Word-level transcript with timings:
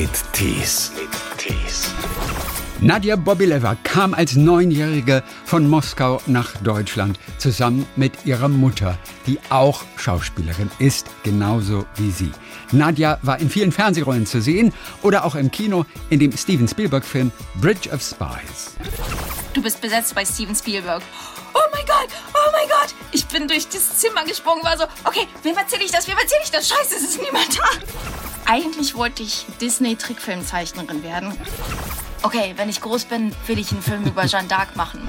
mit 0.00 0.32
Tees. 0.32 0.92
Tees. 1.38 1.90
Nadja 2.78 3.16
Bobileva 3.16 3.74
kam 3.82 4.14
als 4.14 4.36
Neunjährige 4.36 5.24
von 5.44 5.68
Moskau 5.68 6.22
nach 6.26 6.56
Deutschland 6.58 7.18
zusammen 7.38 7.84
mit 7.96 8.12
ihrer 8.24 8.46
Mutter, 8.46 8.96
die 9.26 9.40
auch 9.50 9.82
Schauspielerin 9.96 10.70
ist, 10.78 11.08
genauso 11.24 11.84
wie 11.96 12.12
sie. 12.12 12.30
Nadja 12.70 13.18
war 13.22 13.40
in 13.40 13.50
vielen 13.50 13.72
Fernsehrollen 13.72 14.24
zu 14.24 14.40
sehen 14.40 14.72
oder 15.02 15.24
auch 15.24 15.34
im 15.34 15.50
Kino 15.50 15.84
in 16.10 16.20
dem 16.20 16.30
Steven 16.36 16.68
Spielberg-Film 16.68 17.32
Bridge 17.56 17.90
of 17.90 18.00
Spies. 18.00 18.76
Du 19.52 19.60
bist 19.60 19.80
besetzt 19.80 20.14
bei 20.14 20.24
Steven 20.24 20.54
Spielberg. 20.54 21.02
Oh 21.54 21.68
mein 21.72 21.86
Gott, 21.86 22.10
oh 22.34 22.50
mein 22.52 22.68
Gott. 22.68 22.94
Ich 23.10 23.26
bin 23.26 23.48
durch 23.48 23.66
das 23.66 23.98
Zimmer 23.98 24.24
gesprungen, 24.24 24.62
war 24.62 24.78
so, 24.78 24.84
okay, 25.02 25.26
wem 25.42 25.56
erzähle 25.56 25.82
ich 25.82 25.90
das, 25.90 26.06
wem 26.06 26.18
erzähle 26.18 26.42
ich 26.44 26.52
das? 26.52 26.68
Scheiße, 26.68 26.94
es 26.94 27.02
ist 27.02 27.20
niemand 27.20 27.58
da. 27.58 28.27
Eigentlich 28.50 28.94
wollte 28.94 29.22
ich 29.22 29.44
Disney-Trickfilmzeichnerin 29.60 31.02
werden. 31.02 31.38
Okay, 32.22 32.54
wenn 32.56 32.70
ich 32.70 32.80
groß 32.80 33.04
bin, 33.04 33.36
will 33.46 33.58
ich 33.58 33.72
einen 33.72 33.82
Film 33.82 34.06
über 34.06 34.24
Jeanne 34.24 34.48
d'Arc 34.48 34.68
machen. 34.74 35.06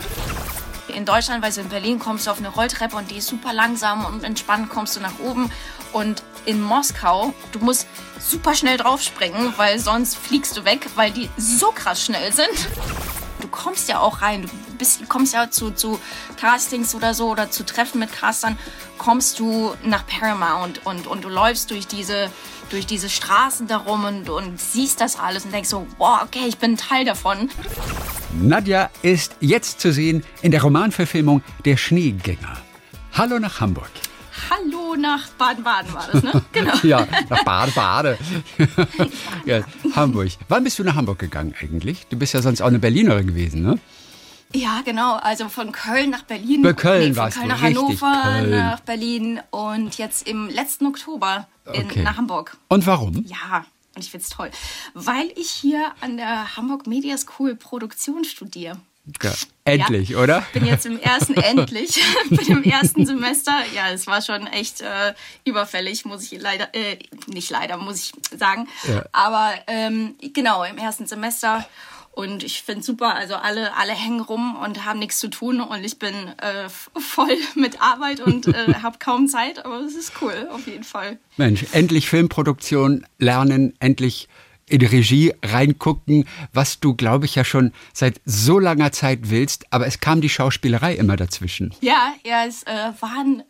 In 0.89 1.05
Deutschland, 1.05 1.41
weil 1.41 1.57
in 1.57 1.69
Berlin 1.69 1.99
kommst 1.99 2.27
du 2.27 2.31
auf 2.31 2.39
eine 2.39 2.49
Rolltreppe 2.49 2.97
und 2.97 3.09
die 3.09 3.19
ist 3.19 3.27
super 3.27 3.53
langsam 3.53 4.03
und 4.03 4.25
entspannt 4.25 4.67
kommst 4.67 4.97
du 4.97 4.99
nach 4.99 5.19
oben. 5.19 5.49
Und 5.93 6.21
in 6.43 6.61
Moskau, 6.61 7.33
du 7.53 7.59
musst 7.59 7.87
super 8.19 8.55
schnell 8.55 8.75
draufspringen, 8.75 9.53
weil 9.55 9.79
sonst 9.79 10.17
fliegst 10.17 10.57
du 10.57 10.65
weg, 10.65 10.89
weil 10.95 11.11
die 11.11 11.29
so 11.37 11.71
krass 11.71 12.03
schnell 12.03 12.33
sind. 12.33 12.67
Du 13.39 13.47
kommst 13.47 13.87
ja 13.87 13.99
auch 13.99 14.21
rein, 14.21 14.41
du 14.41 14.49
bist, 14.77 15.07
kommst 15.07 15.33
ja 15.33 15.49
zu, 15.49 15.71
zu 15.71 15.97
Castings 16.35 16.93
oder 16.93 17.13
so 17.13 17.29
oder 17.29 17.49
zu 17.49 17.65
Treffen 17.65 17.99
mit 17.99 18.11
Castern, 18.11 18.59
kommst 18.97 19.39
du 19.39 19.73
nach 19.81 20.05
Paramount 20.05 20.85
und, 20.85 21.07
und 21.07 21.23
du 21.23 21.29
läufst 21.29 21.71
durch 21.71 21.87
diese, 21.87 22.29
durch 22.69 22.85
diese 22.85 23.09
Straßen 23.09 23.67
darum 23.67 24.05
und, 24.05 24.29
und 24.29 24.59
siehst 24.59 25.01
das 25.01 25.19
alles 25.19 25.45
und 25.45 25.53
denkst 25.53 25.69
so, 25.69 25.87
wow, 25.97 26.21
okay, 26.23 26.45
ich 26.47 26.57
bin 26.57 26.73
ein 26.73 26.77
Teil 26.77 27.05
davon. 27.05 27.49
Nadja 28.39 28.89
ist 29.01 29.35
jetzt 29.39 29.81
zu 29.81 29.91
sehen 29.91 30.23
in 30.41 30.51
der 30.51 30.61
Romanverfilmung 30.61 31.41
Der 31.65 31.77
Schneegänger. 31.77 32.57
Hallo 33.13 33.39
nach 33.39 33.59
Hamburg. 33.59 33.89
Hallo 34.49 34.95
nach 34.95 35.27
Baden-Baden 35.29 35.93
war 35.93 36.07
das, 36.11 36.23
ne? 36.23 36.41
Genau. 36.51 36.73
ja, 36.83 37.07
nach 37.29 37.43
Baden-Baden. 37.43 38.17
ja, 39.45 39.61
Hamburg. 39.95 40.29
Wann 40.47 40.63
bist 40.63 40.79
du 40.79 40.83
nach 40.83 40.95
Hamburg 40.95 41.19
gegangen 41.19 41.53
eigentlich? 41.59 42.07
Du 42.07 42.17
bist 42.17 42.33
ja 42.33 42.41
sonst 42.41 42.61
auch 42.61 42.67
eine 42.67 42.79
Berlinerin 42.79 43.27
gewesen, 43.27 43.63
ne? 43.63 43.79
Ja, 44.53 44.81
genau. 44.83 45.17
Also 45.17 45.47
von 45.49 45.71
Köln 45.71 46.09
nach 46.09 46.23
Berlin. 46.23 46.63
Bei 46.63 46.73
Köln 46.73 47.09
nee, 47.09 47.13
von 47.13 47.17
warst 47.17 47.37
Köln 47.37 47.49
du, 47.49 47.55
nach 47.55 47.61
Hannover, 47.61 48.21
Köln. 48.23 48.49
nach 48.49 48.79
Berlin 48.79 49.41
und 49.51 49.97
jetzt 49.97 50.27
im 50.27 50.49
letzten 50.49 50.87
Oktober 50.87 51.47
in, 51.73 51.85
Okay. 51.85 52.03
nach 52.03 52.17
Hamburg. 52.17 52.57
Und 52.67 52.85
warum? 52.85 53.25
Ja, 53.27 53.65
und 53.95 54.03
ich 54.03 54.11
find's 54.11 54.29
toll. 54.29 54.51
Weil 54.93 55.31
ich 55.35 55.49
hier 55.49 55.91
an 56.01 56.17
der 56.17 56.55
Hamburg 56.57 56.87
Media 56.87 57.17
School 57.17 57.55
Produktion 57.55 58.23
studiere. 58.23 58.77
Ja, 59.23 59.33
endlich, 59.65 60.09
Ja. 60.09 60.19
oder? 60.19 60.43
Bin 60.53 60.65
jetzt 60.65 60.85
im 60.85 60.99
ersten, 60.99 61.33
endlich, 61.41 61.99
bin 62.29 62.45
im 62.47 62.63
ersten 62.63 63.05
Semester. 63.07 63.53
Ja, 63.73 63.89
es 63.89 64.05
war 64.05 64.21
schon 64.21 64.45
echt 64.47 64.81
äh, 64.81 65.13
überfällig, 65.45 66.05
muss 66.05 66.31
ich 66.31 66.39
leider, 66.39 66.73
äh, 66.75 66.99
nicht 67.25 67.49
leider, 67.49 67.77
muss 67.77 67.95
ich 67.97 68.11
sagen. 68.37 68.67
Ja. 68.87 69.05
Aber 69.11 69.53
ähm, 69.67 70.15
genau, 70.33 70.63
im 70.63 70.77
ersten 70.77 71.07
Semester. 71.07 71.65
Und 72.19 72.43
ich 72.43 72.63
finde 72.63 72.83
super, 72.83 73.15
also 73.15 73.35
alle, 73.35 73.77
alle 73.77 73.93
hängen 73.93 74.19
rum 74.19 74.57
und 74.61 74.83
haben 74.83 74.99
nichts 74.99 75.19
zu 75.19 75.29
tun 75.29 75.61
und 75.61 75.85
ich 75.85 75.99
bin 75.99 76.13
äh, 76.39 76.67
voll 76.67 77.37
mit 77.55 77.81
Arbeit 77.81 78.19
und 78.19 78.45
äh, 78.45 78.73
habe 78.83 78.97
kaum 78.99 79.29
Zeit, 79.29 79.63
aber 79.63 79.79
es 79.79 79.95
ist 79.95 80.11
cool, 80.21 80.49
auf 80.51 80.67
jeden 80.67 80.83
Fall. 80.83 81.17
Mensch, 81.37 81.67
endlich 81.71 82.09
Filmproduktion 82.09 83.05
lernen, 83.19 83.73
endlich 83.79 84.27
in 84.69 84.79
die 84.79 84.85
Regie 84.85 85.33
reingucken, 85.43 86.25
was 86.53 86.79
du, 86.79 86.93
glaube 86.93 87.25
ich, 87.25 87.35
ja 87.35 87.43
schon 87.43 87.73
seit 87.93 88.21
so 88.25 88.59
langer 88.59 88.91
Zeit 88.91 89.29
willst, 89.29 89.65
aber 89.71 89.87
es 89.87 89.99
kam 89.99 90.21
die 90.21 90.29
Schauspielerei 90.29 90.95
immer 90.95 91.15
dazwischen. 91.15 91.73
Ja, 91.81 92.13
ja, 92.23 92.45
es 92.45 92.63
äh, 92.63 92.91
war 92.99 93.19
ein 93.19 93.43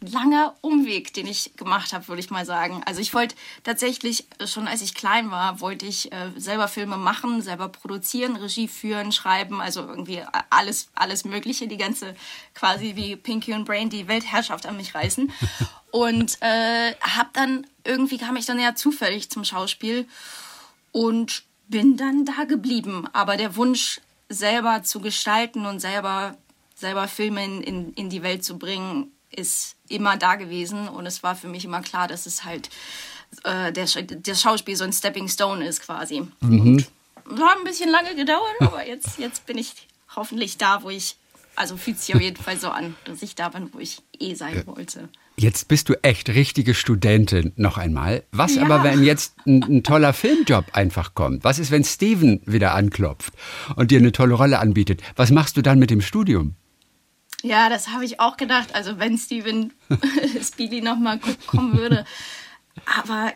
langer 0.00 0.54
Umweg, 0.60 1.12
den 1.14 1.26
ich 1.26 1.56
gemacht 1.56 1.92
habe, 1.92 2.08
würde 2.08 2.20
ich 2.20 2.30
mal 2.30 2.44
sagen. 2.44 2.82
Also 2.84 3.00
ich 3.00 3.14
wollte 3.14 3.34
tatsächlich, 3.62 4.26
äh, 4.38 4.46
schon 4.46 4.68
als 4.68 4.82
ich 4.82 4.94
klein 4.94 5.30
war, 5.30 5.60
wollte 5.60 5.86
ich 5.86 6.12
äh, 6.12 6.30
selber 6.36 6.68
Filme 6.68 6.96
machen, 6.96 7.42
selber 7.42 7.68
produzieren, 7.68 8.36
Regie 8.36 8.68
führen, 8.68 9.12
schreiben, 9.12 9.60
also 9.60 9.80
irgendwie 9.80 10.22
alles, 10.50 10.88
alles 10.94 11.24
Mögliche, 11.24 11.68
die 11.68 11.76
ganze 11.76 12.14
quasi 12.54 12.96
wie 12.96 13.16
Pinky 13.16 13.52
und 13.52 13.64
Brain 13.64 13.90
die 13.90 14.08
Weltherrschaft 14.08 14.66
an 14.66 14.76
mich 14.76 14.94
reißen. 14.94 15.32
Und 15.90 16.38
äh, 16.42 16.92
hab 17.00 17.32
dann, 17.34 17.68
irgendwie 17.84 18.18
kam 18.18 18.34
ich 18.34 18.46
dann 18.46 18.58
ja 18.58 18.74
zufällig 18.74 19.30
zum 19.30 19.44
Schauspiel 19.44 20.08
und 20.94 21.42
bin 21.66 21.96
dann 21.96 22.24
da 22.24 22.44
geblieben. 22.44 23.08
Aber 23.12 23.36
der 23.36 23.56
Wunsch, 23.56 24.00
selber 24.28 24.84
zu 24.84 25.00
gestalten 25.00 25.66
und 25.66 25.80
selber, 25.80 26.36
selber 26.74 27.08
Filme 27.08 27.44
in, 27.44 27.92
in, 27.92 28.10
die 28.10 28.22
Welt 28.22 28.44
zu 28.44 28.58
bringen, 28.58 29.10
ist 29.30 29.74
immer 29.88 30.16
da 30.16 30.36
gewesen. 30.36 30.88
Und 30.88 31.06
es 31.06 31.22
war 31.24 31.34
für 31.34 31.48
mich 31.48 31.64
immer 31.64 31.82
klar, 31.82 32.06
dass 32.06 32.26
es 32.26 32.44
halt 32.44 32.70
äh, 33.42 33.72
der, 33.72 33.86
der 33.86 34.34
Schauspiel 34.36 34.76
so 34.76 34.84
ein 34.84 34.92
Stepping 34.92 35.28
Stone 35.28 35.66
ist 35.66 35.82
quasi. 35.82 36.28
Und 37.28 37.40
hat 37.40 37.58
ein 37.58 37.64
bisschen 37.64 37.90
lange 37.90 38.14
gedauert, 38.14 38.54
aber 38.60 38.86
jetzt, 38.86 39.18
jetzt 39.18 39.46
bin 39.46 39.58
ich 39.58 39.74
hoffentlich 40.14 40.58
da, 40.58 40.84
wo 40.84 40.90
ich, 40.90 41.16
also 41.56 41.76
fühlt 41.76 41.98
sich 41.98 42.14
auf 42.14 42.20
jeden 42.20 42.40
Fall 42.40 42.58
so 42.58 42.68
an, 42.68 42.94
dass 43.04 43.22
ich 43.22 43.34
da 43.34 43.48
bin, 43.48 43.74
wo 43.74 43.80
ich 43.80 44.00
eh 44.20 44.34
sein 44.34 44.64
wollte. 44.66 45.08
Jetzt 45.36 45.66
bist 45.66 45.88
du 45.88 45.94
echt 46.04 46.28
richtige 46.28 46.74
Studentin 46.74 47.52
noch 47.56 47.76
einmal. 47.76 48.22
Was 48.30 48.54
Ja. 48.54 48.62
aber, 48.62 48.84
wenn 48.84 49.02
jetzt 49.02 49.34
ein, 49.46 49.62
ein 49.64 49.82
toller 49.82 50.12
Filmjob 50.12 50.66
einfach 50.72 51.14
kommt? 51.14 51.42
Was 51.42 51.58
ist, 51.58 51.70
wenn 51.72 51.82
Steven 51.84 52.40
wieder 52.46 52.74
anklopft 52.74 53.32
und 53.74 53.90
dir 53.90 53.98
eine 53.98 54.12
tolle 54.12 54.34
Rolle 54.34 54.60
anbietet? 54.60 55.02
Was 55.16 55.30
machst 55.30 55.56
du 55.56 55.62
dann 55.62 55.78
mit 55.80 55.90
dem 55.90 56.00
Studium? 56.00 56.54
Ja, 57.42 57.68
das 57.68 57.88
habe 57.88 58.04
ich 58.04 58.20
auch 58.20 58.36
gedacht. 58.36 58.74
Also 58.74 58.98
wenn 59.00 59.18
Steven 59.18 59.72
Speedy 60.42 60.80
nochmal 60.80 61.18
kommen 61.46 61.76
würde. 61.76 62.04
Aber 63.00 63.32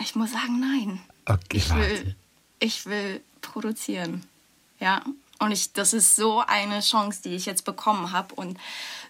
ich 0.00 0.14
muss 0.14 0.32
sagen, 0.32 0.60
nein. 0.60 1.00
Okay, 1.24 1.56
Ich 1.56 1.74
will, 1.74 2.16
ich 2.60 2.86
will 2.86 3.20
produzieren. 3.40 4.22
Ja. 4.80 5.02
Und 5.38 5.52
ich, 5.52 5.72
das 5.72 5.92
ist 5.92 6.16
so 6.16 6.42
eine 6.46 6.80
Chance, 6.80 7.20
die 7.24 7.34
ich 7.36 7.46
jetzt 7.46 7.64
bekommen 7.64 8.12
habe 8.12 8.34
und 8.34 8.58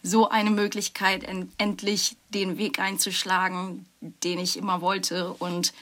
so 0.02 0.28
eine 0.28 0.50
Möglichkeit, 0.50 1.24
en, 1.24 1.52
endlich 1.58 2.16
den 2.34 2.58
Weg 2.58 2.78
einzuschlagen, 2.80 3.86
den 4.00 4.38
ich 4.38 4.56
immer 4.56 4.80
wollte. 4.80 5.32
Und 5.34 5.72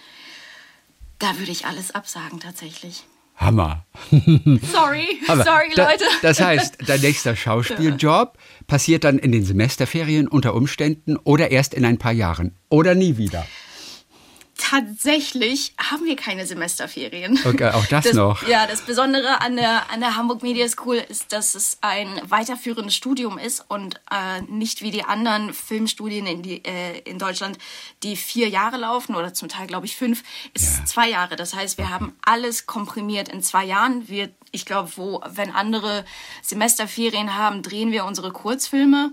da 1.19 1.39
würde 1.39 1.51
ich 1.53 1.67
alles 1.67 1.93
absagen 1.95 2.41
tatsächlich. 2.41 3.05
Hammer. 3.37 3.85
Sorry, 4.11 5.21
Aber 5.27 5.43
sorry 5.43 5.73
da- 5.75 5.91
Leute. 5.91 6.05
Das 6.23 6.41
heißt, 6.41 6.77
dein 6.87 7.01
nächster 7.01 7.35
Schauspieljob 7.35 8.39
passiert 8.69 9.03
dann 9.03 9.19
in 9.19 9.33
den 9.33 9.45
Semesterferien 9.45 10.29
unter 10.29 10.55
Umständen 10.55 11.17
oder 11.17 11.51
erst 11.51 11.75
in 11.75 11.85
ein 11.85 11.99
paar 11.99 12.13
Jahren 12.13 12.55
oder 12.69 12.95
nie 12.95 13.17
wieder. 13.17 13.45
Tatsächlich 14.71 15.75
haben 15.79 16.07
wir 16.07 16.17
keine 16.17 16.47
Semesterferien. 16.47 17.39
Okay, 17.45 17.71
auch 17.71 17.85
das 17.91 18.13
noch. 18.15 18.47
Ja, 18.49 18.67
das 18.67 18.81
Besondere 18.83 19.41
an 19.43 19.57
der, 19.57 19.91
an 19.91 20.01
der 20.01 20.17
Hamburg 20.17 20.43
Media 20.43 20.67
School 20.69 20.97
ist, 20.97 21.33
dass 21.33 21.55
es 21.55 21.79
ein 21.83 22.09
weiterführendes 22.25 22.95
Studium 22.97 23.37
ist 23.37 23.65
und 23.69 23.97
äh, 24.11 24.41
nicht 24.49 24.81
wie 24.81 24.91
die 24.91 25.05
anderen 25.05 25.53
Filmstudien 25.53 26.27
in, 26.27 26.43
die, 26.43 26.65
äh, 26.65 26.99
in 27.01 27.19
Deutschland, 27.19 27.59
die 28.03 28.17
vier 28.17 28.49
Jahre 28.49 28.79
laufen 28.79 29.15
oder 29.15 29.35
zum 29.35 29.49
Teil, 29.49 29.67
glaube 29.67 29.85
ich, 29.87 29.97
fünf, 29.97 30.23
ist 30.55 30.79
Ja. 30.79 30.85
zwei 30.87 31.11
Jahre. 31.11 31.37
Das 31.37 31.55
heißt, 31.55 31.77
wir 31.77 31.91
haben 31.91 32.17
alles 32.25 32.65
komprimiert 32.67 33.29
in 33.29 33.43
zwei 33.43 33.65
Jahren. 33.67 34.09
Wir, 34.09 34.31
ich 34.51 34.65
glaube, 34.65 34.91
wo, 34.97 35.23
wenn 35.29 35.51
andere 35.51 36.07
Semesterferien 36.43 37.37
haben, 37.37 37.63
drehen 37.63 37.93
wir 37.93 38.07
unsere 38.07 38.33
Kurzfilme. 38.33 39.13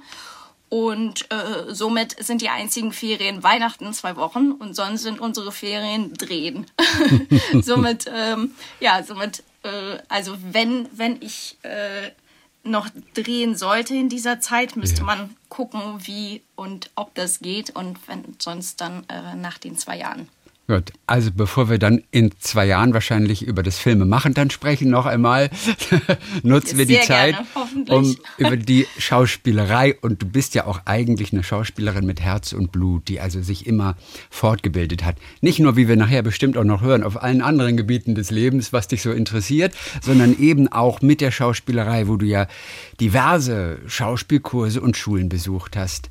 Und 0.72 1.30
äh, 1.34 1.74
somit 1.74 2.16
sind 2.24 2.42
die 2.42 2.48
einzigen 2.48 2.94
Ferien 2.94 3.44
Weihnachten 3.44 3.92
zwei 3.92 4.16
Wochen 4.16 4.54
und 4.54 4.74
sonst 4.74 5.02
sind 5.02 5.20
unsere 5.20 5.52
Ferien 5.52 6.14
Drehen. 6.14 6.66
somit, 7.62 8.06
ähm, 8.10 8.52
ja, 8.80 9.04
somit, 9.04 9.44
äh, 9.64 9.98
also 10.08 10.38
wenn, 10.54 10.88
wenn 10.94 11.22
ich 11.22 11.58
äh, 11.64 12.12
noch 12.64 12.88
drehen 13.14 13.58
sollte 13.58 13.96
in 13.96 14.08
dieser 14.08 14.40
Zeit, 14.40 14.78
müsste 14.78 15.00
Ja. 15.00 15.08
man 15.08 15.36
gucken, 15.50 15.82
wie 16.08 16.42
und 16.56 16.90
ob 16.96 17.14
das 17.16 17.40
geht 17.40 17.76
und 17.76 17.98
wenn 18.08 18.24
sonst 18.40 18.80
dann 18.80 19.04
äh, 19.10 19.36
nach 19.36 19.58
den 19.58 19.78
zwei 19.78 19.98
Jahren. 19.98 20.30
Gut, 20.72 20.94
also 21.06 21.32
bevor 21.36 21.70
wir 21.70 21.80
dann 21.80 22.02
in 22.12 22.32
zwei 22.40 22.66
Jahren 22.66 22.94
wahrscheinlich 22.94 23.46
über 23.46 23.62
das 23.62 23.78
Filme 23.78 24.06
machen 24.06 24.34
dann 24.34 24.50
sprechen 24.50 24.90
noch 24.90 25.06
einmal, 25.06 25.50
nutzen 26.44 26.78
wir 26.78 26.86
die 26.86 26.94
Sehr 26.94 27.04
Zeit, 27.04 27.36
gerne, 27.36 27.86
um 27.90 28.16
über 28.38 28.56
die 28.56 28.88
Schauspielerei 28.98 29.98
und 30.00 30.22
du 30.22 30.28
bist 30.28 30.56
ja 30.56 30.68
auch 30.68 30.80
eigentlich 30.86 31.34
eine 31.34 31.44
Schauspielerin 31.44 32.06
mit 32.06 32.22
Herz 32.22 32.54
und 32.54 32.72
Blut, 32.72 33.10
die 33.10 33.20
also 33.20 33.42
sich 33.42 33.68
immer 33.68 33.98
fortgebildet 34.30 35.04
hat. 35.04 35.18
Nicht 35.42 35.60
nur, 35.60 35.76
wie 35.76 35.90
wir 35.90 35.98
nachher 35.98 36.22
bestimmt 36.22 36.56
auch 36.56 36.64
noch 36.64 36.82
hören, 36.82 37.04
auf 37.04 37.22
allen 37.22 37.42
anderen 37.42 37.76
Gebieten 37.76 38.16
des 38.16 38.32
Lebens, 38.32 38.72
was 38.72 38.88
dich 38.88 39.02
so 39.02 39.12
interessiert, 39.12 39.76
sondern 40.02 40.40
eben 40.40 40.70
auch 40.70 41.02
mit 41.02 41.20
der 41.20 41.32
Schauspielerei, 41.32 42.08
wo 42.08 42.16
du 42.16 42.26
ja 42.26 42.48
diverse 43.02 43.80
Schauspielkurse 43.88 44.80
und 44.80 44.96
Schulen 44.96 45.28
besucht 45.28 45.76
hast. 45.76 46.10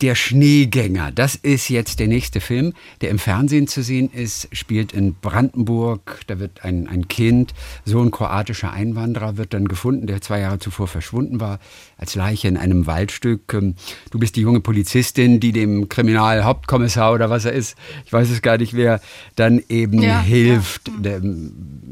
Der 0.00 0.14
Schneegänger, 0.14 1.10
das 1.10 1.34
ist 1.34 1.68
jetzt 1.68 1.98
der 1.98 2.06
nächste 2.06 2.40
Film, 2.40 2.72
der 3.00 3.10
im 3.10 3.18
Fernsehen 3.18 3.66
zu 3.66 3.82
sehen 3.82 4.08
ist, 4.12 4.46
spielt 4.52 4.92
in 4.92 5.16
Brandenburg. 5.16 6.20
Da 6.28 6.38
wird 6.38 6.62
ein, 6.64 6.86
ein 6.86 7.08
Kind, 7.08 7.52
Sohn 7.84 8.12
kroatischer 8.12 8.72
Einwanderer, 8.72 9.36
wird 9.38 9.54
dann 9.54 9.66
gefunden, 9.66 10.06
der 10.06 10.20
zwei 10.20 10.38
Jahre 10.38 10.60
zuvor 10.60 10.86
verschwunden 10.86 11.40
war, 11.40 11.58
als 11.96 12.14
Leiche 12.14 12.46
in 12.46 12.56
einem 12.56 12.86
Waldstück. 12.86 13.52
Ähm, 13.54 13.74
du 14.12 14.20
bist 14.20 14.36
die 14.36 14.42
junge 14.42 14.60
Polizistin, 14.60 15.40
die 15.40 15.50
dem 15.50 15.88
Kriminalhauptkommissar 15.88 17.12
oder 17.12 17.28
was 17.28 17.44
er 17.44 17.52
ist, 17.52 17.76
ich 18.06 18.12
weiß 18.12 18.30
es 18.30 18.40
gar 18.40 18.58
nicht 18.58 18.74
wer, 18.74 19.00
dann 19.34 19.60
eben 19.68 20.00
ja, 20.00 20.20
hilft. 20.20 20.92
Ja. 21.02 21.20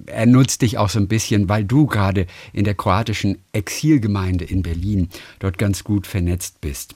Er 0.07 0.27
nutzt 0.27 0.63
dich 0.63 0.79
auch 0.79 0.91
so 0.91 1.01
ein 1.01 1.09
bisschen, 1.09 1.49
weil 1.49 1.65
du 1.65 1.87
gerade 1.87 2.29
in 2.53 2.63
der 2.63 2.75
kroatischen 2.75 3.39
Exilgemeinde 3.51 4.45
in 4.45 4.63
Berlin 4.63 5.09
dort 5.41 5.59
ganz 5.59 5.83
gut 5.83 6.07
vernetzt 6.07 6.61
bist. 6.61 6.95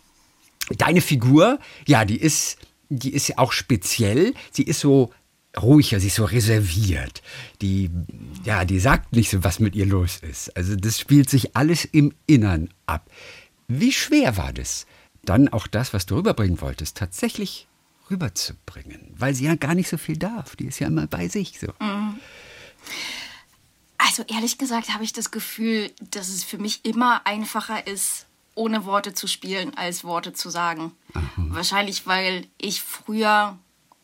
Deine 0.77 1.01
Figur, 1.01 1.59
ja, 1.87 2.05
die 2.05 2.19
ist, 2.19 2.59
die 2.89 3.13
ist 3.13 3.39
auch 3.39 3.53
speziell. 3.53 4.35
Sie 4.53 4.63
ist 4.63 4.81
so 4.81 5.13
ruhiger, 5.61 6.01
sie 6.01 6.09
ist 6.09 6.17
so 6.17 6.25
reserviert. 6.25 7.23
Die, 7.61 7.91
ja, 8.45 8.65
die 8.65 8.79
sagt 8.79 9.13
nicht 9.15 9.31
so, 9.31 9.43
was 9.43 9.59
mit 9.59 9.75
ihr 9.75 9.87
los 9.87 10.19
ist. 10.19 10.57
Also 10.57 10.77
das 10.77 10.99
spielt 10.99 11.29
sich 11.29 11.57
alles 11.57 11.85
im 11.85 12.13
Innern 12.27 12.71
ab. 12.87 13.11
Wie 13.69 13.93
schwer 13.93 14.37
war 14.37 14.53
das, 14.53 14.87
dann 15.25 15.49
auch 15.49 15.67
das, 15.67 15.93
was 15.93 16.07
du 16.07 16.17
rüberbringen 16.17 16.61
wolltest, 16.61 16.97
tatsächlich 16.97 17.69
rüberzubringen? 18.11 19.15
Weil 19.17 19.35
sie 19.35 19.45
ja 19.45 19.55
gar 19.55 19.75
nicht 19.75 19.89
so 19.89 19.99
viel 19.99 20.17
darf. 20.17 20.57
Die 20.57 20.67
ist 20.67 20.79
ja 20.79 20.87
immer 20.87 21.07
bei 21.07 21.29
sich 21.29 21.59
so. 21.59 21.69
Mhm. 21.81 22.19
Also 23.99 24.25
ehrlich 24.29 24.57
gesagt 24.59 24.93
habe 24.95 25.05
ich 25.05 25.13
das 25.13 25.31
Gefühl, 25.31 25.91
dass 26.11 26.29
es 26.29 26.43
für 26.43 26.59
mich 26.59 26.85
immer 26.85 27.27
einfacher 27.27 27.87
ist, 27.87 28.27
ohne 28.61 28.85
Worte 28.85 29.15
zu 29.15 29.27
spielen, 29.27 29.75
als 29.77 30.05
Worte 30.05 30.35
zu 30.35 30.51
sagen. 30.51 30.93
Aha. 31.15 31.31
Wahrscheinlich, 31.37 32.07
weil 32.07 32.47
ich 32.59 32.83
früher 32.83 33.59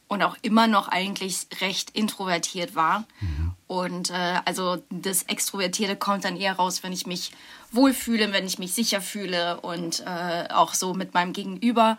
und 0.09 0.23
auch 0.23 0.37
immer 0.41 0.67
noch 0.67 0.89
eigentlich 0.89 1.47
recht 1.61 1.91
introvertiert 1.91 2.75
war. 2.75 3.05
Mhm. 3.21 3.53
Und 3.67 4.11
äh, 4.11 4.41
also 4.45 4.83
das 4.89 5.25
Extrovertierte 5.25 5.97
kommt 5.97 6.25
dann 6.25 6.37
eher 6.37 6.55
raus, 6.55 6.83
wenn 6.83 6.93
ich 6.93 7.07
mich 7.07 7.33
wohlfühle, 7.71 8.33
wenn 8.33 8.47
ich 8.47 8.59
mich 8.59 8.73
sicher 8.73 9.03
fühle 9.03 9.61
und 9.61 10.03
äh, 10.07 10.49
auch 10.55 10.73
so 10.73 10.95
mit 10.95 11.13
meinem 11.13 11.35
Gegenüber. 11.35 11.99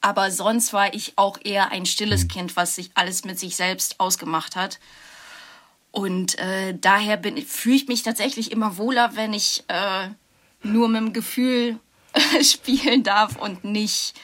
Aber 0.00 0.30
sonst 0.30 0.72
war 0.72 0.94
ich 0.94 1.14
auch 1.16 1.38
eher 1.42 1.72
ein 1.72 1.86
stilles 1.86 2.24
mhm. 2.24 2.28
Kind, 2.28 2.56
was 2.56 2.76
sich 2.76 2.90
alles 2.94 3.24
mit 3.24 3.40
sich 3.40 3.56
selbst 3.56 3.98
ausgemacht 3.98 4.54
hat. 4.54 4.78
Und 5.90 6.38
äh, 6.38 6.76
daher 6.78 7.20
fühle 7.46 7.76
ich 7.76 7.88
mich 7.88 8.04
tatsächlich 8.04 8.52
immer 8.52 8.76
wohler, 8.76 9.16
wenn 9.16 9.32
ich 9.32 9.64
äh, 9.66 10.10
nur 10.62 10.88
mit 10.88 11.00
dem 11.00 11.12
Gefühl 11.12 11.80
spielen 12.42 13.02
darf 13.02 13.36
und 13.36 13.64
nicht 13.64 14.14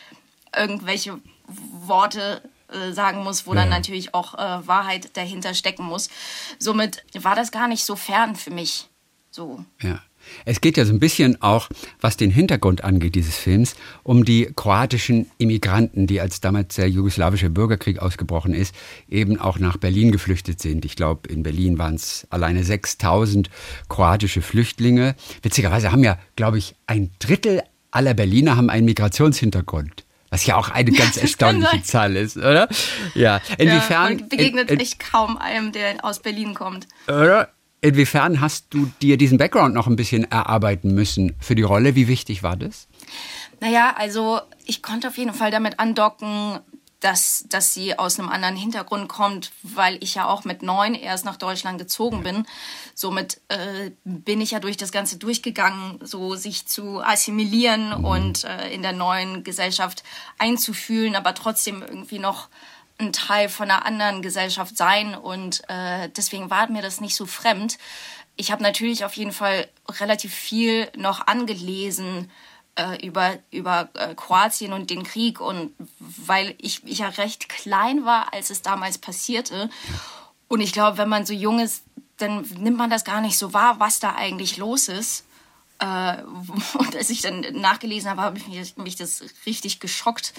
irgendwelche 0.54 1.18
Worte 1.46 2.42
äh, 2.68 2.92
sagen 2.92 3.22
muss, 3.22 3.46
wo 3.46 3.54
ja. 3.54 3.60
dann 3.60 3.70
natürlich 3.70 4.14
auch 4.14 4.34
äh, 4.34 4.66
Wahrheit 4.66 5.16
dahinter 5.16 5.54
stecken 5.54 5.84
muss. 5.84 6.08
Somit 6.58 7.04
war 7.14 7.34
das 7.34 7.50
gar 7.50 7.68
nicht 7.68 7.84
so 7.84 7.96
fern 7.96 8.36
für 8.36 8.50
mich. 8.50 8.88
So. 9.30 9.64
Ja. 9.80 10.00
Es 10.44 10.60
geht 10.60 10.76
ja 10.76 10.84
so 10.84 10.92
ein 10.92 11.00
bisschen 11.00 11.42
auch, 11.42 11.68
was 12.00 12.16
den 12.16 12.30
Hintergrund 12.30 12.84
angeht 12.84 13.16
dieses 13.16 13.36
Films, 13.36 13.74
um 14.04 14.24
die 14.24 14.52
kroatischen 14.54 15.28
Immigranten, 15.38 16.06
die 16.06 16.20
als 16.20 16.40
damals 16.40 16.76
der 16.76 16.88
jugoslawische 16.88 17.50
Bürgerkrieg 17.50 17.98
ausgebrochen 17.98 18.54
ist, 18.54 18.74
eben 19.08 19.40
auch 19.40 19.58
nach 19.58 19.76
Berlin 19.78 20.12
geflüchtet 20.12 20.60
sind. 20.60 20.84
Ich 20.84 20.94
glaube, 20.94 21.28
in 21.28 21.42
Berlin 21.42 21.78
waren 21.78 21.96
es 21.96 22.26
alleine 22.30 22.62
6000 22.62 23.50
kroatische 23.88 24.42
Flüchtlinge. 24.42 25.16
Witzigerweise 25.42 25.90
haben 25.90 26.04
ja, 26.04 26.18
glaube 26.36 26.58
ich, 26.58 26.76
ein 26.86 27.10
Drittel 27.18 27.62
aller 27.92 28.14
Berliner 28.14 28.56
haben 28.56 28.70
einen 28.70 28.84
Migrationshintergrund. 28.86 30.04
Was 30.30 30.46
ja 30.46 30.56
auch 30.56 30.70
eine 30.70 30.90
ganz 30.92 31.16
erstaunliche 31.16 31.82
Zahl 31.82 32.16
ist, 32.16 32.36
oder? 32.36 32.68
Ja. 33.14 33.40
Inwiefern. 33.58 34.18
Ja, 34.18 34.26
begegnet 34.26 34.70
in, 34.70 34.76
in, 34.76 34.80
echt 34.80 34.98
kaum 34.98 35.36
einem, 35.36 35.72
der 35.72 36.04
aus 36.04 36.20
Berlin 36.20 36.54
kommt. 36.54 36.88
Oder? 37.06 37.50
Inwiefern 37.82 38.40
hast 38.40 38.66
du 38.70 38.90
dir 39.02 39.16
diesen 39.16 39.38
Background 39.38 39.74
noch 39.74 39.88
ein 39.88 39.96
bisschen 39.96 40.30
erarbeiten 40.30 40.94
müssen 40.94 41.34
für 41.40 41.54
die 41.54 41.62
Rolle? 41.62 41.94
Wie 41.94 42.08
wichtig 42.08 42.42
war 42.42 42.56
das? 42.56 42.88
Naja, 43.60 43.94
also 43.96 44.40
ich 44.64 44.82
konnte 44.82 45.08
auf 45.08 45.18
jeden 45.18 45.34
Fall 45.34 45.50
damit 45.50 45.78
andocken, 45.78 46.60
dass, 47.02 47.44
dass 47.48 47.74
sie 47.74 47.98
aus 47.98 48.18
einem 48.18 48.28
anderen 48.28 48.56
Hintergrund 48.56 49.08
kommt, 49.08 49.50
weil 49.62 49.98
ich 50.00 50.14
ja 50.14 50.28
auch 50.28 50.44
mit 50.44 50.62
neun 50.62 50.94
erst 50.94 51.24
nach 51.24 51.36
Deutschland 51.36 51.78
gezogen 51.78 52.22
bin. 52.22 52.46
Somit 52.94 53.40
äh, 53.48 53.90
bin 54.04 54.40
ich 54.40 54.52
ja 54.52 54.60
durch 54.60 54.76
das 54.76 54.92
Ganze 54.92 55.18
durchgegangen, 55.18 55.98
so 56.02 56.36
sich 56.36 56.66
zu 56.66 57.02
assimilieren 57.02 57.98
mhm. 57.98 58.04
und 58.04 58.44
äh, 58.44 58.72
in 58.72 58.82
der 58.82 58.92
neuen 58.92 59.42
Gesellschaft 59.42 60.04
einzufühlen, 60.38 61.16
aber 61.16 61.34
trotzdem 61.34 61.82
irgendwie 61.82 62.20
noch 62.20 62.48
ein 62.98 63.12
Teil 63.12 63.48
von 63.48 63.68
einer 63.68 63.84
anderen 63.84 64.22
Gesellschaft 64.22 64.76
sein. 64.76 65.16
Und 65.16 65.68
äh, 65.68 66.08
deswegen 66.16 66.50
war 66.50 66.70
mir 66.70 66.82
das 66.82 67.00
nicht 67.00 67.16
so 67.16 67.26
fremd. 67.26 67.78
Ich 68.36 68.52
habe 68.52 68.62
natürlich 68.62 69.04
auf 69.04 69.14
jeden 69.14 69.32
Fall 69.32 69.68
relativ 69.88 70.32
viel 70.32 70.88
noch 70.96 71.26
angelesen 71.26 72.30
äh, 72.76 73.06
über, 73.06 73.38
über 73.50 73.90
äh, 73.94 74.14
Kroatien 74.14 74.72
und 74.72 74.90
den 74.90 75.02
Krieg 75.02 75.40
und 75.40 75.72
weil 75.98 76.54
ich, 76.58 76.82
ich 76.84 76.98
ja 76.98 77.08
recht 77.08 77.48
klein 77.48 78.04
war, 78.04 78.32
als 78.32 78.50
es 78.50 78.62
damals 78.62 78.98
passierte. 78.98 79.68
Und 80.48 80.60
ich 80.60 80.72
glaube, 80.72 80.98
wenn 80.98 81.08
man 81.08 81.26
so 81.26 81.32
jung 81.32 81.60
ist, 81.60 81.84
dann 82.18 82.42
nimmt 82.58 82.76
man 82.76 82.90
das 82.90 83.04
gar 83.04 83.20
nicht 83.20 83.38
so 83.38 83.52
wahr, 83.52 83.78
was 83.78 84.00
da 84.00 84.14
eigentlich 84.14 84.56
los 84.56 84.88
ist. 84.88 85.24
Äh, 85.78 86.22
und 86.78 86.96
als 86.96 87.10
ich 87.10 87.20
dann 87.20 87.40
nachgelesen 87.52 88.10
habe, 88.10 88.22
habe 88.22 88.38
ich 88.38 88.76
mich, 88.76 88.96
das 88.96 89.22
richtig 89.44 89.80
geschockt. 89.80 90.32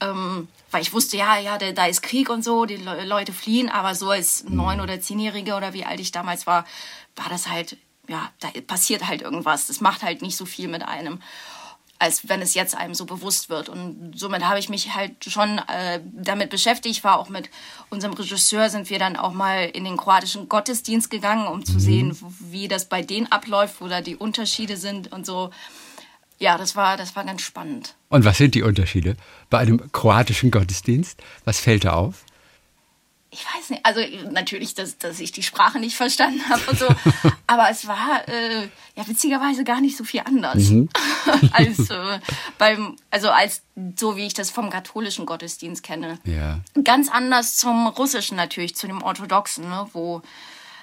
Ähm, 0.00 0.48
weil 0.70 0.82
ich 0.82 0.92
wusste, 0.94 1.18
ja, 1.18 1.38
ja, 1.38 1.58
da, 1.58 1.72
da 1.72 1.86
ist 1.86 2.02
Krieg 2.02 2.30
und 2.30 2.42
so, 2.42 2.64
die 2.64 2.76
Le 2.76 3.04
Leute 3.04 3.34
fliehen, 3.34 3.68
aber 3.68 3.94
so 3.94 4.10
als 4.10 4.44
neun- 4.44 4.80
oder 4.80 4.98
zehnjährige 4.98 5.54
oder 5.54 5.74
wie 5.74 5.84
alt 5.84 6.00
ich 6.00 6.10
damals 6.10 6.46
war, 6.46 6.64
war 7.16 7.28
das 7.28 7.48
halt, 7.48 7.76
ja, 8.08 8.30
da 8.40 8.48
passiert 8.66 9.06
halt 9.06 9.20
irgendwas. 9.20 9.66
Das 9.66 9.80
macht 9.82 10.02
halt 10.02 10.22
nicht 10.22 10.36
so 10.36 10.46
viel 10.46 10.68
mit 10.68 10.82
einem 10.82 11.20
als 12.00 12.28
wenn 12.30 12.40
es 12.40 12.54
jetzt 12.54 12.74
einem 12.74 12.94
so 12.94 13.04
bewusst 13.04 13.50
wird. 13.50 13.68
Und 13.68 14.18
somit 14.18 14.42
habe 14.42 14.58
ich 14.58 14.70
mich 14.70 14.94
halt 14.94 15.22
schon 15.22 15.58
äh, 15.58 16.00
damit 16.12 16.48
beschäftigt. 16.48 16.96
Ich 16.96 17.04
war 17.04 17.18
auch 17.18 17.28
mit 17.28 17.50
unserem 17.90 18.14
Regisseur, 18.14 18.70
sind 18.70 18.88
wir 18.88 18.98
dann 18.98 19.16
auch 19.16 19.34
mal 19.34 19.66
in 19.66 19.84
den 19.84 19.98
kroatischen 19.98 20.48
Gottesdienst 20.48 21.10
gegangen, 21.10 21.46
um 21.46 21.62
zu 21.62 21.74
mhm. 21.74 21.80
sehen, 21.80 22.16
wie 22.40 22.68
das 22.68 22.88
bei 22.88 23.02
denen 23.02 23.30
abläuft, 23.30 23.82
wo 23.82 23.88
da 23.88 24.00
die 24.00 24.16
Unterschiede 24.16 24.78
sind 24.78 25.12
und 25.12 25.26
so. 25.26 25.50
Ja, 26.38 26.56
das 26.56 26.74
war, 26.74 26.96
das 26.96 27.14
war 27.16 27.24
ganz 27.24 27.42
spannend. 27.42 27.94
Und 28.08 28.24
was 28.24 28.38
sind 28.38 28.54
die 28.54 28.62
Unterschiede 28.62 29.16
bei 29.50 29.58
einem 29.58 29.92
kroatischen 29.92 30.50
Gottesdienst? 30.50 31.22
Was 31.44 31.60
fällt 31.60 31.84
da 31.84 31.92
auf? 31.92 32.24
Ich 33.32 33.44
weiß 33.44 33.70
nicht, 33.70 33.86
also 33.86 34.00
natürlich, 34.30 34.74
dass, 34.74 34.98
dass 34.98 35.20
ich 35.20 35.30
die 35.30 35.42
Sprache 35.42 35.78
nicht 35.78 35.96
verstanden 35.96 36.48
habe 36.48 36.62
und 36.68 36.78
so, 36.78 36.86
aber 37.46 37.70
es 37.70 37.86
war 37.86 38.28
äh, 38.28 38.68
ja 38.96 39.06
witzigerweise 39.06 39.62
gar 39.62 39.80
nicht 39.80 39.96
so 39.96 40.02
viel 40.02 40.20
anders 40.24 40.70
mhm. 40.70 40.88
als 41.52 41.90
äh, 41.90 42.18
beim, 42.58 42.96
also 43.10 43.30
als 43.30 43.62
so 43.96 44.16
wie 44.16 44.26
ich 44.26 44.34
das 44.34 44.50
vom 44.50 44.68
katholischen 44.68 45.26
Gottesdienst 45.26 45.82
kenne. 45.82 46.18
Ja. 46.24 46.60
Ganz 46.82 47.08
anders 47.08 47.56
zum 47.56 47.86
russischen 47.86 48.36
natürlich, 48.36 48.74
zu 48.74 48.88
dem 48.88 49.02
orthodoxen, 49.02 49.68
ne, 49.68 49.86
wo 49.92 50.22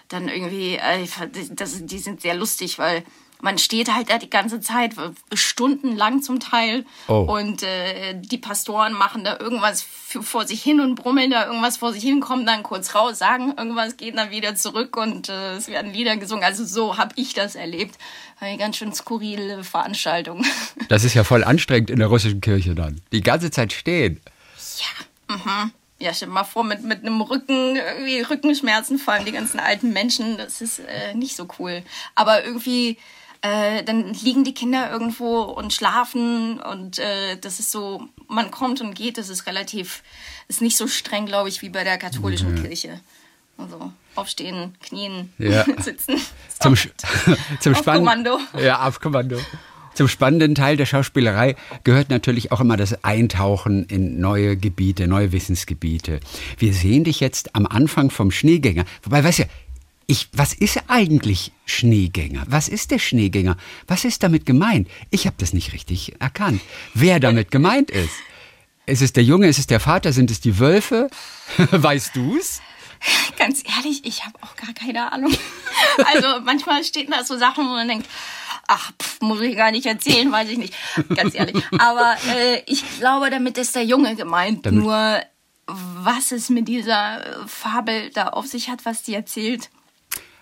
dann 0.07 0.29
irgendwie, 0.29 0.75
äh, 0.75 1.05
das, 1.51 1.85
die 1.85 1.99
sind 1.99 2.21
sehr 2.21 2.35
lustig, 2.35 2.79
weil 2.79 3.03
man 3.41 3.57
steht 3.57 3.93
halt 3.93 4.09
da 4.09 4.17
die 4.17 4.29
ganze 4.29 4.61
Zeit, 4.61 4.93
stundenlang 5.33 6.21
zum 6.21 6.39
Teil. 6.39 6.85
Oh. 7.07 7.25
Und 7.29 7.63
äh, 7.63 8.19
die 8.19 8.37
Pastoren 8.37 8.93
machen 8.93 9.23
da 9.23 9.37
irgendwas 9.39 9.83
vor 9.83 10.47
sich 10.47 10.63
hin 10.63 10.79
und 10.79 10.95
brummeln 10.95 11.31
da 11.31 11.45
irgendwas 11.45 11.77
vor 11.77 11.93
sich 11.93 12.03
hin, 12.03 12.19
kommen 12.19 12.45
dann 12.45 12.63
kurz 12.63 12.95
raus, 12.95 13.19
sagen 13.19 13.53
irgendwas, 13.57 13.97
gehen 13.97 14.15
dann 14.15 14.31
wieder 14.31 14.55
zurück 14.55 14.97
und 14.97 15.29
äh, 15.29 15.55
es 15.55 15.67
werden 15.67 15.93
Lieder 15.93 16.17
gesungen. 16.17 16.43
Also 16.43 16.65
so 16.65 16.97
habe 16.97 17.13
ich 17.15 17.33
das 17.33 17.55
erlebt. 17.55 17.97
Eine 18.39 18.57
ganz 18.57 18.77
schön 18.77 18.93
skurrile 18.93 19.63
Veranstaltung. 19.63 20.45
Das 20.89 21.03
ist 21.03 21.15
ja 21.15 21.25
voll 21.25 21.43
anstrengend 21.43 21.89
in 21.89 21.99
der 21.99 22.07
russischen 22.07 22.39
Kirche 22.39 22.73
dann. 22.73 23.01
Die 23.11 23.21
ganze 23.21 23.51
Zeit 23.51 23.73
stehen. 23.73 24.21
Ja, 24.77 25.35
mhm. 25.35 25.71
Ja, 25.99 26.13
stell 26.13 26.29
dir 26.29 26.33
mal 26.33 26.43
vor, 26.43 26.63
mit, 26.63 26.83
mit 26.83 27.01
einem 27.01 27.19
Rücken, 27.19 27.75
irgendwie 27.75 28.21
Rückenschmerzen, 28.21 28.99
vor 28.99 29.15
allem 29.15 29.25
die 29.25 29.31
ganzen 29.31 29.59
alten 29.59 29.91
Menschen, 29.91 30.37
das 30.37 30.61
ist 30.61 30.79
äh, 30.79 31.13
nicht 31.13 31.35
so 31.35 31.47
cool. 31.59 31.81
Aber 32.15 32.45
irgendwie 32.45 32.97
äh, 33.41 33.83
dann 33.83 34.13
liegen 34.13 34.43
die 34.43 34.53
Kinder 34.53 34.91
irgendwo 34.91 35.41
und 35.41 35.73
schlafen 35.73 36.59
und 36.59 36.99
äh, 36.99 37.37
das 37.37 37.59
ist 37.59 37.71
so, 37.71 38.07
man 38.27 38.51
kommt 38.51 38.81
und 38.81 38.95
geht, 38.95 39.17
das 39.17 39.29
ist 39.29 39.45
relativ, 39.45 40.03
ist 40.47 40.61
nicht 40.61 40.77
so 40.77 40.87
streng, 40.87 41.25
glaube 41.25 41.49
ich, 41.49 41.61
wie 41.61 41.69
bei 41.69 41.83
der 41.83 41.97
katholischen 41.97 42.55
ja. 42.57 42.63
Kirche. 42.63 42.99
Also 43.57 43.91
aufstehen, 44.15 44.75
knien, 44.81 45.33
ja. 45.37 45.65
sitzen. 45.81 46.15
Zum, 46.59 46.75
zum 47.59 47.75
auf 47.75 47.85
Kommando. 47.85 48.39
Ja, 48.59 48.87
auf 48.87 48.99
Kommando. 48.99 49.37
Zum 49.93 50.07
spannenden 50.07 50.53
Teil 50.53 50.77
der 50.77 50.85
Schauspielerei 50.85 51.55
gehört 51.83 52.11
natürlich 52.11 52.51
auch 52.51 52.59
immer 52.59 52.77
das 52.77 53.03
Eintauchen 53.03 53.85
in 53.85 54.19
neue 54.19 54.55
Gebiete, 54.55 55.07
neue 55.07 55.31
Wissensgebiete. 55.31 56.19
Wir 56.59 56.73
sehen 56.73 57.03
dich 57.03 57.19
jetzt 57.19 57.55
am 57.55 57.65
Anfang 57.65 58.11
vom 58.11 58.29
Schneegänger. 58.29 58.85
Wobei, 59.01 59.23
weißt 59.23 59.39
du, 59.39 59.43
ich, 60.07 60.29
was 60.31 60.53
ist 60.53 60.79
eigentlich 60.87 61.51
Schneegänger? 61.65 62.45
Was 62.47 62.69
ist 62.69 62.91
der 62.91 62.99
Schneegänger? 62.99 63.57
Was 63.87 64.05
ist 64.05 64.23
damit 64.23 64.45
gemeint? 64.45 64.87
Ich 65.11 65.25
habe 65.27 65.35
das 65.37 65.53
nicht 65.53 65.73
richtig 65.73 66.19
erkannt, 66.21 66.61
wer 66.93 67.19
damit 67.19 67.51
gemeint 67.51 67.91
ist. 67.91 68.13
Ist 68.85 69.01
es 69.01 69.11
der 69.11 69.23
Junge, 69.23 69.47
ist 69.47 69.59
es 69.59 69.67
der 69.67 69.81
Vater, 69.81 70.13
sind 70.13 70.31
es 70.31 70.39
die 70.39 70.59
Wölfe? 70.59 71.09
weißt 71.71 72.15
du's? 72.15 72.61
Ganz 73.37 73.61
ehrlich, 73.77 74.05
ich 74.05 74.25
habe 74.25 74.39
auch 74.41 74.55
gar 74.55 74.73
keine 74.73 75.11
Ahnung. 75.11 75.33
Also 76.13 76.41
manchmal 76.43 76.83
stehen 76.83 77.09
da 77.09 77.23
so 77.23 77.37
Sachen, 77.37 77.65
wo 77.65 77.71
man 77.71 77.87
denkt, 77.87 78.07
ach, 78.67 78.91
pff, 79.01 79.19
muss 79.21 79.41
ich 79.41 79.55
gar 79.57 79.71
nicht 79.71 79.85
erzählen, 79.87 80.31
weiß 80.31 80.47
ich 80.49 80.57
nicht. 80.59 80.73
Ganz 81.15 81.33
ehrlich. 81.33 81.63
Aber 81.79 82.15
äh, 82.35 82.61
ich 82.67 82.83
glaube, 82.99 83.29
damit 83.31 83.57
ist 83.57 83.75
der 83.75 83.83
Junge 83.83 84.15
gemeint. 84.15 84.65
Damit- 84.67 84.83
Nur 84.83 85.19
was 85.65 86.31
es 86.31 86.49
mit 86.49 86.67
dieser 86.67 87.45
Fabel 87.47 88.11
da 88.11 88.27
auf 88.29 88.45
sich 88.45 88.69
hat, 88.69 88.85
was 88.85 89.01
die 89.03 89.15
erzählt, 89.15 89.69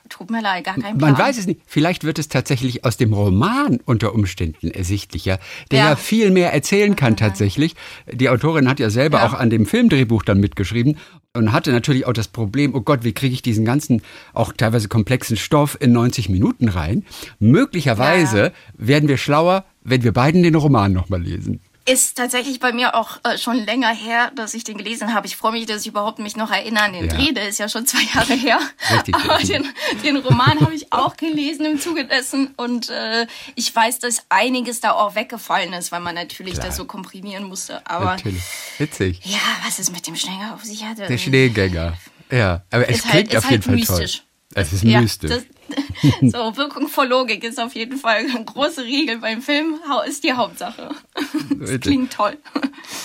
tut 0.09 0.29
mir 0.29 0.41
leid, 0.41 0.63
gar 0.65 0.75
kein 0.75 0.97
Plan. 0.97 1.11
Man 1.13 1.17
weiß 1.19 1.37
es 1.37 1.47
nicht. 1.47 1.61
Vielleicht 1.65 2.03
wird 2.03 2.19
es 2.19 2.27
tatsächlich 2.27 2.85
aus 2.85 2.97
dem 2.97 3.13
Roman 3.13 3.79
unter 3.85 4.13
Umständen 4.13 4.69
ersichtlicher, 4.71 5.39
der 5.71 5.79
ja, 5.79 5.89
Ja. 5.89 5.95
viel 5.95 6.31
mehr 6.31 6.53
erzählen 6.53 6.95
kann 6.95 7.17
tatsächlich. 7.17 7.75
Die 8.11 8.29
Autorin 8.29 8.69
hat 8.69 8.79
ja 8.79 8.89
selber 8.89 9.19
Ja. 9.19 9.27
auch 9.27 9.33
an 9.33 9.49
dem 9.49 9.65
Filmdrehbuch 9.65 10.23
dann 10.23 10.39
mitgeschrieben 10.39 10.97
und 11.33 11.51
hatte 11.51 11.71
natürlich 11.71 12.05
auch 12.05 12.13
das 12.13 12.27
Problem, 12.27 12.75
oh 12.75 12.81
Gott, 12.81 13.03
wie 13.03 13.13
kriege 13.13 13.33
ich 13.33 13.41
diesen 13.41 13.65
ganzen, 13.65 14.01
auch 14.33 14.53
teilweise 14.53 14.87
komplexen 14.87 15.37
Stoff 15.37 15.77
in 15.81 15.91
90 15.91 16.29
Minuten 16.29 16.69
rein? 16.69 17.03
Möglicherweise 17.39 18.37
Ja. 18.39 18.51
werden 18.77 19.09
wir 19.09 19.17
schlauer, 19.17 19.65
wenn 19.83 20.03
wir 20.03 20.11
beiden 20.13 20.43
den 20.43 20.55
Roman 20.55 20.93
nochmal 20.93 21.21
lesen. 21.21 21.59
Ist 21.87 22.17
tatsächlich 22.17 22.59
bei 22.59 22.73
mir 22.73 22.95
auch 22.95 23.17
äh, 23.23 23.37
schon 23.37 23.63
länger 23.63 23.89
her, 23.93 24.31
dass 24.35 24.55
ich 24.55 24.63
den 24.63 24.77
gelesen 24.77 25.13
habe. 25.13 25.27
Ich 25.27 25.35
freue 25.35 25.51
mich, 25.51 25.67
dass 25.67 25.81
ich 25.81 25.87
überhaupt 25.87 26.17
mich 26.17 26.35
noch 26.35 26.49
erinnere 26.49 26.85
an 26.85 26.93
den 26.93 27.07
Ja. 27.09 27.15
Dreh. 27.15 27.31
Der 27.31 27.47
ist 27.47 27.59
ja 27.59 27.69
schon 27.69 27.85
zwei 27.85 28.01
Jahre 28.15 28.33
her. 28.33 28.59
Richtig, 28.91 29.13
Aber 29.13 29.37
den, 29.37 29.67
den 30.03 30.17
Roman 30.17 30.59
habe 30.61 30.73
ich 30.73 30.91
auch 30.91 31.15
gelesen 31.15 31.63
im 31.65 31.79
Zuge 31.79 32.05
dessen. 32.05 32.55
Und 32.57 32.89
äh, 32.89 33.27
ich 33.53 33.73
weiß, 33.75 33.99
dass 33.99 34.23
einiges 34.29 34.79
da 34.79 34.93
auch 34.93 35.13
weggefallen 35.13 35.73
ist, 35.73 35.91
weil 35.91 35.99
man 35.99 36.15
natürlich 36.15 36.55
Klar. 36.55 36.65
das 36.67 36.77
so 36.77 36.85
komprimieren 36.85 37.43
musste. 37.43 37.85
Aber 37.87 38.05
Natürlich. 38.15 38.41
Witzig. 38.79 39.19
ja, 39.23 39.37
was 39.63 39.77
es 39.77 39.91
mit 39.91 40.07
dem 40.07 40.15
Schläger 40.15 40.55
auf 40.55 40.63
sich 40.63 40.83
hatte. 40.85 41.05
Der 41.05 41.17
Schneegänger. 41.19 41.93
Ja, 42.31 42.63
aber 42.71 42.89
es 42.89 42.97
Ist 42.97 43.03
halt- 43.05 43.11
klingt 43.29 43.33
ist 43.33 43.37
auf 43.45 43.51
jeden 43.51 43.63
halt 43.63 43.85
Fall 43.85 43.95
mystisch. 43.97 44.17
toll. 44.17 44.24
Es 44.53 44.71
ist 44.71 44.83
Ja, 44.83 45.01
mystisch. 45.01 45.31
das, 45.31 45.43
so, 46.21 46.55
Wirkung 46.55 46.87
vor 46.87 47.05
Logik 47.05 47.43
ist 47.43 47.59
auf 47.59 47.73
jeden 47.73 47.97
Fall 47.97 48.17
eine 48.17 48.45
große 48.45 48.83
Regel 48.83 49.17
beim 49.19 49.41
Film. 49.41 49.75
Ist 50.07 50.23
die 50.23 50.33
Hauptsache. 50.33 50.89
Das 51.57 51.79
klingt 51.79 52.11
toll. 52.13 52.37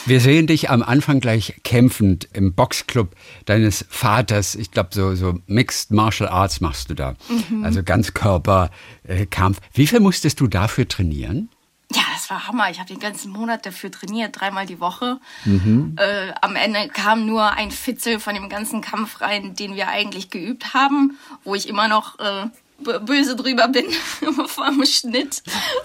Wir 0.06 0.20
sehen 0.20 0.46
dich 0.46 0.70
am 0.70 0.82
Anfang 0.82 1.20
gleich 1.20 1.54
kämpfend 1.62 2.28
im 2.32 2.52
Boxclub 2.54 3.14
deines 3.46 3.86
Vaters. 3.88 4.54
Ich 4.54 4.70
glaube, 4.70 4.90
so, 4.92 5.14
so 5.14 5.38
Mixed 5.46 5.92
Martial 5.92 6.28
Arts 6.28 6.60
machst 6.60 6.90
du 6.90 6.94
da. 6.94 7.14
Mhm. 7.28 7.64
Also 7.64 7.82
Ganzkörperkampf. 7.82 9.60
Wie 9.72 9.86
viel 9.86 10.00
musstest 10.00 10.40
du 10.40 10.46
dafür 10.46 10.86
trainieren? 10.88 11.48
Ja, 11.92 12.02
das 12.12 12.30
war 12.30 12.46
Hammer. 12.46 12.70
Ich 12.70 12.78
habe 12.78 12.88
den 12.88 13.00
ganzen 13.00 13.32
Monat 13.32 13.66
dafür 13.66 13.90
trainiert, 13.90 14.40
dreimal 14.40 14.64
die 14.64 14.78
Woche. 14.78 15.18
Mhm. 15.44 15.96
Äh, 15.98 16.32
am 16.40 16.54
Ende 16.54 16.88
kam 16.88 17.26
nur 17.26 17.50
ein 17.50 17.72
Fitzel 17.72 18.20
von 18.20 18.34
dem 18.34 18.48
ganzen 18.48 18.80
Kampf 18.80 19.20
rein, 19.20 19.56
den 19.56 19.74
wir 19.74 19.88
eigentlich 19.88 20.30
geübt 20.30 20.72
haben, 20.72 21.18
wo 21.42 21.56
ich 21.56 21.68
immer 21.68 21.88
noch 21.88 22.18
äh, 22.20 22.46
böse 22.80 23.36
drüber 23.36 23.68
bin 23.68 23.86
vom 24.46 24.84
Schnitt. 24.84 25.42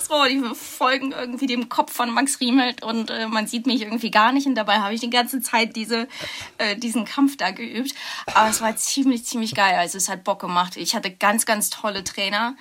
So, 0.07 0.23
die 0.25 0.41
folgen 0.55 1.11
irgendwie 1.11 1.47
dem 1.47 1.69
Kopf 1.69 1.93
von 1.93 2.11
Max 2.11 2.39
Riemelt 2.39 2.83
und 2.83 3.09
äh, 3.09 3.27
man 3.27 3.47
sieht 3.47 3.65
mich 3.65 3.81
irgendwie 3.81 4.11
gar 4.11 4.31
nicht. 4.31 4.47
Und 4.47 4.55
dabei 4.55 4.79
habe 4.79 4.93
ich 4.93 5.01
die 5.01 5.09
ganze 5.09 5.41
Zeit 5.41 5.75
diese, 5.75 6.07
äh, 6.57 6.75
diesen 6.75 7.05
Kampf 7.05 7.37
da 7.37 7.51
geübt. 7.51 7.93
Aber 8.33 8.49
es 8.49 8.61
war 8.61 8.75
ziemlich, 8.75 9.25
ziemlich 9.25 9.55
geil. 9.55 9.75
Also 9.75 9.97
es 9.97 10.09
hat 10.09 10.23
Bock 10.23 10.39
gemacht. 10.39 10.77
Ich 10.77 10.95
hatte 10.95 11.11
ganz, 11.11 11.45
ganz 11.45 11.69
tolle 11.69 12.03
Trainer. 12.03 12.55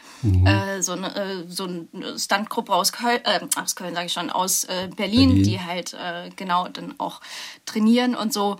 Äh, 0.44 0.82
so 0.82 0.92
eine, 0.92 1.14
äh, 1.14 1.44
so 1.48 1.64
eine 1.64 2.18
Stuntgruppe 2.18 2.74
aus 2.74 2.92
Köln, 2.92 3.20
äh, 3.24 3.40
aus 3.56 3.76
Köln 3.76 3.94
sage 3.94 4.06
ich 4.06 4.12
schon, 4.12 4.30
aus 4.30 4.64
äh, 4.64 4.88
Berlin, 4.94 5.28
Berlin. 5.28 5.42
die 5.42 5.60
halt 5.60 5.96
genau 6.36 6.68
dann 6.68 6.94
auch 6.98 7.20
trainieren 7.66 8.14
und 8.14 8.32
so. 8.32 8.58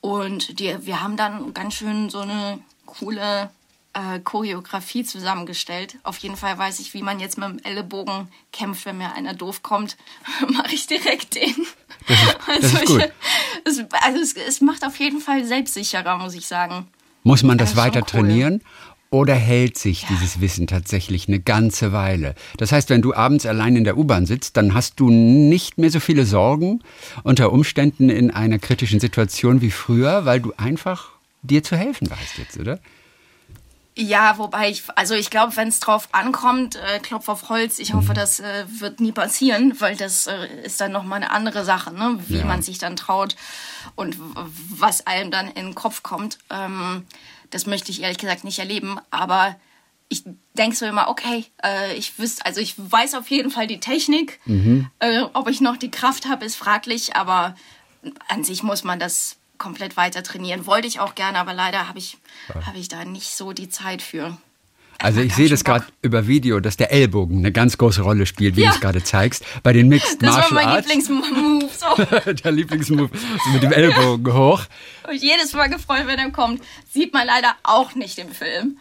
Und 0.00 0.58
die, 0.60 0.74
wir 0.86 1.02
haben 1.02 1.16
dann 1.16 1.52
ganz 1.52 1.74
schön 1.74 2.08
so 2.08 2.20
eine 2.20 2.60
coole 2.86 3.50
äh, 3.94 4.20
Choreografie 4.20 5.04
zusammengestellt. 5.04 5.96
Auf 6.02 6.18
jeden 6.18 6.36
Fall 6.36 6.56
weiß 6.56 6.78
ich, 6.80 6.94
wie 6.94 7.02
man 7.02 7.18
jetzt 7.20 7.38
mit 7.38 7.48
dem 7.48 7.58
Ellenbogen 7.64 8.28
kämpft, 8.52 8.86
wenn 8.86 8.98
mir 8.98 9.12
einer 9.14 9.34
doof 9.34 9.62
kommt, 9.62 9.96
mache 10.48 10.74
ich 10.74 10.86
direkt 10.86 11.34
den. 11.34 11.54
das 12.46 12.72
ist 12.72 12.84
gut. 12.86 13.00
Ich, 13.00 13.10
es, 13.64 13.84
also 14.02 14.20
es, 14.20 14.34
es 14.34 14.60
macht 14.60 14.84
auf 14.84 14.98
jeden 14.98 15.20
Fall 15.20 15.44
selbstsicherer, 15.44 16.18
muss 16.18 16.34
ich 16.34 16.46
sagen. 16.46 16.86
Muss 17.22 17.42
man 17.42 17.58
das 17.58 17.70
Ja, 17.70 17.76
schon 17.76 17.84
weiter 17.84 18.00
cool. 18.00 18.06
trainieren? 18.06 18.62
Oder 19.12 19.34
hält 19.34 19.76
sich 19.76 20.06
dieses 20.08 20.40
Wissen 20.40 20.68
tatsächlich 20.68 21.26
eine 21.26 21.40
ganze 21.40 21.90
Weile? 21.92 22.36
Das 22.58 22.70
heißt, 22.70 22.90
wenn 22.90 23.02
du 23.02 23.12
abends 23.12 23.44
allein 23.44 23.74
in 23.74 23.82
der 23.82 23.98
U-Bahn 23.98 24.24
sitzt, 24.24 24.56
dann 24.56 24.72
hast 24.72 25.00
du 25.00 25.10
nicht 25.10 25.78
mehr 25.78 25.90
so 25.90 25.98
viele 25.98 26.24
Sorgen 26.24 26.84
unter 27.24 27.50
Umständen 27.50 28.08
in 28.08 28.30
einer 28.30 28.60
kritischen 28.60 29.00
Situation 29.00 29.62
wie 29.62 29.72
früher, 29.72 30.26
weil 30.26 30.38
du 30.40 30.52
einfach 30.56 31.08
dir 31.42 31.64
zu 31.64 31.76
helfen 31.76 32.08
weißt 32.08 32.38
jetzt, 32.38 32.60
oder? 32.60 32.78
Ja, 34.00 34.38
wobei 34.38 34.70
ich, 34.70 34.82
also 34.96 35.14
ich 35.14 35.28
glaube, 35.28 35.56
wenn 35.56 35.68
es 35.68 35.78
drauf 35.78 36.08
ankommt, 36.12 36.76
äh, 36.76 36.98
Klopf 37.00 37.28
auf 37.28 37.50
Holz, 37.50 37.78
ich 37.78 37.92
Mhm. 37.92 37.98
hoffe, 37.98 38.14
das 38.14 38.40
äh, 38.40 38.64
wird 38.66 38.98
nie 39.00 39.12
passieren, 39.12 39.78
weil 39.78 39.94
das 39.94 40.26
äh, 40.26 40.46
ist 40.64 40.80
dann 40.80 40.90
nochmal 40.92 41.16
eine 41.18 41.30
andere 41.30 41.64
Sache, 41.66 41.92
ne? 41.92 42.18
wie 42.28 42.38
Ja. 42.38 42.44
man 42.46 42.62
sich 42.62 42.78
dann 42.78 42.96
traut 42.96 43.36
und 43.96 44.16
was 44.18 45.06
einem 45.06 45.30
dann 45.30 45.48
in 45.48 45.66
den 45.66 45.74
Kopf 45.74 46.02
kommt. 46.02 46.38
Ähm, 46.48 47.06
das 47.50 47.66
möchte 47.66 47.90
ich 47.90 48.00
ehrlich 48.00 48.16
gesagt 48.18 48.42
nicht 48.44 48.58
erleben, 48.58 48.98
aber 49.10 49.56
ich 50.08 50.24
denke 50.54 50.76
so 50.76 50.86
immer, 50.86 51.08
okay, 51.08 51.44
äh, 51.62 51.94
ich 51.94 52.18
wüsste, 52.18 52.46
also 52.46 52.60
ich 52.60 52.74
weiß 52.78 53.14
auf 53.14 53.28
jeden 53.30 53.50
Fall 53.50 53.66
die 53.66 53.80
Technik. 53.80 54.40
Mhm. 54.46 54.88
Äh, 54.98 55.22
ob 55.34 55.46
ich 55.48 55.60
noch 55.60 55.76
die 55.76 55.90
Kraft 55.90 56.26
habe, 56.26 56.44
ist 56.46 56.56
fraglich, 56.56 57.16
aber 57.16 57.54
an 58.28 58.44
sich 58.44 58.62
muss 58.62 58.82
man 58.82 58.98
das 58.98 59.36
komplett 59.60 59.96
weiter 59.96 60.24
trainieren. 60.24 60.66
Wollte 60.66 60.88
ich 60.88 60.98
auch 60.98 61.14
gerne, 61.14 61.38
aber 61.38 61.54
leider 61.54 61.86
habe 61.86 62.00
ich, 62.00 62.16
habe 62.66 62.78
ich 62.78 62.88
da 62.88 63.04
nicht 63.04 63.30
so 63.30 63.52
die 63.52 63.68
Zeit 63.68 64.02
für. 64.02 64.36
Also 64.98 65.20
ich 65.20 65.30
Hab 65.30 65.36
sehe 65.38 65.48
das 65.48 65.64
gerade 65.64 65.86
über 66.02 66.26
Video, 66.26 66.60
dass 66.60 66.76
der 66.76 66.92
Ellbogen 66.92 67.38
eine 67.38 67.52
ganz 67.52 67.78
große 67.78 68.02
Rolle 68.02 68.26
spielt, 68.26 68.56
wie 68.56 68.62
Ja. 68.62 68.68
du 68.70 68.74
es 68.74 68.80
gerade 68.80 69.02
zeigst. 69.02 69.44
Bei 69.62 69.72
den 69.72 69.88
Mixed 69.88 70.20
Das 70.22 70.30
war 70.30 70.36
Martial 70.40 70.54
mein 70.54 70.66
Arts. 70.68 70.88
Lieblingsmove. 70.88 71.70
So. 71.78 72.32
der 72.32 72.52
Lieblingsmove 72.52 73.10
so 73.44 73.50
mit 73.50 73.62
dem 73.62 73.72
Ellbogen 73.72 74.34
hoch. 74.34 74.62
Hab 75.04 75.12
ich 75.12 75.22
jedes 75.22 75.54
Mal 75.54 75.68
gefreut, 75.68 76.02
wenn 76.06 76.18
er 76.18 76.30
kommt. 76.32 76.62
Sieht 76.92 77.14
man 77.14 77.26
leider 77.26 77.54
auch 77.62 77.94
nicht 77.94 78.18
im 78.18 78.30
Film. 78.30 78.78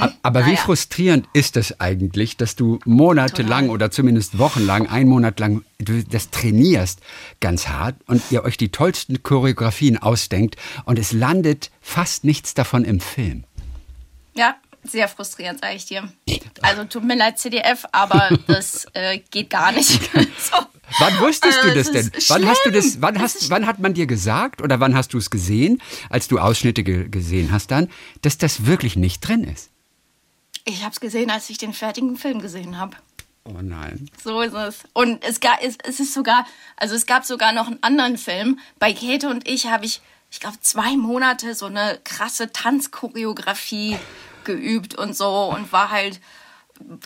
A- 0.00 0.10
Aber 0.22 0.40
wie 0.46 0.50
naja. 0.50 0.60
frustrierend 0.62 1.26
ist 1.32 1.56
es 1.56 1.80
eigentlich, 1.80 2.36
dass 2.36 2.56
du 2.56 2.78
monatelang 2.84 3.68
oder 3.68 3.90
zumindest 3.90 4.38
wochenlang, 4.38 4.88
ein 4.88 5.06
Monat 5.08 5.38
lang 5.40 5.62
du 5.78 6.02
das 6.02 6.30
trainierst 6.30 7.00
ganz 7.40 7.68
hart 7.68 7.96
und 8.06 8.22
ihr 8.30 8.44
euch 8.44 8.56
die 8.56 8.70
tollsten 8.70 9.22
Choreografien 9.22 9.98
ausdenkt 9.98 10.56
und 10.84 10.98
es 10.98 11.12
landet 11.12 11.70
fast 11.80 12.24
nichts 12.24 12.54
davon 12.54 12.84
im 12.84 13.00
Film. 13.00 13.44
Ja, 14.34 14.56
sehr 14.82 15.08
frustrierend, 15.08 15.60
sage 15.60 15.76
ich 15.76 15.86
dir. 15.86 16.08
Also 16.62 16.84
tut 16.84 17.04
mir 17.04 17.16
leid, 17.16 17.38
CDF, 17.38 17.84
aber 17.92 18.30
das 18.46 18.86
äh, 18.94 19.18
geht 19.30 19.50
gar 19.50 19.72
nicht. 19.72 19.90
so. 20.14 20.56
Wann 21.00 21.18
wusstest 21.20 21.58
du 21.64 21.68
Äh, 21.68 21.74
das 21.74 21.88
es 21.88 21.92
denn? 21.92 22.12
Wann 22.28 22.46
hast 22.46 22.64
du 22.64 22.70
das? 22.70 23.02
Wann 23.02 23.20
hast? 23.20 23.36
ist 23.36 23.50
Wann 23.50 23.66
hat 23.66 23.80
man 23.80 23.92
dir 23.94 24.06
gesagt 24.06 24.62
oder 24.62 24.78
wann 24.78 24.94
hast 24.94 25.12
du 25.14 25.18
es 25.18 25.30
gesehen, 25.30 25.82
als 26.10 26.28
du 26.28 26.38
Ausschnitte 26.38 26.84
ge 26.84 27.08
gesehen 27.08 27.50
hast, 27.50 27.72
dann, 27.72 27.88
dass 28.22 28.38
das 28.38 28.66
wirklich 28.66 28.94
nicht 28.94 29.26
drin 29.26 29.42
ist? 29.42 29.70
Ich 30.68 30.82
habe 30.82 30.92
es 30.92 31.00
gesehen, 31.00 31.30
als 31.30 31.48
ich 31.48 31.58
den 31.58 31.72
fertigen 31.72 32.16
Film 32.16 32.40
gesehen 32.40 32.76
habe. 32.76 32.96
Oh 33.44 33.62
nein. 33.62 34.10
So 34.22 34.40
ist 34.40 34.52
es. 34.52 34.80
Und 34.92 35.24
es, 35.24 35.38
ga, 35.38 35.56
es, 35.62 35.78
es 35.84 36.00
ist 36.00 36.12
sogar, 36.12 36.44
also 36.76 36.96
es 36.96 37.06
gab 37.06 37.24
sogar 37.24 37.52
noch 37.52 37.68
einen 37.68 37.82
anderen 37.82 38.18
Film. 38.18 38.58
Bei 38.80 38.92
Käthe 38.92 39.30
und 39.30 39.48
ich 39.48 39.66
habe 39.66 39.84
ich, 39.84 40.00
ich 40.30 40.40
glaube, 40.40 40.58
zwei 40.60 40.96
Monate 40.96 41.54
so 41.54 41.66
eine 41.66 42.00
krasse 42.02 42.52
Tanzchoreografie 42.52 43.96
geübt 44.42 44.96
und 44.96 45.16
so 45.16 45.52
und 45.54 45.72
war 45.72 45.90
halt, 45.90 46.20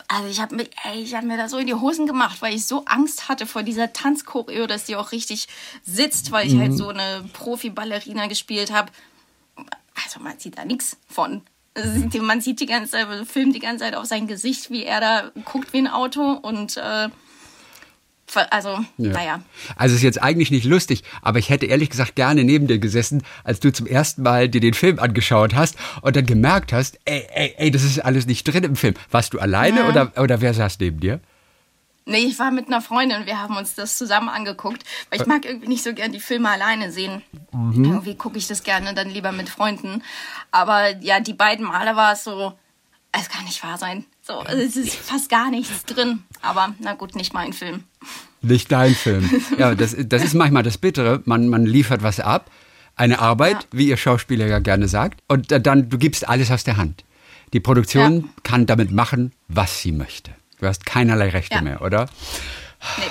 also 0.07 0.27
ich 0.27 0.41
habe 0.41 0.67
ich 0.95 1.13
hab 1.13 1.23
mir 1.23 1.37
da 1.37 1.47
so 1.47 1.59
in 1.59 1.67
die 1.67 1.75
Hosen 1.75 2.07
gemacht, 2.07 2.41
weil 2.41 2.55
ich 2.55 2.65
so 2.65 2.85
Angst 2.85 3.29
hatte 3.29 3.45
vor 3.45 3.61
dieser 3.61 3.93
Tanzchoreo, 3.93 4.65
dass 4.65 4.85
die 4.85 4.95
auch 4.95 5.11
richtig 5.11 5.47
sitzt, 5.83 6.31
weil 6.31 6.47
ich 6.47 6.57
halt 6.57 6.73
so 6.73 6.89
eine 6.89 7.29
Profi-Ballerina 7.33 8.25
gespielt 8.25 8.71
habe. 8.71 8.91
Also 10.03 10.19
man 10.19 10.39
sieht 10.39 10.57
da 10.57 10.65
nichts 10.65 10.97
von. 11.07 11.43
Also 11.73 12.21
Man 12.21 12.41
sieht 12.41 12.59
die 12.59 12.65
ganze 12.65 12.91
Zeit, 12.91 13.07
filmt 13.27 13.55
die 13.55 13.59
ganze 13.59 13.85
Zeit 13.85 13.95
auf 13.95 14.05
sein 14.05 14.27
Gesicht, 14.27 14.69
wie 14.71 14.83
er 14.83 14.99
da 14.99 15.31
guckt 15.45 15.71
wie 15.73 15.77
ein 15.79 15.87
Auto 15.87 16.21
und 16.33 16.77
äh, 16.77 17.07
also, 18.49 18.69
Ja. 18.97 19.09
naja. 19.11 19.41
Also 19.75 19.93
es 19.93 19.99
ist 19.99 20.03
jetzt 20.03 20.21
eigentlich 20.21 20.51
nicht 20.51 20.63
lustig, 20.65 21.03
aber 21.21 21.39
ich 21.39 21.49
hätte 21.49 21.65
ehrlich 21.65 21.89
gesagt 21.89 22.15
gerne 22.15 22.43
neben 22.45 22.67
dir 22.67 22.79
gesessen, 22.79 23.23
als 23.43 23.59
du 23.59 23.73
zum 23.73 23.87
ersten 23.87 24.21
Mal 24.23 24.47
dir 24.47 24.61
den 24.61 24.73
Film 24.73 24.99
angeschaut 24.99 25.53
hast 25.53 25.75
und 26.01 26.15
dann 26.15 26.25
gemerkt 26.25 26.71
hast, 26.71 26.97
ey, 27.05 27.27
ey, 27.33 27.53
ey, 27.57 27.71
das 27.71 27.83
ist 27.83 27.99
alles 27.99 28.27
nicht 28.27 28.43
drin 28.45 28.63
im 28.63 28.75
Film. 28.77 28.93
Warst 29.09 29.33
du 29.33 29.39
alleine 29.39 29.79
Ja. 29.81 29.89
oder, 29.89 30.11
oder 30.17 30.39
wer 30.41 30.53
saß 30.53 30.79
neben 30.79 30.99
dir? 31.01 31.19
Nee, 32.05 32.25
ich 32.25 32.39
war 32.39 32.51
mit 32.51 32.67
einer 32.67 32.81
Freundin, 32.81 33.25
wir 33.25 33.39
haben 33.39 33.57
uns 33.57 33.75
das 33.75 33.97
zusammen 33.97 34.27
angeguckt, 34.27 34.83
weil 35.09 35.21
ich 35.21 35.27
mag 35.27 35.45
irgendwie 35.45 35.67
nicht 35.67 35.83
so 35.83 35.93
gern 35.93 36.11
die 36.11 36.19
Filme 36.19 36.49
alleine 36.49 36.91
sehen. 36.91 37.21
Irgendwie 37.53 38.15
gucke 38.15 38.37
ich 38.37 38.47
das 38.47 38.63
gerne 38.63 38.93
dann 38.93 39.09
lieber 39.09 39.31
mit 39.31 39.49
Freunden. 39.49 40.03
Aber 40.49 40.97
ja, 40.97 41.19
die 41.19 41.33
beiden 41.33 41.65
Male 41.65 41.95
war 41.95 42.13
es 42.13 42.23
so, 42.23 42.53
es 43.11 43.29
kann 43.29 43.45
nicht 43.45 43.63
wahr 43.63 43.77
sein. 43.77 44.05
So, 44.21 44.43
es 44.45 44.77
ist 44.77 44.95
fast 44.95 45.29
gar 45.29 45.51
nichts 45.51 45.85
drin. 45.85 46.23
Aber 46.41 46.73
na 46.79 46.93
gut, 46.93 47.15
nicht 47.15 47.33
mein 47.33 47.53
Film. 47.53 47.83
Nicht 48.41 48.71
dein 48.71 48.95
Film. 48.95 49.29
Ja, 49.57 49.75
das, 49.75 49.95
das 49.97 50.23
ist 50.23 50.33
manchmal 50.33 50.63
das 50.63 50.77
Bittere. 50.77 51.21
Man, 51.25 51.47
man 51.49 51.65
liefert 51.65 52.01
was 52.01 52.19
ab, 52.19 52.49
eine 52.95 53.19
Arbeit, 53.19 53.63
ja. 53.63 53.67
wie 53.71 53.87
ihr 53.89 53.97
Schauspieler 53.97 54.47
ja 54.47 54.59
gerne 54.59 54.87
sagt, 54.87 55.21
und 55.27 55.51
dann, 55.51 55.89
du 55.89 55.97
gibst 55.97 56.27
alles 56.27 56.49
aus 56.49 56.63
der 56.63 56.77
Hand. 56.77 57.03
Die 57.53 57.59
Produktion 57.59 58.21
ja. 58.21 58.27
kann 58.43 58.65
damit 58.65 58.91
machen, 58.91 59.33
was 59.47 59.81
sie 59.81 59.91
möchte. 59.91 60.31
Du 60.61 60.67
hast 60.67 60.85
keinerlei 60.85 61.29
Rechte 61.29 61.55
ja. 61.55 61.61
mehr, 61.63 61.81
oder? 61.81 62.05
Nee. 62.97 63.05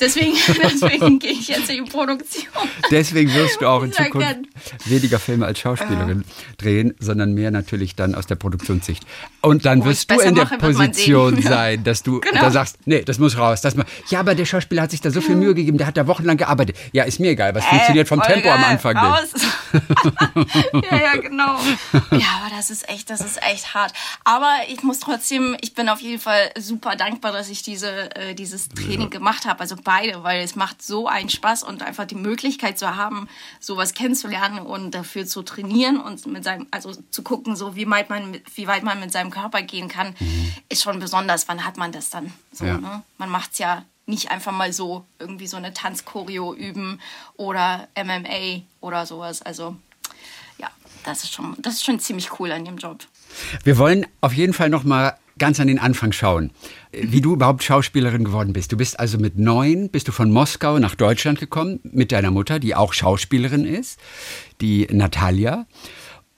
Deswegen, 0.00 0.34
deswegen 0.62 1.18
gehe 1.18 1.32
ich 1.32 1.48
jetzt 1.48 1.70
in 1.70 1.84
die 1.84 1.90
Produktion. 1.90 2.46
Deswegen 2.90 3.32
wirst 3.34 3.60
du 3.60 3.66
auch 3.66 3.82
in 3.82 3.92
Zukunft 3.92 4.28
gern. 4.28 4.46
weniger 4.86 5.18
Filme 5.18 5.46
als 5.46 5.58
Schauspielerin 5.58 6.22
äh. 6.22 6.56
drehen, 6.56 6.94
sondern 6.98 7.34
mehr 7.34 7.50
natürlich 7.50 7.94
dann 7.94 8.14
aus 8.14 8.26
der 8.26 8.36
Produktionssicht. 8.36 9.04
Und 9.40 9.64
dann 9.64 9.82
oh, 9.82 9.86
wirst 9.86 10.10
du 10.10 10.18
in 10.20 10.34
der 10.34 10.44
mache, 10.44 10.58
Position 10.58 11.40
sein, 11.42 11.84
dass 11.84 12.02
du 12.02 12.20
genau. 12.20 12.40
da 12.40 12.50
sagst, 12.50 12.78
nee, 12.86 13.02
das 13.02 13.18
muss 13.18 13.36
raus. 13.36 13.60
Das 13.60 13.76
muss, 13.76 13.84
ja, 14.08 14.20
aber 14.20 14.34
der 14.34 14.44
Schauspieler 14.44 14.82
hat 14.82 14.90
sich 14.90 15.00
da 15.00 15.10
so 15.10 15.20
viel 15.20 15.36
Mühe 15.36 15.54
gegeben, 15.54 15.78
der 15.78 15.86
hat 15.86 15.96
da 15.96 16.06
wochenlang 16.06 16.36
gearbeitet. 16.36 16.76
Ja, 16.92 17.04
ist 17.04 17.20
mir 17.20 17.30
egal, 17.30 17.54
was 17.54 17.64
äh, 17.64 17.68
funktioniert 17.68 18.08
vom 18.08 18.20
Tempo 18.20 18.50
am 18.50 18.64
Anfang 18.64 18.96
raus. 18.96 19.32
nicht. 19.32 19.44
ja, 20.90 21.00
ja, 21.00 21.16
genau. 21.16 21.58
Ja, 22.10 22.40
aber 22.40 22.54
das 22.56 22.70
ist 22.70 22.88
echt, 22.88 23.10
das 23.10 23.20
ist 23.20 23.40
echt 23.42 23.74
hart. 23.74 23.92
Aber 24.24 24.52
ich 24.68 24.82
muss 24.82 25.00
trotzdem, 25.00 25.56
ich 25.60 25.74
bin 25.74 25.88
auf 25.88 26.00
jeden 26.00 26.20
Fall 26.20 26.50
super 26.58 26.96
dankbar, 26.96 27.32
dass 27.32 27.48
ich 27.48 27.62
diese, 27.62 28.14
äh, 28.16 28.34
dieses 28.34 28.68
Training 28.68 29.02
ja. 29.02 29.18
gemacht 29.18 29.46
habe. 29.46 29.60
Also 29.60 29.76
beide, 29.84 30.22
weil 30.22 30.42
es 30.42 30.56
macht 30.56 30.82
so 30.82 31.06
einen 31.06 31.28
Spaß 31.28 31.62
und 31.62 31.82
einfach 31.82 32.06
die 32.06 32.14
Möglichkeit 32.14 32.78
zu 32.78 32.96
haben, 32.96 33.28
sowas 33.60 33.94
kennenzulernen 33.94 34.58
und 34.58 34.92
dafür 34.92 35.26
zu 35.26 35.42
trainieren 35.42 36.00
und 36.00 36.26
mit 36.26 36.44
seinem, 36.44 36.66
also 36.70 36.92
zu 37.10 37.22
gucken, 37.22 37.54
so 37.54 37.76
wie 37.76 37.88
weit 37.88 38.10
man, 38.10 38.40
wie 38.54 38.66
weit 38.66 38.82
man 38.82 39.00
mit 39.00 39.12
seinem 39.12 39.30
Körper 39.30 39.62
gehen 39.62 39.88
kann, 39.88 40.14
mhm. 40.18 40.52
ist 40.68 40.82
schon 40.82 40.98
besonders. 40.98 41.46
Wann 41.48 41.64
hat 41.64 41.76
man 41.76 41.92
das 41.92 42.10
dann? 42.10 42.32
So, 42.52 42.64
ja. 42.64 42.78
ne? 42.78 43.02
Man 43.18 43.30
macht 43.30 43.52
es 43.52 43.58
ja 43.58 43.84
nicht 44.06 44.30
einfach 44.30 44.52
mal 44.52 44.72
so 44.72 45.04
irgendwie 45.18 45.46
so 45.46 45.56
eine 45.56 45.72
Tanzchoreo 45.72 46.54
üben 46.54 47.00
oder 47.36 47.88
MMA 47.96 48.62
oder 48.80 49.06
sowas. 49.06 49.42
Also 49.42 49.76
ja, 50.58 50.68
das 51.04 51.24
ist 51.24 51.32
schon, 51.32 51.56
das 51.58 51.74
ist 51.74 51.84
schon 51.84 52.00
ziemlich 52.00 52.38
cool 52.38 52.52
an 52.52 52.64
dem 52.64 52.76
Job. 52.76 52.98
Wir 53.62 53.78
wollen 53.78 54.06
auf 54.20 54.32
jeden 54.32 54.52
Fall 54.52 54.68
noch 54.68 54.84
mal 54.84 55.16
ganz 55.38 55.60
an 55.60 55.66
den 55.66 55.78
Anfang 55.78 56.12
schauen, 56.12 56.50
wie 56.92 57.20
du 57.20 57.34
überhaupt 57.34 57.62
Schauspielerin 57.62 58.24
geworden 58.24 58.52
bist. 58.52 58.72
Du 58.72 58.76
bist 58.76 58.98
also 58.98 59.18
mit 59.18 59.38
neun, 59.38 59.88
bist 59.90 60.08
du 60.08 60.12
von 60.12 60.30
Moskau 60.30 60.78
nach 60.78 60.94
Deutschland 60.94 61.40
gekommen 61.40 61.80
mit 61.82 62.12
deiner 62.12 62.30
Mutter, 62.30 62.58
die 62.58 62.74
auch 62.74 62.92
Schauspielerin 62.92 63.64
ist, 63.64 63.98
die 64.60 64.86
Natalia. 64.90 65.66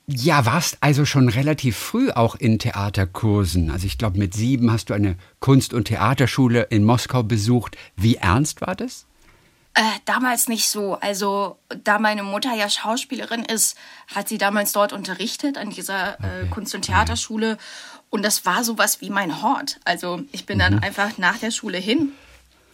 Ja, 0.08 0.46
warst 0.46 0.78
also 0.80 1.04
schon 1.04 1.28
relativ 1.28 1.76
früh 1.76 2.10
auch 2.10 2.36
in 2.36 2.60
Theaterkursen. 2.60 3.70
Also 3.70 3.86
ich 3.86 3.98
glaube, 3.98 4.18
mit 4.18 4.34
sieben 4.34 4.70
hast 4.70 4.88
du 4.90 4.94
eine 4.94 5.16
Kunst- 5.40 5.74
und 5.74 5.86
Theaterschule 5.86 6.62
in 6.70 6.84
Moskau 6.84 7.24
besucht. 7.24 7.76
Wie 7.96 8.14
ernst 8.14 8.60
war 8.60 8.76
das? 8.76 9.06
Äh, 9.78 9.82
damals 10.06 10.48
nicht 10.48 10.70
so. 10.70 10.94
Also, 10.94 11.58
da 11.84 11.98
meine 11.98 12.22
Mutter 12.22 12.54
ja 12.54 12.70
Schauspielerin 12.70 13.44
ist, 13.44 13.76
hat 14.14 14.26
sie 14.26 14.38
damals 14.38 14.72
dort 14.72 14.94
unterrichtet 14.94 15.58
an 15.58 15.68
dieser 15.68 16.12
äh, 16.12 16.44
okay. 16.44 16.50
Kunst- 16.50 16.74
und 16.74 16.82
Theaterschule. 16.82 17.58
Und 18.16 18.22
das 18.22 18.46
war 18.46 18.64
sowas 18.64 19.02
wie 19.02 19.10
mein 19.10 19.42
Hort. 19.42 19.78
Also 19.84 20.22
ich 20.32 20.46
bin 20.46 20.58
dann 20.58 20.76
mhm. 20.76 20.82
einfach 20.82 21.18
nach 21.18 21.36
der 21.36 21.50
Schule 21.50 21.76
hin 21.76 22.12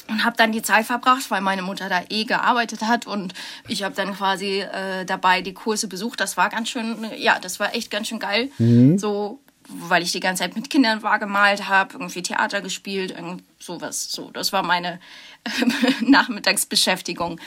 und 0.07 0.23
habe 0.23 0.37
dann 0.37 0.53
die 0.53 0.63
Zeit 0.63 0.87
verbracht, 0.87 1.33
weil 1.33 1.41
meine 1.41 1.63
Mutter 1.63 1.89
da 1.89 2.03
eh 2.11 2.23
gearbeitet 2.23 2.83
hat 2.83 3.09
und 3.09 3.35
ich 3.67 3.83
habe 3.83 3.93
dann 3.93 4.15
quasi 4.15 4.61
äh, 4.61 5.05
dabei 5.05 5.43
die 5.43 5.53
Kurse 5.53 5.89
besucht. 5.89 6.21
Das 6.21 6.37
war 6.37 6.49
ganz 6.49 6.69
schön, 6.69 7.11
ja, 7.17 7.41
das 7.41 7.59
war 7.59 7.75
echt 7.75 7.91
ganz 7.91 8.07
schön 8.07 8.21
geil. 8.21 8.51
Mhm. 8.59 8.99
So, 8.99 9.41
weil 9.67 10.05
ich 10.05 10.13
die 10.13 10.21
ganze 10.21 10.45
Zeit 10.45 10.55
mit 10.55 10.71
Kindern 10.71 11.03
war, 11.03 11.19
gemalt 11.19 11.69
habe, 11.69 11.95
irgendwie 11.95 12.23
Theater 12.23 12.61
gespielt, 12.61 13.11
irgend 13.11 13.43
sowas. 13.59 14.13
So, 14.13 14.31
das 14.31 14.53
war 14.53 14.63
meine 14.63 15.01
Nachmittagsbeschäftigung. 16.03 17.41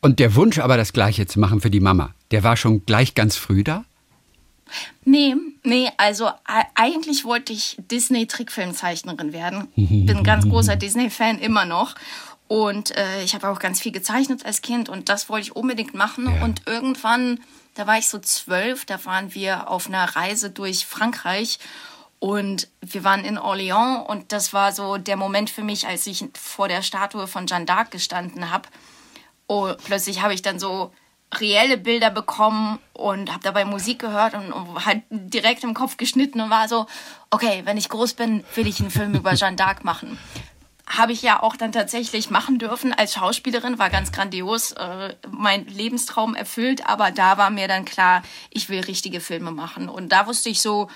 Und 0.00 0.20
der 0.20 0.34
Wunsch 0.36 0.58
aber 0.58 0.78
das 0.78 0.94
Gleiche 0.94 1.26
zu 1.26 1.38
machen 1.38 1.60
für 1.60 1.70
die 1.70 1.80
Mama, 1.80 2.14
der 2.30 2.44
war 2.44 2.56
schon 2.56 2.86
gleich 2.86 3.14
ganz 3.14 3.36
früh 3.36 3.62
da? 3.62 3.84
Nee, 5.04 5.36
nee, 5.62 5.90
also 5.96 6.30
eigentlich 6.74 7.24
wollte 7.24 7.52
ich 7.52 7.76
Disney-Trickfilmzeichnerin 7.90 9.32
werden. 9.32 9.68
Bin 9.76 10.18
ein 10.18 10.24
ganz 10.24 10.44
großer 10.48 10.76
Disney-Fan 10.76 11.38
immer 11.38 11.64
noch. 11.64 11.94
Und 12.48 12.96
äh, 12.96 13.22
ich 13.22 13.34
habe 13.34 13.48
auch 13.48 13.60
ganz 13.60 13.80
viel 13.80 13.92
gezeichnet 13.92 14.44
als 14.44 14.60
Kind 14.60 14.88
und 14.88 15.08
das 15.08 15.28
wollte 15.28 15.44
ich 15.44 15.56
unbedingt 15.56 15.94
machen. 15.94 16.34
Ja. 16.34 16.42
Und 16.42 16.62
irgendwann, 16.66 17.38
da 17.74 17.86
war 17.86 17.96
ich 17.96 18.08
so 18.08 18.18
zwölf, 18.18 18.84
da 18.84 19.04
waren 19.04 19.34
wir 19.34 19.70
auf 19.70 19.86
einer 19.86 20.04
Reise 20.16 20.50
durch 20.50 20.84
Frankreich 20.84 21.60
und 22.18 22.68
wir 22.80 23.04
waren 23.04 23.24
in 23.24 23.38
Orléans 23.38 24.04
und 24.04 24.32
das 24.32 24.52
war 24.52 24.72
so 24.72 24.98
der 24.98 25.16
Moment 25.16 25.48
für 25.48 25.62
mich, 25.62 25.86
als 25.86 26.08
ich 26.08 26.24
vor 26.34 26.66
der 26.66 26.82
Statue 26.82 27.28
von 27.28 27.46
Jeanne 27.46 27.66
d'Arc 27.66 27.90
gestanden 27.90 28.50
habe. 28.50 28.68
Oh, 29.46 29.72
plötzlich 29.84 30.20
habe 30.20 30.34
ich 30.34 30.42
dann 30.42 30.58
so 30.58 30.92
reelle 31.38 31.78
Bilder 31.78 32.10
bekommen 32.10 32.78
und 32.92 33.30
habe 33.30 33.42
dabei 33.42 33.64
Musik 33.64 34.00
gehört 34.00 34.34
und, 34.34 34.52
und 34.52 34.84
halt 34.84 35.02
direkt 35.10 35.62
im 35.64 35.74
Kopf 35.74 35.96
geschnitten 35.96 36.40
und 36.40 36.50
war 36.50 36.68
so, 36.68 36.86
okay, 37.30 37.62
wenn 37.64 37.76
ich 37.76 37.88
groß 37.88 38.14
bin, 38.14 38.44
will 38.54 38.66
ich 38.66 38.80
einen 38.80 38.90
Film 38.90 39.14
über 39.14 39.34
Jeanne 39.34 39.56
d'Arc 39.56 39.84
machen. 39.84 40.18
Habe 40.86 41.12
ich 41.12 41.22
ja 41.22 41.40
auch 41.40 41.54
dann 41.54 41.70
tatsächlich 41.70 42.30
machen 42.30 42.58
dürfen 42.58 42.92
als 42.92 43.14
Schauspielerin, 43.14 43.78
war 43.78 43.90
ganz 43.90 44.10
grandios, 44.10 44.72
äh, 44.72 45.14
mein 45.30 45.66
Lebenstraum 45.66 46.34
erfüllt, 46.34 46.86
aber 46.86 47.12
da 47.12 47.38
war 47.38 47.50
mir 47.50 47.68
dann 47.68 47.84
klar, 47.84 48.22
ich 48.50 48.68
will 48.68 48.80
richtige 48.80 49.20
Filme 49.20 49.52
machen. 49.52 49.88
Und 49.88 50.10
da 50.10 50.26
wusste 50.26 50.48
ich 50.48 50.60
so, 50.60 50.90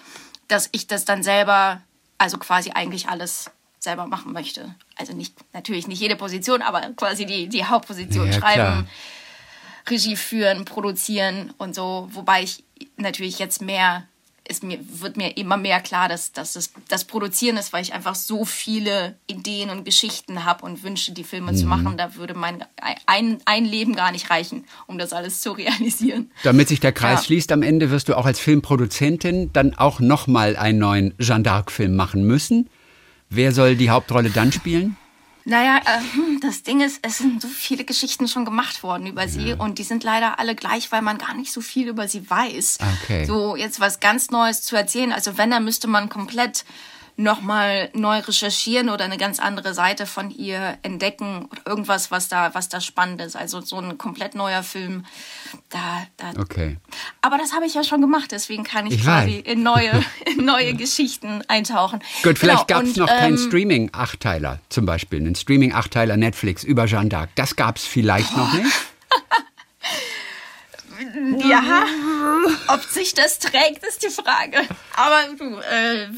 dass 0.49 0.68
ich 0.73 0.88
das 0.88 1.05
dann 1.05 1.23
selber, 1.23 1.81
also 2.18 2.38
quasi 2.38 2.73
eigentlich 2.73 3.09
alles 3.09 3.53
selber 3.79 4.07
machen 4.07 4.33
möchte. 4.33 4.75
Also 4.97 5.12
nicht, 5.12 5.37
natürlich 5.53 5.87
nicht 5.87 6.01
jede 6.01 6.16
Position, 6.16 6.61
aber 6.61 6.81
quasi 6.97 7.25
die, 7.25 7.49
die 7.49 7.64
Hauptposition 7.64 8.27
ja, 8.27 8.33
schreiben. 8.33 8.55
Klar 8.55 8.85
Regie 9.88 10.16
führen, 10.16 10.64
produzieren 10.64 11.53
und 11.59 11.75
so. 11.75 12.09
Wobei 12.12 12.42
ich 12.42 12.64
natürlich 12.97 13.38
jetzt 13.38 13.61
mehr, 13.61 14.05
ist 14.47 14.62
mir, 14.62 14.79
wird 14.83 15.16
mir 15.16 15.37
immer 15.37 15.57
mehr 15.57 15.81
klar, 15.81 16.09
dass, 16.09 16.33
dass 16.33 16.55
das, 16.55 16.73
das 16.88 17.05
Produzieren 17.05 17.57
ist, 17.57 17.73
weil 17.73 17.83
ich 17.83 17.92
einfach 17.92 18.14
so 18.14 18.44
viele 18.44 19.16
Ideen 19.27 19.70
und 19.70 19.85
Geschichten 19.85 20.44
habe 20.44 20.64
und 20.64 20.83
wünsche, 20.83 21.12
die 21.12 21.25
Filme 21.25 21.53
mhm. 21.53 21.57
zu 21.57 21.66
machen. 21.66 21.97
Da 21.97 22.14
würde 22.14 22.35
mein 22.35 22.64
ein, 23.07 23.38
ein 23.44 23.64
Leben 23.64 23.94
gar 23.94 24.12
nicht 24.12 24.31
reichen, 24.31 24.64
um 24.87 24.99
das 24.99 25.12
alles 25.12 25.40
zu 25.40 25.53
realisieren. 25.53 26.31
Damit 26.42 26.68
sich 26.68 26.81
der 26.81 26.92
Kreis 26.92 27.20
ja. 27.20 27.25
schließt, 27.27 27.53
am 27.53 27.62
Ende 27.62 27.90
wirst 27.90 28.09
du 28.09 28.16
auch 28.16 28.27
als 28.27 28.40
Filmproduzentin 28.40 29.53
dann 29.53 29.75
auch 29.75 30.01
nochmal 30.01 30.57
einen 30.57 30.79
neuen 30.79 31.14
Jeanne 31.18 31.44
d'Arc-Film 31.44 31.94
machen 31.94 32.25
müssen. 32.25 32.68
Wer 33.31 33.53
soll 33.53 33.77
die 33.77 33.90
Hauptrolle 33.90 34.31
dann 34.31 34.53
spielen? 34.53 34.97
Naja, 35.45 35.79
äh, 35.79 36.01
das 36.41 36.63
Ding 36.63 36.81
ist, 36.81 37.01
es 37.03 37.19
sind 37.19 37.43
so 37.43 37.49
viele 37.49 37.85
Geschichten 37.85 38.29
schon 38.29 38.45
gemacht 38.45 38.83
worden 38.83 39.07
über 39.07 39.29
sie 39.29 39.51
ja. 39.51 39.57
und 39.57 39.79
die 39.79 39.83
sind 39.83 40.03
leider 40.03 40.39
alle 40.39 40.55
gleich, 40.55 40.91
weil 40.91 41.03
man 41.03 41.19
gar 41.19 41.35
nicht 41.35 41.53
so 41.53 41.61
viel 41.61 41.89
über 41.89 42.09
sie 42.09 42.29
weiß. 42.29 42.79
Okay. 43.03 43.25
So 43.27 43.55
jetzt 43.55 43.79
was 43.81 44.01
ganz 44.01 44.31
Neues 44.31 44.63
zu 44.63 44.75
erzählen. 44.75 45.13
Also 45.13 45.37
wenn, 45.37 45.51
dann 45.51 45.65
müsste 45.65 45.87
man 45.87 46.09
komplett 46.09 46.65
nochmal 47.16 47.90
neu 47.94 48.18
recherchieren 48.18 48.88
oder 48.88 49.05
eine 49.05 49.18
ganz 49.18 49.38
andere 49.38 49.72
Seite 49.72 50.07
von 50.07 50.31
ihr 50.31 50.79
entdecken 50.83 51.46
oder 51.50 51.62
irgendwas, 51.66 52.11
was 52.11 52.29
da, 52.29 52.55
was 52.55 52.68
da 52.68 52.81
spannend 52.81 53.20
ist. 53.20 53.37
Also 53.37 53.61
so 53.61 53.79
ein 53.79 53.98
komplett 53.98 54.35
neuer 54.35 54.62
Film. 54.62 55.05
Da, 55.70 56.07
da. 56.16 56.40
Okay. 56.40 56.79
Aber 57.22 57.38
das 57.38 57.53
habe 57.53 57.66
ich 57.66 57.74
ja 57.74 57.85
schon 57.85 58.00
gemacht, 58.00 58.33
deswegen 58.33 58.64
kann 58.64 58.87
ich, 58.87 58.94
ich 58.94 59.05
quasi 59.05 59.37
in 59.37 59.62
neue, 59.62 60.05
in 60.27 60.44
neue 60.44 60.74
Geschichten 60.74 61.42
eintauchen. 61.46 62.00
Gut, 62.22 62.38
vielleicht 62.38 62.66
genau. 62.66 62.81
gab 62.81 62.88
es 62.88 62.96
noch 62.96 63.09
ähm, 63.09 63.18
keinen 63.18 63.38
Streaming-Achteiler, 63.38 64.59
zum 64.68 64.87
Beispiel. 64.87 65.20
Einen 65.20 65.37
Streaming-Achteiler 65.37 66.16
Netflix 66.16 66.64
über 66.64 66.87
Jeanne 66.87 67.11
d'Arc. 67.11 67.29
Das 67.37 67.55
gab 67.55 67.77
es 67.77 67.85
vielleicht 67.85 68.33
oh. 68.35 68.38
noch 68.38 68.53
nicht. 68.55 68.66
ja, 71.46 71.85
ob 72.68 72.83
sich 72.83 73.14
das 73.14 73.38
trägt, 73.38 73.85
ist 73.87 74.03
die 74.03 74.11
Frage. 74.11 74.59
Aber 74.96 75.22
du, 75.38 75.61
äh, 75.61 76.09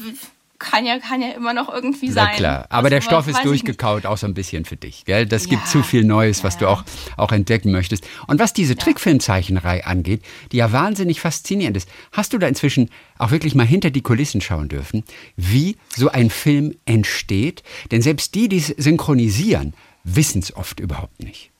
kann 0.59 0.85
ja, 0.85 0.99
kann 0.99 1.21
ja 1.21 1.29
immer 1.31 1.53
noch 1.53 1.71
irgendwie 1.73 2.09
sein. 2.09 2.29
Na 2.31 2.35
klar, 2.35 2.65
aber 2.69 2.89
der 2.89 3.01
Stoff 3.01 3.27
ist 3.27 3.43
durchgekaut, 3.43 4.05
auch 4.05 4.17
so 4.17 4.27
ein 4.27 4.33
bisschen 4.33 4.65
für 4.65 4.75
dich. 4.75 5.05
Gell? 5.05 5.25
Das 5.25 5.45
ja, 5.45 5.51
gibt 5.51 5.67
zu 5.67 5.83
viel 5.83 6.03
Neues, 6.03 6.43
was 6.43 6.55
ja. 6.55 6.59
du 6.61 6.67
auch, 6.67 6.83
auch 7.15 7.31
entdecken 7.31 7.71
möchtest. 7.71 8.07
Und 8.27 8.39
was 8.39 8.53
diese 8.53 8.73
ja. 8.73 8.79
Trickfilmzeichenreihe 8.79 9.85
angeht, 9.85 10.23
die 10.51 10.57
ja 10.57 10.71
wahnsinnig 10.71 11.21
faszinierend 11.21 11.77
ist, 11.77 11.89
hast 12.11 12.33
du 12.33 12.37
da 12.37 12.47
inzwischen 12.47 12.89
auch 13.17 13.31
wirklich 13.31 13.55
mal 13.55 13.65
hinter 13.65 13.89
die 13.89 14.01
Kulissen 14.01 14.41
schauen 14.41 14.69
dürfen, 14.69 15.03
wie 15.35 15.77
so 15.95 16.09
ein 16.09 16.29
Film 16.29 16.75
entsteht? 16.85 17.63
Denn 17.91 18.01
selbst 18.01 18.35
die, 18.35 18.49
die 18.49 18.57
es 18.57 18.67
synchronisieren, 18.67 19.73
wissen 20.03 20.39
es 20.39 20.55
oft 20.55 20.79
überhaupt 20.79 21.23
nicht. 21.23 21.51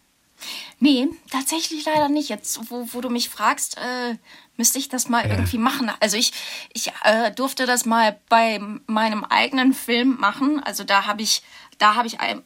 Nee, 0.80 1.08
tatsächlich 1.32 1.86
leider 1.86 2.10
nicht. 2.10 2.30
Jetzt, 2.30 2.70
wo, 2.70 2.88
wo 2.92 3.02
du 3.02 3.10
mich 3.10 3.30
fragst, 3.30 3.78
äh, 3.78 4.16
müsste 4.58 4.80
ich 4.80 4.90
das 4.90 5.10
mal 5.10 5.26
ja. 5.26 5.32
irgendwie 5.32 5.58
machen. 5.58 5.92
Also 6.00 6.18
ich, 6.18 6.34
ich 6.74 6.92
äh, 7.04 7.32
durfte 7.32 7.66
das 7.66 7.86
mal 7.86 8.20
bei 8.30 8.60
meinem 8.86 9.24
eigenen 9.24 9.74
Film 9.74 10.18
machen. 10.20 10.62
Also 10.64 10.84
da 10.84 11.06
habe 11.06 11.22
ich, 11.22 11.42
da 11.78 11.96
habe 11.96 12.08
ich 12.08 12.20
äh, 12.20 12.38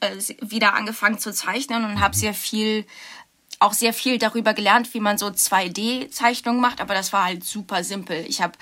wieder 0.42 0.74
angefangen 0.74 1.20
zu 1.20 1.34
zeichnen 1.34 1.86
und 1.86 2.00
habe 2.00 2.16
mhm. 2.16 2.20
sehr 2.20 2.34
viel 2.34 2.86
auch 3.62 3.74
sehr 3.74 3.94
viel 3.94 4.18
darüber 4.18 4.56
gelernt, 4.56 4.92
wie 4.96 5.00
man 5.00 5.20
so 5.20 5.28
2D-Zeichnungen 5.28 6.60
macht, 6.60 6.82
aber 6.82 6.96
das 6.96 7.14
war 7.14 7.26
halt 7.26 7.44
super 7.44 7.84
simpel. 7.84 8.26
Ich 8.28 8.42
habe, 8.42 8.54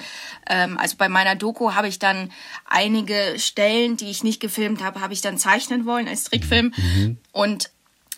ähm, 0.49 0.77
also 0.77 0.97
bei 0.97 1.07
meiner 1.07 1.35
Doku 1.35 1.73
habe 1.73 1.87
ich 1.87 1.99
dann 1.99 2.33
einige 2.65 3.35
Stellen, 3.37 3.95
die 3.95 4.09
ich 4.09 4.25
nicht 4.25 4.41
gefilmt 4.41 4.83
habe, 4.83 4.99
habe 4.99 5.13
ich 5.13 5.21
dann 5.21 5.37
zeichnen 5.37 5.85
wollen 5.85 6.09
als 6.09 6.25
Trickfilm 6.25 6.73
mhm. 6.75 7.17
und 7.31 7.71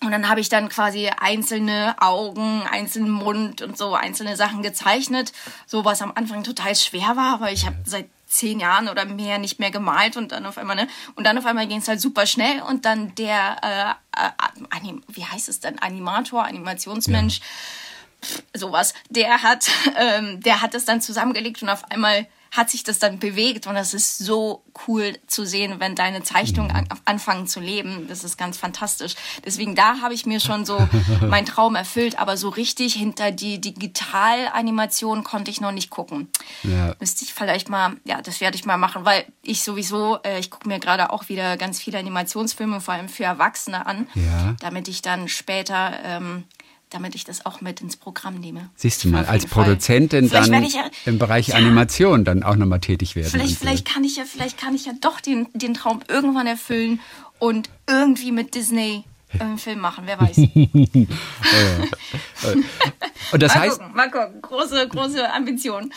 und 0.03 0.11
dann 0.11 0.27
habe 0.29 0.39
ich 0.39 0.49
dann 0.49 0.67
quasi 0.67 1.09
einzelne 1.09 1.95
Augen, 1.99 2.63
einzelnen 2.63 3.11
Mund 3.11 3.61
und 3.61 3.77
so 3.77 3.93
einzelne 3.93 4.35
Sachen 4.35 4.63
gezeichnet, 4.63 5.31
so 5.67 5.85
was 5.85 6.01
am 6.01 6.11
Anfang 6.15 6.43
total 6.43 6.75
schwer 6.75 7.15
war, 7.15 7.39
weil 7.39 7.53
ich 7.53 7.65
habe 7.67 7.77
seit 7.85 8.07
zehn 8.25 8.59
Jahren 8.59 8.89
oder 8.89 9.05
mehr 9.05 9.37
nicht 9.37 9.59
mehr 9.59 9.71
gemalt 9.71 10.17
und 10.17 10.31
dann 10.31 10.45
auf 10.45 10.57
einmal, 10.57 10.75
ne? 10.75 10.87
Und 11.15 11.27
dann 11.27 11.37
auf 11.37 11.45
einmal 11.45 11.67
ging 11.67 11.79
es 11.79 11.87
halt 11.87 12.01
super 12.01 12.25
schnell 12.25 12.61
und 12.61 12.85
dann 12.85 13.13
der, 13.15 13.97
äh, 14.17 14.25
äh, 14.25 14.93
wie 15.09 15.25
heißt 15.25 15.49
es 15.49 15.59
dann, 15.59 15.77
Animator, 15.79 16.45
Animationsmensch, 16.45 17.41
ja. 18.23 18.59
sowas, 18.59 18.93
der 19.09 19.43
hat, 19.43 19.69
ähm, 19.97 20.41
der 20.41 20.61
hat 20.61 20.73
das 20.73 20.85
dann 20.85 21.01
zusammengelegt 21.01 21.61
und 21.61 21.69
auf 21.69 21.91
einmal 21.91 22.25
hat 22.51 22.69
sich 22.69 22.83
das 22.83 22.99
dann 22.99 23.17
bewegt 23.17 23.65
und 23.65 23.75
das 23.75 23.93
ist 23.93 24.17
so 24.17 24.63
cool 24.85 25.17
zu 25.25 25.45
sehen, 25.45 25.79
wenn 25.79 25.95
deine 25.95 26.21
Zeichnungen 26.21 26.71
an, 26.71 26.85
anfangen 27.05 27.47
zu 27.47 27.61
leben. 27.61 28.07
Das 28.09 28.25
ist 28.25 28.37
ganz 28.37 28.57
fantastisch. 28.57 29.15
Deswegen 29.45 29.73
da 29.73 30.01
habe 30.01 30.13
ich 30.13 30.25
mir 30.25 30.41
schon 30.41 30.65
so 30.65 30.77
meinen 31.21 31.45
Traum 31.45 31.75
erfüllt, 31.75 32.19
aber 32.19 32.35
so 32.35 32.49
richtig 32.49 32.93
hinter 32.93 33.31
die 33.31 33.61
Digitalanimation 33.61 35.23
konnte 35.23 35.49
ich 35.49 35.61
noch 35.61 35.71
nicht 35.71 35.89
gucken. 35.89 36.27
Ja. 36.63 36.93
Müsste 36.99 37.23
ich 37.23 37.33
vielleicht 37.33 37.69
mal, 37.69 37.95
ja, 38.03 38.21
das 38.21 38.41
werde 38.41 38.57
ich 38.57 38.65
mal 38.65 38.77
machen, 38.77 39.05
weil 39.05 39.25
ich 39.41 39.63
sowieso, 39.63 40.19
äh, 40.23 40.39
ich 40.39 40.51
gucke 40.51 40.67
mir 40.67 40.79
gerade 40.79 41.11
auch 41.11 41.29
wieder 41.29 41.55
ganz 41.55 41.79
viele 41.79 41.99
Animationsfilme, 41.99 42.81
vor 42.81 42.95
allem 42.95 43.07
für 43.07 43.23
Erwachsene 43.23 43.85
an, 43.85 44.07
ja. 44.13 44.55
damit 44.59 44.89
ich 44.89 45.01
dann 45.01 45.29
später 45.29 45.93
ähm, 46.03 46.43
damit 46.91 47.15
ich 47.15 47.23
das 47.23 47.45
auch 47.45 47.61
mit 47.61 47.81
ins 47.81 47.97
Programm 47.97 48.39
nehme. 48.39 48.69
Siehst 48.75 49.03
du 49.03 49.09
mal, 49.09 49.25
als 49.25 49.47
Produzentin 49.47 50.29
dann 50.29 50.63
ja, 50.65 50.91
im 51.05 51.17
Bereich 51.17 51.47
ja, 51.47 51.55
Animation 51.55 52.25
dann 52.25 52.43
auch 52.43 52.55
nochmal 52.55 52.79
tätig 52.79 53.15
werden. 53.15 53.29
Vielleicht, 53.29 53.57
vielleicht 53.57 53.87
kann 53.87 54.03
ich 54.03 54.17
ja, 54.17 54.25
vielleicht 54.25 54.57
kann 54.57 54.75
ich 54.75 54.85
ja 54.85 54.93
doch 54.99 55.21
den, 55.21 55.47
den 55.53 55.73
Traum 55.73 56.01
irgendwann 56.07 56.47
erfüllen 56.47 56.99
und 57.39 57.69
irgendwie 57.87 58.31
mit 58.31 58.53
Disney 58.53 59.05
einen 59.39 59.57
Film 59.57 59.79
machen, 59.79 60.03
wer 60.05 60.19
weiß. 60.19 60.37
und 63.31 63.41
das 63.41 63.55
mal 63.55 63.61
heißt, 63.61 63.79
gucken, 63.79 63.95
mal 63.95 64.11
gucken, 64.11 64.41
große, 64.41 64.87
große 64.89 65.33
Ambition. 65.33 65.93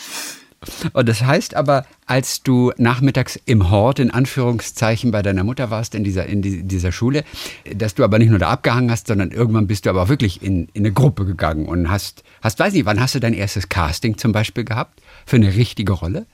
Und 0.93 1.07
das 1.07 1.21
heißt 1.21 1.55
aber, 1.55 1.85
als 2.05 2.41
du 2.43 2.71
nachmittags 2.77 3.39
im 3.45 3.69
Hort 3.69 3.99
in 3.99 4.11
Anführungszeichen 4.11 5.11
bei 5.11 5.21
deiner 5.21 5.43
Mutter 5.43 5.69
warst 5.69 5.95
in 5.95 6.03
dieser, 6.03 6.25
in 6.25 6.41
dieser 6.41 6.91
Schule, 6.91 7.23
dass 7.73 7.95
du 7.95 8.03
aber 8.03 8.19
nicht 8.19 8.29
nur 8.29 8.39
da 8.39 8.49
abgehangen 8.49 8.91
hast, 8.91 9.07
sondern 9.07 9.31
irgendwann 9.31 9.67
bist 9.67 9.85
du 9.85 9.89
aber 9.89 10.03
auch 10.03 10.09
wirklich 10.09 10.41
in, 10.41 10.67
in 10.73 10.83
eine 10.83 10.91
Gruppe 10.91 11.25
gegangen 11.25 11.65
und 11.67 11.89
hast, 11.89 12.23
hast, 12.41 12.59
weiß 12.59 12.73
nicht, 12.73 12.85
wann 12.85 12.99
hast 12.99 13.15
du 13.15 13.19
dein 13.19 13.33
erstes 13.33 13.69
Casting 13.69 14.17
zum 14.17 14.31
Beispiel 14.31 14.63
gehabt? 14.63 15.01
Für 15.25 15.37
eine 15.37 15.55
richtige 15.55 15.93
Rolle? 15.93 16.25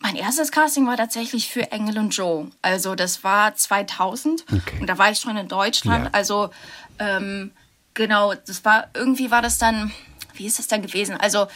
Mein 0.00 0.16
erstes 0.16 0.50
Casting 0.50 0.86
war 0.86 0.96
tatsächlich 0.96 1.48
für 1.48 1.72
Engel 1.72 1.98
und 1.98 2.16
Joe. 2.16 2.48
Also 2.62 2.94
das 2.94 3.24
war 3.24 3.54
2000 3.54 4.44
okay. 4.52 4.80
und 4.80 4.86
da 4.88 4.98
war 4.98 5.10
ich 5.10 5.18
schon 5.18 5.36
in 5.36 5.48
Deutschland. 5.48 6.06
Ja. 6.06 6.10
Also 6.12 6.50
ähm, 6.98 7.52
genau, 7.94 8.34
das 8.34 8.64
war 8.64 8.88
irgendwie 8.94 9.30
war 9.30 9.42
das 9.42 9.58
dann, 9.58 9.92
wie 10.34 10.46
ist 10.46 10.58
das 10.58 10.66
dann 10.66 10.82
gewesen? 10.82 11.16
Also 11.16 11.46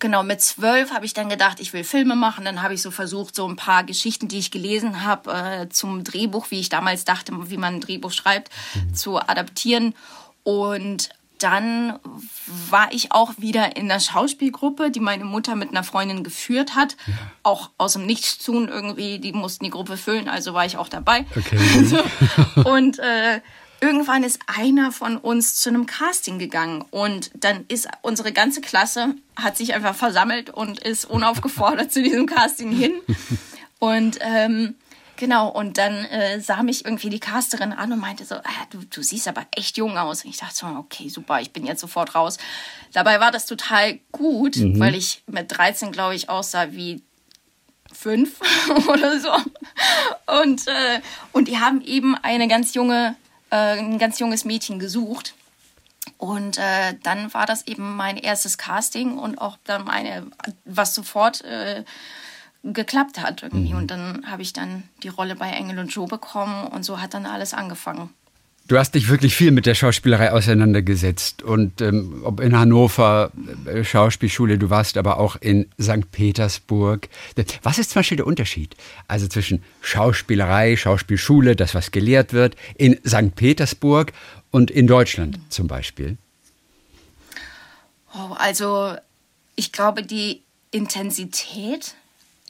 genau, 0.00 0.22
mit 0.22 0.40
zwölf 0.40 0.92
habe 0.92 1.04
ich 1.04 1.14
dann 1.14 1.28
gedacht, 1.28 1.60
ich 1.60 1.72
will 1.72 1.84
Filme 1.84 2.16
machen. 2.16 2.44
Dann 2.44 2.62
habe 2.62 2.74
ich 2.74 2.82
so 2.82 2.90
versucht, 2.90 3.34
so 3.34 3.46
ein 3.48 3.56
paar 3.56 3.84
Geschichten, 3.84 4.28
die 4.28 4.38
ich 4.38 4.50
gelesen 4.50 5.04
habe, 5.04 5.32
äh, 5.32 5.68
zum 5.68 6.02
Drehbuch, 6.02 6.50
wie 6.50 6.60
ich 6.60 6.68
damals 6.68 7.04
dachte, 7.04 7.32
wie 7.50 7.56
man 7.56 7.76
ein 7.76 7.80
Drehbuch 7.80 8.12
schreibt, 8.12 8.50
mhm. 8.74 8.94
zu 8.94 9.18
adaptieren. 9.18 9.94
Und 10.42 11.10
dann 11.38 11.98
war 12.68 12.92
ich 12.92 13.12
auch 13.12 13.32
wieder 13.38 13.76
in 13.76 13.88
der 13.88 14.00
Schauspielgruppe, 14.00 14.90
die 14.90 15.00
meine 15.00 15.24
Mutter 15.24 15.56
mit 15.56 15.70
einer 15.70 15.84
Freundin 15.84 16.22
geführt 16.22 16.74
hat. 16.74 16.96
Ja. 17.06 17.14
Auch 17.42 17.70
aus 17.78 17.94
dem 17.94 18.04
Nichtstun 18.04 18.68
irgendwie, 18.68 19.18
die 19.18 19.32
mussten 19.32 19.64
die 19.64 19.70
Gruppe 19.70 19.96
füllen, 19.96 20.28
also 20.28 20.52
war 20.52 20.66
ich 20.66 20.76
auch 20.76 20.88
dabei. 20.88 21.24
Okay. 21.36 21.58
und 22.64 22.98
äh, 22.98 23.40
irgendwann 23.80 24.22
ist 24.22 24.40
einer 24.46 24.92
von 24.92 25.16
uns 25.16 25.56
zu 25.56 25.68
einem 25.68 25.86
Casting 25.86 26.38
gegangen 26.38 26.84
und 26.90 27.30
dann 27.34 27.64
ist 27.68 27.88
unsere 28.02 28.32
ganze 28.32 28.60
Klasse 28.60 29.14
hat 29.36 29.56
sich 29.56 29.74
einfach 29.74 29.94
versammelt 29.94 30.50
und 30.50 30.80
ist 30.80 31.04
unaufgefordert 31.04 31.92
zu 31.92 32.02
diesem 32.02 32.26
Casting 32.26 32.72
hin. 32.72 32.92
Und 33.80 34.18
ähm, 34.20 34.74
genau 35.16 35.48
und 35.48 35.78
dann 35.78 36.04
äh, 36.04 36.38
sah 36.40 36.62
mich 36.62 36.84
irgendwie 36.84 37.08
die 37.08 37.18
Casterin 37.18 37.72
an 37.72 37.92
und 37.92 37.98
meinte 37.98 38.26
so 38.26 38.34
ah, 38.34 38.66
du, 38.68 38.80
du 38.84 39.02
siehst 39.02 39.26
aber 39.26 39.46
echt 39.56 39.78
jung 39.78 39.96
aus. 39.96 40.22
Und 40.22 40.30
ich 40.30 40.36
dachte 40.36 40.54
so 40.54 40.66
okay 40.66 41.08
super 41.08 41.40
ich 41.40 41.50
bin 41.52 41.64
jetzt 41.64 41.80
sofort 41.80 42.14
raus. 42.14 42.36
Dabei 42.92 43.20
war 43.20 43.30
das 43.30 43.46
total 43.46 43.98
gut 44.12 44.56
mhm. 44.56 44.78
weil 44.78 44.94
ich 44.94 45.22
mit 45.26 45.56
13 45.56 45.92
glaube 45.92 46.14
ich 46.14 46.28
aussah 46.28 46.72
wie 46.72 47.02
fünf 47.90 48.40
oder 48.88 49.18
so. 49.18 49.32
Und 50.42 50.68
äh, 50.68 51.00
und 51.32 51.48
die 51.48 51.58
haben 51.58 51.80
eben 51.80 52.16
eine 52.16 52.48
ganz 52.48 52.74
junge 52.74 53.16
ein 53.56 53.98
ganz 53.98 54.18
junges 54.18 54.44
Mädchen 54.44 54.78
gesucht. 54.78 55.34
Und 56.18 56.58
äh, 56.58 56.94
dann 57.02 57.32
war 57.34 57.46
das 57.46 57.66
eben 57.66 57.96
mein 57.96 58.16
erstes 58.16 58.58
Casting 58.58 59.18
und 59.18 59.38
auch 59.40 59.58
dann 59.64 59.84
meine, 59.84 60.26
was 60.64 60.94
sofort 60.94 61.42
äh, 61.44 61.84
geklappt 62.62 63.20
hat 63.20 63.42
irgendwie. 63.42 63.72
Mhm. 63.72 63.78
Und 63.78 63.90
dann 63.90 64.30
habe 64.30 64.42
ich 64.42 64.52
dann 64.52 64.84
die 65.02 65.08
Rolle 65.08 65.36
bei 65.36 65.50
Engel 65.50 65.78
und 65.78 65.88
Joe 65.88 66.06
bekommen 66.06 66.66
und 66.66 66.84
so 66.84 67.00
hat 67.00 67.14
dann 67.14 67.26
alles 67.26 67.54
angefangen. 67.54 68.10
Du 68.70 68.78
hast 68.78 68.94
dich 68.94 69.08
wirklich 69.08 69.34
viel 69.34 69.50
mit 69.50 69.66
der 69.66 69.74
Schauspielerei 69.74 70.30
auseinandergesetzt 70.30 71.42
und 71.42 71.80
ähm, 71.80 72.20
ob 72.22 72.38
in 72.38 72.56
Hannover 72.56 73.32
äh, 73.66 73.82
Schauspielschule, 73.82 74.58
du 74.58 74.70
warst 74.70 74.96
aber 74.96 75.18
auch 75.18 75.34
in 75.34 75.68
St. 75.82 76.08
Petersburg. 76.12 77.08
Was 77.64 77.80
ist 77.80 77.90
zum 77.90 77.98
Beispiel 77.98 78.18
der 78.18 78.28
Unterschied? 78.28 78.76
Also 79.08 79.26
zwischen 79.26 79.64
Schauspielerei, 79.80 80.76
Schauspielschule, 80.76 81.56
das 81.56 81.74
was 81.74 81.90
gelehrt 81.90 82.32
wird, 82.32 82.54
in 82.76 82.96
St. 83.04 83.34
Petersburg 83.34 84.12
und 84.52 84.70
in 84.70 84.86
Deutschland 84.86 85.40
zum 85.48 85.66
Beispiel? 85.66 86.16
Oh, 88.14 88.34
also 88.38 88.94
ich 89.56 89.72
glaube, 89.72 90.04
die 90.04 90.42
Intensität 90.70 91.96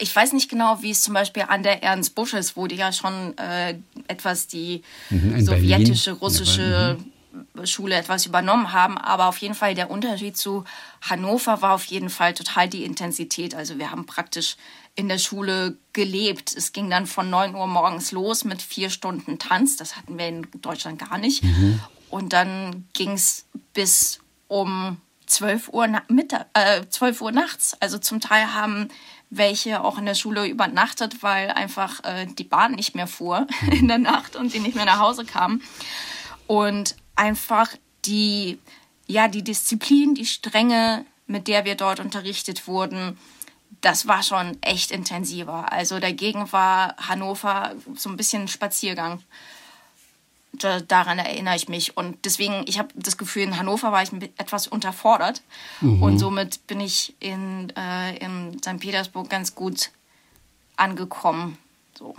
ich 0.00 0.16
weiß 0.16 0.32
nicht 0.32 0.48
genau, 0.48 0.78
wie 0.80 0.90
es 0.90 1.02
zum 1.02 1.14
Beispiel 1.14 1.44
an 1.46 1.62
der 1.62 1.82
Ernst 1.82 2.14
Busch 2.14 2.32
ist, 2.32 2.56
wo 2.56 2.66
die 2.66 2.76
ja 2.76 2.90
schon 2.90 3.36
äh, 3.36 3.74
etwas 4.10 4.46
die 4.46 4.82
mhm, 5.08 5.44
sowjetische, 5.44 6.10
Berlin. 6.10 6.20
russische 6.20 6.98
mhm. 6.98 7.66
Schule 7.66 7.94
etwas 7.94 8.26
übernommen 8.26 8.72
haben. 8.72 8.98
Aber 8.98 9.26
auf 9.26 9.38
jeden 9.38 9.54
Fall 9.54 9.74
der 9.74 9.90
Unterschied 9.90 10.36
zu 10.36 10.64
Hannover 11.00 11.62
war 11.62 11.74
auf 11.74 11.84
jeden 11.84 12.10
Fall 12.10 12.34
total 12.34 12.68
die 12.68 12.84
Intensität. 12.84 13.54
Also 13.54 13.78
wir 13.78 13.90
haben 13.90 14.06
praktisch 14.06 14.56
in 14.96 15.08
der 15.08 15.18
Schule 15.18 15.76
gelebt. 15.92 16.54
Es 16.56 16.72
ging 16.72 16.90
dann 16.90 17.06
von 17.06 17.30
9 17.30 17.54
Uhr 17.54 17.66
morgens 17.66 18.12
los 18.12 18.44
mit 18.44 18.60
vier 18.60 18.90
Stunden 18.90 19.38
Tanz. 19.38 19.76
Das 19.76 19.96
hatten 19.96 20.18
wir 20.18 20.28
in 20.28 20.46
Deutschland 20.60 20.98
gar 20.98 21.18
nicht. 21.18 21.42
Mhm. 21.44 21.80
Und 22.10 22.32
dann 22.32 22.86
ging 22.92 23.12
es 23.12 23.46
bis 23.72 24.20
um 24.48 24.98
12 25.26 25.68
Uhr, 25.68 25.86
Mittag, 26.08 26.46
äh, 26.54 26.82
12 26.88 27.20
Uhr 27.20 27.32
nachts. 27.32 27.76
Also 27.80 27.98
zum 27.98 28.20
Teil 28.20 28.52
haben 28.52 28.88
welche 29.30 29.82
auch 29.82 29.96
in 29.96 30.06
der 30.06 30.14
Schule 30.14 30.46
übernachtet, 30.46 31.22
weil 31.22 31.50
einfach 31.50 32.04
äh, 32.04 32.26
die 32.26 32.44
Bahn 32.44 32.72
nicht 32.72 32.94
mehr 32.94 33.06
fuhr 33.06 33.46
mhm. 33.62 33.72
in 33.72 33.88
der 33.88 33.98
Nacht 33.98 34.36
und 34.36 34.50
sie 34.50 34.58
nicht 34.58 34.74
mehr 34.74 34.84
nach 34.84 34.98
Hause 34.98 35.24
kamen. 35.24 35.62
Und 36.46 36.96
einfach 37.14 37.68
die, 38.04 38.58
ja, 39.06 39.28
die 39.28 39.44
Disziplin, 39.44 40.14
die 40.14 40.26
Strenge, 40.26 41.06
mit 41.26 41.46
der 41.46 41.64
wir 41.64 41.76
dort 41.76 42.00
unterrichtet 42.00 42.66
wurden, 42.66 43.16
das 43.80 44.08
war 44.08 44.22
schon 44.22 44.58
echt 44.62 44.90
intensiver. 44.90 45.72
Also 45.72 46.00
dagegen 46.00 46.52
war 46.52 46.96
Hannover 46.96 47.74
so 47.94 48.10
ein 48.10 48.16
bisschen 48.16 48.42
ein 48.42 48.48
Spaziergang 48.48 49.22
daran 50.52 51.18
erinnere 51.18 51.56
ich 51.56 51.68
mich. 51.68 51.96
Und 51.96 52.24
deswegen, 52.24 52.64
ich 52.66 52.78
habe 52.78 52.88
das 52.94 53.16
Gefühl, 53.16 53.42
in 53.42 53.58
Hannover 53.58 53.92
war 53.92 54.02
ich 54.02 54.12
etwas 54.36 54.66
unterfordert. 54.66 55.42
Mhm. 55.80 56.02
Und 56.02 56.18
somit 56.18 56.66
bin 56.66 56.80
ich 56.80 57.14
in, 57.20 57.72
äh, 57.76 58.16
in 58.18 58.58
St. 58.62 58.78
Petersburg 58.78 59.30
ganz 59.30 59.54
gut 59.54 59.90
angekommen. 60.76 61.58
So. 61.98 62.14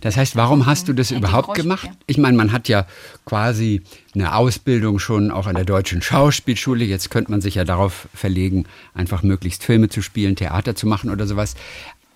Das 0.00 0.16
heißt, 0.16 0.36
warum 0.36 0.66
hast 0.66 0.88
du 0.88 0.92
das 0.92 1.10
überhaupt 1.10 1.54
gemacht? 1.54 1.90
Ich 2.06 2.18
meine, 2.18 2.36
man 2.36 2.52
hat 2.52 2.68
ja 2.68 2.86
quasi 3.26 3.82
eine 4.14 4.34
Ausbildung 4.34 4.98
schon 4.98 5.30
auch 5.30 5.46
an 5.46 5.56
der 5.56 5.64
deutschen 5.64 6.00
Schauspielschule. 6.00 6.84
Jetzt 6.84 7.10
könnte 7.10 7.30
man 7.30 7.40
sich 7.40 7.56
ja 7.56 7.64
darauf 7.64 8.08
verlegen, 8.14 8.64
einfach 8.94 9.22
möglichst 9.22 9.62
Filme 9.62 9.88
zu 9.88 10.00
spielen, 10.00 10.36
Theater 10.36 10.74
zu 10.74 10.86
machen 10.86 11.10
oder 11.10 11.26
sowas. 11.26 11.54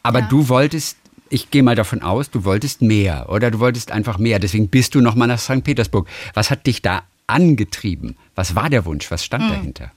Aber 0.02 0.20
ja. 0.20 0.28
du 0.28 0.48
wolltest 0.48 0.96
ich 1.32 1.50
gehe 1.50 1.62
mal 1.62 1.74
davon 1.74 2.02
aus, 2.02 2.30
du 2.30 2.44
wolltest 2.44 2.82
mehr 2.82 3.30
oder 3.30 3.50
du 3.50 3.58
wolltest 3.58 3.90
einfach 3.90 4.18
mehr. 4.18 4.38
Deswegen 4.38 4.68
bist 4.68 4.94
du 4.94 5.00
noch 5.00 5.14
mal 5.14 5.26
nach 5.26 5.38
St. 5.38 5.64
Petersburg. 5.64 6.06
Was 6.34 6.50
hat 6.50 6.66
dich 6.66 6.82
da 6.82 7.04
angetrieben? 7.26 8.16
Was 8.34 8.54
war 8.54 8.68
der 8.68 8.84
Wunsch? 8.84 9.10
Was 9.10 9.24
stand 9.24 9.44
hm. 9.44 9.50
dahinter? 9.50 9.90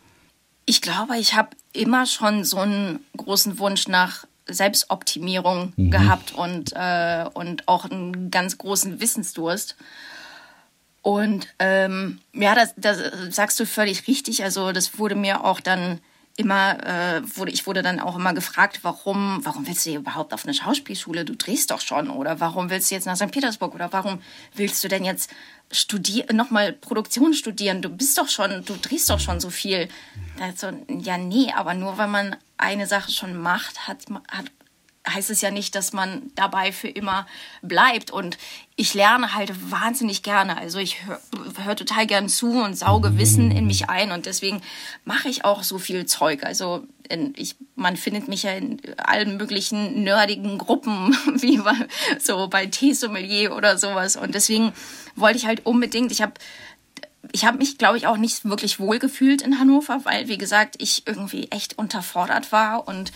Ich 0.65 0.81
glaube, 0.81 1.17
ich 1.17 1.35
habe 1.35 1.49
immer 1.73 2.05
schon 2.05 2.45
so 2.45 2.59
einen 2.59 2.99
großen 3.17 3.59
Wunsch 3.59 3.87
nach 3.89 4.25
Selbstoptimierung 4.47 5.73
mhm. 5.75 5.91
gehabt 5.91 6.33
und, 6.33 6.71
äh, 6.73 7.25
und 7.33 7.67
auch 7.67 7.85
einen 7.85 8.31
ganz 8.31 8.57
großen 8.57 9.01
Wissensdurst. 9.01 9.75
Und 11.01 11.47
ähm, 11.59 12.19
ja, 12.33 12.55
das, 12.55 12.73
das 12.77 12.97
sagst 13.29 13.59
du 13.59 13.65
völlig 13.65 14.07
richtig. 14.07 14.43
Also 14.43 14.71
das 14.71 14.97
wurde 14.97 15.15
mir 15.15 15.43
auch 15.43 15.59
dann 15.59 15.99
immer, 16.37 16.83
äh, 16.85 17.21
wurde, 17.37 17.51
ich 17.51 17.65
wurde 17.65 17.81
dann 17.81 17.99
auch 17.99 18.15
immer 18.15 18.33
gefragt, 18.33 18.79
warum, 18.81 19.39
warum 19.43 19.67
willst 19.67 19.85
du 19.85 19.93
überhaupt 19.93 20.33
auf 20.33 20.43
eine 20.43 20.53
Schauspielschule? 20.53 21.23
Du 21.23 21.35
drehst 21.35 21.71
doch 21.71 21.81
schon. 21.81 22.09
Oder 22.09 22.39
warum 22.39 22.69
willst 22.69 22.91
du 22.91 22.95
jetzt 22.95 23.05
nach 23.05 23.15
St. 23.15 23.31
Petersburg? 23.31 23.73
Oder 23.73 23.91
warum 23.93 24.21
willst 24.53 24.83
du 24.83 24.87
denn 24.87 25.05
jetzt 25.05 25.31
studieren, 25.71 26.35
nochmal 26.35 26.73
Produktion 26.73 27.33
studieren? 27.33 27.81
Du 27.81 27.89
bist 27.89 28.17
doch 28.17 28.27
schon, 28.27 28.65
du 28.65 28.75
drehst 28.81 29.09
doch 29.09 29.19
schon 29.19 29.39
so 29.39 29.49
viel. 29.49 29.87
Also, 30.39 30.71
ja, 30.89 31.17
nee, 31.17 31.53
aber 31.55 31.73
nur 31.73 31.97
weil 31.97 32.07
man 32.09 32.35
eine 32.57 32.87
Sache 32.87 33.11
schon 33.11 33.37
macht, 33.37 33.87
hat, 33.87 34.05
hat 34.29 34.51
heißt 35.07 35.29
es 35.29 35.41
ja 35.41 35.51
nicht, 35.51 35.75
dass 35.75 35.93
man 35.93 36.31
dabei 36.35 36.71
für 36.71 36.87
immer 36.87 37.27
bleibt. 37.61 38.11
Und 38.11 38.37
ich 38.75 38.93
lerne 38.93 39.33
halt 39.33 39.71
wahnsinnig 39.71 40.23
gerne. 40.23 40.57
Also 40.57 40.79
ich 40.79 41.05
höre 41.05 41.19
hör 41.63 41.75
total 41.75 42.07
gern 42.07 42.29
zu 42.29 42.51
und 42.51 42.77
sauge 42.77 43.17
Wissen 43.17 43.51
in 43.51 43.67
mich 43.67 43.89
ein. 43.89 44.11
Und 44.11 44.25
deswegen 44.25 44.61
mache 45.03 45.29
ich 45.29 45.45
auch 45.45 45.63
so 45.63 45.77
viel 45.77 46.05
Zeug. 46.05 46.43
Also 46.43 46.85
ich, 47.35 47.55
man 47.75 47.97
findet 47.97 48.27
mich 48.27 48.43
ja 48.43 48.51
in 48.51 48.79
allen 48.97 49.37
möglichen 49.37 50.03
nerdigen 50.03 50.57
Gruppen, 50.57 51.15
wie 51.41 51.57
bei, 51.57 51.75
so 52.19 52.47
bei 52.47 52.65
Teesommelier 52.65 53.55
oder 53.55 53.77
sowas. 53.77 54.15
Und 54.15 54.35
deswegen 54.35 54.73
wollte 55.15 55.37
ich 55.37 55.45
halt 55.45 55.65
unbedingt, 55.65 56.11
ich 56.11 56.21
habe 56.21 56.33
ich 57.31 57.43
habe 57.43 57.57
mich, 57.57 57.77
glaube 57.77 57.97
ich, 57.97 58.07
auch 58.07 58.17
nicht 58.17 58.45
wirklich 58.45 58.79
wohl 58.79 58.99
gefühlt 58.99 59.41
in 59.41 59.59
Hannover, 59.59 59.99
weil, 60.03 60.27
wie 60.27 60.37
gesagt, 60.37 60.75
ich 60.77 61.07
irgendwie 61.07 61.47
echt 61.51 61.77
unterfordert 61.77 62.51
war 62.51 62.87
und 62.87 63.11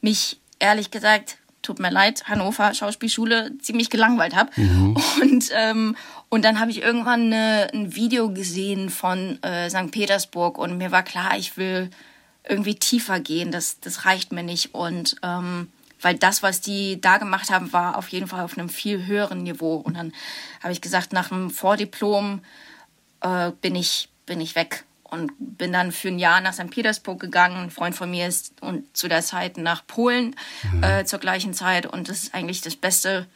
mich 0.00 0.38
ehrlich 0.64 0.90
gesagt, 0.90 1.36
tut 1.62 1.78
mir 1.78 1.90
leid, 1.90 2.24
Hannover 2.26 2.74
Schauspielschule 2.74 3.56
ziemlich 3.58 3.90
gelangweilt 3.90 4.34
habe. 4.34 4.50
Mhm. 4.56 4.96
Und, 5.20 5.50
ähm, 5.54 5.96
und 6.28 6.44
dann 6.44 6.60
habe 6.60 6.70
ich 6.70 6.82
irgendwann 6.82 7.32
eine, 7.32 7.70
ein 7.72 7.94
Video 7.94 8.30
gesehen 8.30 8.90
von 8.90 9.42
äh, 9.42 9.70
St. 9.70 9.90
Petersburg 9.90 10.58
und 10.58 10.76
mir 10.76 10.90
war 10.90 11.02
klar, 11.02 11.36
ich 11.38 11.56
will 11.56 11.90
irgendwie 12.46 12.74
tiefer 12.74 13.20
gehen. 13.20 13.50
Das, 13.50 13.80
das 13.80 14.04
reicht 14.04 14.32
mir 14.32 14.42
nicht. 14.42 14.74
Und 14.74 15.16
ähm, 15.22 15.68
weil 16.00 16.16
das, 16.16 16.42
was 16.42 16.60
die 16.60 17.00
da 17.00 17.16
gemacht 17.16 17.50
haben, 17.50 17.72
war 17.72 17.96
auf 17.96 18.08
jeden 18.08 18.26
Fall 18.26 18.44
auf 18.44 18.58
einem 18.58 18.68
viel 18.68 19.06
höheren 19.06 19.42
Niveau. 19.42 19.76
Und 19.76 19.96
dann 19.96 20.12
habe 20.62 20.72
ich 20.72 20.80
gesagt, 20.80 21.12
nach 21.12 21.28
dem 21.28 21.50
Vordiplom 21.50 22.40
äh, 23.22 23.52
bin, 23.62 23.74
ich, 23.74 24.08
bin 24.26 24.40
ich 24.40 24.54
weg 24.54 24.84
und 25.14 25.32
bin 25.38 25.72
dann 25.72 25.92
für 25.92 26.08
ein 26.08 26.18
Jahr 26.18 26.40
nach 26.40 26.52
St. 26.52 26.70
Petersburg 26.70 27.20
gegangen. 27.20 27.56
Ein 27.56 27.70
Freund 27.70 27.94
von 27.94 28.10
mir 28.10 28.26
ist 28.26 28.52
und 28.60 28.84
zu 28.96 29.08
der 29.08 29.22
Zeit 29.22 29.56
nach 29.56 29.86
Polen 29.86 30.34
mhm. 30.72 30.82
äh, 30.82 31.04
zur 31.04 31.18
gleichen 31.18 31.54
Zeit 31.54 31.86
und 31.86 32.08
das 32.08 32.24
ist 32.24 32.34
eigentlich 32.34 32.60
das 32.60 32.76
Beste, 32.76 33.26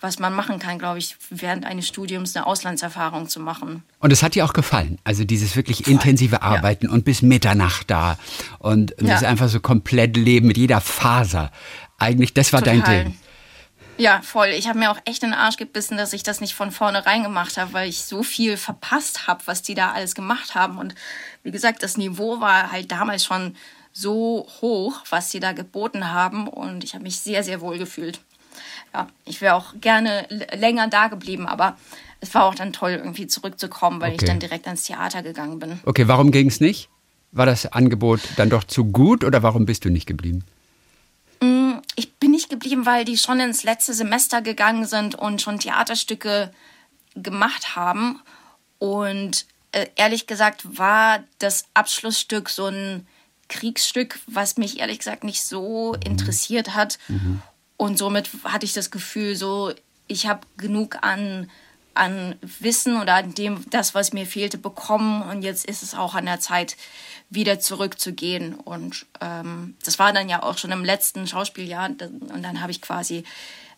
was 0.00 0.18
man 0.18 0.32
machen 0.34 0.58
kann, 0.58 0.78
glaube 0.78 0.98
ich, 0.98 1.16
während 1.30 1.64
eines 1.64 1.88
Studiums 1.88 2.36
eine 2.36 2.46
Auslandserfahrung 2.46 3.28
zu 3.28 3.40
machen. 3.40 3.82
Und 3.98 4.12
es 4.12 4.22
hat 4.22 4.34
dir 4.34 4.44
auch 4.44 4.52
gefallen, 4.52 4.98
also 5.04 5.24
dieses 5.24 5.56
wirklich 5.56 5.84
Voll. 5.84 5.94
intensive 5.94 6.42
Arbeiten 6.42 6.86
ja. 6.86 6.92
und 6.92 7.04
bis 7.04 7.22
Mitternacht 7.22 7.90
da 7.90 8.18
und 8.58 8.94
ja. 9.00 9.14
das 9.14 9.24
einfach 9.24 9.48
so 9.48 9.60
komplett 9.60 10.16
leben 10.16 10.46
mit 10.46 10.56
jeder 10.56 10.80
Faser. 10.80 11.50
Eigentlich, 11.98 12.34
das 12.34 12.52
war 12.52 12.60
Total. 12.60 12.80
dein 12.80 13.04
Ding. 13.04 13.18
Ja, 13.98 14.20
voll. 14.22 14.48
Ich 14.48 14.68
habe 14.68 14.78
mir 14.78 14.90
auch 14.90 14.98
echt 15.04 15.22
in 15.22 15.30
den 15.30 15.38
Arsch 15.38 15.56
gebissen, 15.56 15.96
dass 15.96 16.12
ich 16.12 16.22
das 16.22 16.40
nicht 16.40 16.54
von 16.54 16.70
vornherein 16.70 17.22
gemacht 17.22 17.56
habe, 17.56 17.72
weil 17.72 17.88
ich 17.88 18.02
so 18.02 18.22
viel 18.22 18.56
verpasst 18.56 19.26
habe, 19.26 19.42
was 19.46 19.62
die 19.62 19.74
da 19.74 19.92
alles 19.92 20.14
gemacht 20.14 20.54
haben. 20.54 20.78
Und 20.78 20.94
wie 21.42 21.50
gesagt, 21.50 21.82
das 21.82 21.96
Niveau 21.96 22.40
war 22.40 22.72
halt 22.72 22.92
damals 22.92 23.24
schon 23.24 23.56
so 23.92 24.46
hoch, 24.60 25.02
was 25.08 25.30
sie 25.30 25.40
da 25.40 25.52
geboten 25.52 26.12
haben. 26.12 26.48
Und 26.48 26.84
ich 26.84 26.94
habe 26.94 27.04
mich 27.04 27.18
sehr, 27.18 27.42
sehr 27.42 27.60
wohl 27.60 27.78
gefühlt. 27.78 28.20
Ja, 28.92 29.08
ich 29.24 29.40
wäre 29.40 29.54
auch 29.54 29.74
gerne 29.80 30.26
länger 30.54 30.88
da 30.88 31.08
geblieben, 31.08 31.46
aber 31.46 31.76
es 32.20 32.34
war 32.34 32.44
auch 32.44 32.54
dann 32.54 32.72
toll, 32.72 32.92
irgendwie 32.92 33.26
zurückzukommen, 33.26 34.00
weil 34.00 34.12
okay. 34.12 34.24
ich 34.24 34.28
dann 34.28 34.40
direkt 34.40 34.66
ans 34.66 34.84
Theater 34.84 35.22
gegangen 35.22 35.58
bin. 35.58 35.80
Okay, 35.84 36.08
warum 36.08 36.30
ging 36.30 36.48
es 36.48 36.60
nicht? 36.60 36.88
War 37.32 37.46
das 37.46 37.66
Angebot 37.66 38.20
dann 38.36 38.50
doch 38.50 38.64
zu 38.64 38.84
gut 38.84 39.24
oder 39.24 39.42
warum 39.42 39.66
bist 39.66 39.84
du 39.84 39.90
nicht 39.90 40.06
geblieben? 40.06 40.44
Ich 41.96 42.14
bin 42.16 42.30
nicht 42.30 42.50
geblieben, 42.50 42.86
weil 42.86 43.04
die 43.04 43.16
schon 43.16 43.40
ins 43.40 43.64
letzte 43.64 43.94
Semester 43.94 44.42
gegangen 44.42 44.84
sind 44.84 45.14
und 45.14 45.42
schon 45.42 45.58
Theaterstücke 45.58 46.52
gemacht 47.14 47.74
haben. 47.74 48.20
Und 48.78 49.46
äh, 49.72 49.86
ehrlich 49.96 50.26
gesagt 50.26 50.78
war 50.78 51.24
das 51.38 51.64
Abschlussstück 51.74 52.50
so 52.50 52.66
ein 52.66 53.06
Kriegsstück, 53.48 54.18
was 54.26 54.58
mich 54.58 54.78
ehrlich 54.78 54.98
gesagt 54.98 55.24
nicht 55.24 55.42
so 55.42 55.94
interessiert 56.04 56.74
hat. 56.74 56.98
Mhm. 57.08 57.42
Und 57.78 57.98
somit 57.98 58.30
hatte 58.44 58.66
ich 58.66 58.74
das 58.74 58.90
Gefühl, 58.90 59.34
so 59.34 59.72
ich 60.06 60.26
habe 60.26 60.46
genug 60.56 60.98
an 61.02 61.50
an 61.96 62.36
Wissen 62.60 63.00
oder 63.00 63.14
an 63.14 63.34
dem, 63.34 63.64
das, 63.70 63.94
was 63.94 64.12
mir 64.12 64.26
fehlte, 64.26 64.58
bekommen. 64.58 65.22
Und 65.22 65.42
jetzt 65.42 65.64
ist 65.64 65.82
es 65.82 65.94
auch 65.94 66.14
an 66.14 66.26
der 66.26 66.40
Zeit, 66.40 66.76
wieder 67.28 67.58
zurückzugehen. 67.58 68.54
Und 68.54 69.06
ähm, 69.20 69.76
das 69.84 69.98
war 69.98 70.12
dann 70.12 70.28
ja 70.28 70.42
auch 70.42 70.58
schon 70.58 70.70
im 70.70 70.84
letzten 70.84 71.26
Schauspieljahr. 71.26 71.88
Und 71.88 72.42
dann 72.42 72.60
habe 72.60 72.70
ich 72.70 72.80
quasi 72.80 73.24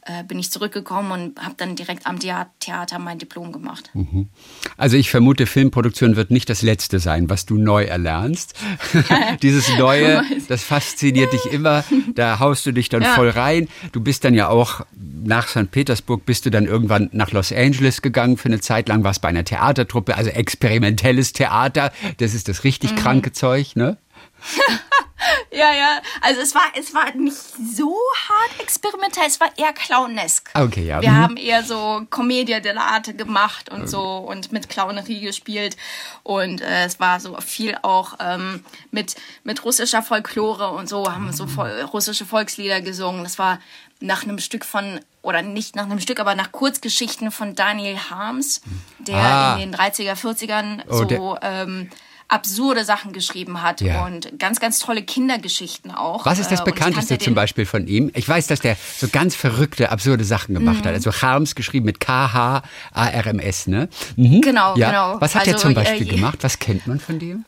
äh, 0.08 0.24
bin 0.24 0.38
ich 0.38 0.50
zurückgekommen 0.50 1.12
und 1.12 1.38
habe 1.38 1.54
dann 1.58 1.76
direkt 1.76 2.06
am 2.06 2.18
Theater 2.18 2.98
mein 2.98 3.18
Diplom 3.18 3.52
gemacht. 3.52 3.90
Mhm. 3.92 4.28
Also 4.76 4.96
ich 4.96 5.10
vermute, 5.10 5.46
Filmproduktion 5.46 6.16
wird 6.16 6.30
nicht 6.30 6.48
das 6.48 6.62
Letzte 6.62 6.98
sein, 6.98 7.28
was 7.28 7.44
du 7.44 7.58
neu 7.58 7.84
erlernst. 7.84 8.54
Dieses 9.42 9.68
Neue, 9.76 10.22
das 10.48 10.64
fasziniert 10.64 11.32
dich 11.32 11.46
immer. 11.46 11.84
Da 12.14 12.38
haust 12.38 12.64
du 12.64 12.72
dich 12.72 12.88
dann 12.88 13.02
ja. 13.02 13.14
voll 13.14 13.28
rein. 13.28 13.68
Du 13.92 14.00
bist 14.00 14.24
dann 14.24 14.34
ja 14.34 14.48
auch 14.48 14.86
nach 14.96 15.48
St. 15.48 15.70
Petersburg, 15.70 16.24
bist 16.24 16.46
du 16.46 16.50
dann 16.50 16.64
irgendwann 16.64 17.10
nach 17.12 17.32
Los 17.32 17.52
Angeles 17.52 18.00
gegangen 18.00 18.36
für 18.36 18.48
eine 18.48 18.60
Zeit 18.60 18.88
lang, 18.88 19.04
warst 19.04 19.20
bei 19.20 19.28
einer 19.28 19.44
Theatertruppe, 19.44 20.16
also 20.16 20.30
experimentelles 20.30 21.34
Theater. 21.34 21.92
Das 22.16 22.34
ist 22.34 22.48
das 22.48 22.64
richtig 22.64 22.92
mhm. 22.92 22.96
kranke 22.96 23.32
Zeug, 23.32 23.76
ne? 23.76 23.98
ja, 25.50 25.72
ja. 25.72 26.00
Also 26.20 26.40
es 26.40 26.54
war, 26.54 26.64
es 26.74 26.94
war 26.94 27.12
nicht 27.14 27.36
so 27.36 27.96
hart 28.28 28.60
experimentell, 28.60 29.24
es 29.26 29.40
war 29.40 29.50
eher 29.56 29.72
clownesk. 29.72 30.50
Okay, 30.54 30.86
ja. 30.86 31.00
Wir 31.00 31.10
mhm. 31.10 31.16
haben 31.16 31.36
eher 31.36 31.62
so 31.62 32.02
Commedia 32.10 32.58
dell'arte 32.58 33.14
gemacht 33.14 33.70
und 33.70 33.80
okay. 33.80 33.88
so 33.88 34.18
und 34.18 34.52
mit 34.52 34.68
Clownerie 34.68 35.20
gespielt. 35.20 35.76
Und 36.22 36.60
äh, 36.60 36.84
es 36.84 37.00
war 37.00 37.20
so 37.20 37.36
viel 37.40 37.76
auch 37.82 38.14
ähm, 38.20 38.64
mit, 38.90 39.16
mit 39.44 39.64
russischer 39.64 40.02
Folklore 40.02 40.70
und 40.70 40.88
so, 40.88 41.10
haben 41.10 41.32
so 41.32 41.46
voll, 41.46 41.80
russische 41.92 42.26
Volkslieder 42.26 42.80
gesungen. 42.80 43.24
Das 43.24 43.38
war 43.38 43.58
nach 44.00 44.22
einem 44.22 44.38
Stück 44.38 44.64
von, 44.64 45.00
oder 45.22 45.42
nicht 45.42 45.76
nach 45.76 45.84
einem 45.84 46.00
Stück, 46.00 46.20
aber 46.20 46.34
nach 46.34 46.52
Kurzgeschichten 46.52 47.30
von 47.30 47.54
Daniel 47.54 47.98
Harms, 48.10 48.60
der 48.98 49.16
ah. 49.16 49.54
in 49.54 49.70
den 49.70 49.74
30er, 49.74 50.14
40ern 50.14 50.82
oh, 50.88 51.08
so 51.08 51.38
ähm, 51.42 51.90
absurde 52.28 52.84
Sachen 52.84 53.12
geschrieben 53.12 53.62
hat 53.62 53.80
ja. 53.80 54.04
und 54.04 54.38
ganz, 54.38 54.60
ganz 54.60 54.78
tolle 54.78 55.02
Kindergeschichten 55.02 55.90
auch. 55.90 56.26
Was 56.26 56.38
ist 56.38 56.50
das 56.50 56.60
äh, 56.60 56.64
Bekannteste 56.64 57.18
zum 57.18 57.34
Beispiel 57.34 57.64
von 57.64 57.86
ihm? 57.86 58.10
Ich 58.14 58.28
weiß, 58.28 58.46
dass 58.46 58.60
der 58.60 58.76
so 58.96 59.08
ganz 59.08 59.34
verrückte, 59.34 59.90
absurde 59.90 60.24
Sachen 60.24 60.54
gemacht 60.54 60.84
mhm. 60.84 60.88
hat. 60.88 60.94
Also 60.94 61.10
Harms 61.10 61.54
geschrieben 61.54 61.86
mit 61.86 62.00
K-H-A-R-M-S, 62.00 63.66
ne? 63.68 63.88
Mhm. 64.16 64.42
Genau, 64.42 64.76
ja. 64.76 64.88
genau. 64.90 65.20
Was 65.20 65.34
hat 65.34 65.42
also, 65.42 65.52
er 65.52 65.56
zum 65.56 65.74
Beispiel 65.74 66.06
äh, 66.06 66.16
gemacht? 66.16 66.38
Was 66.42 66.58
kennt 66.58 66.86
man 66.86 67.00
von 67.00 67.18
dem? 67.18 67.46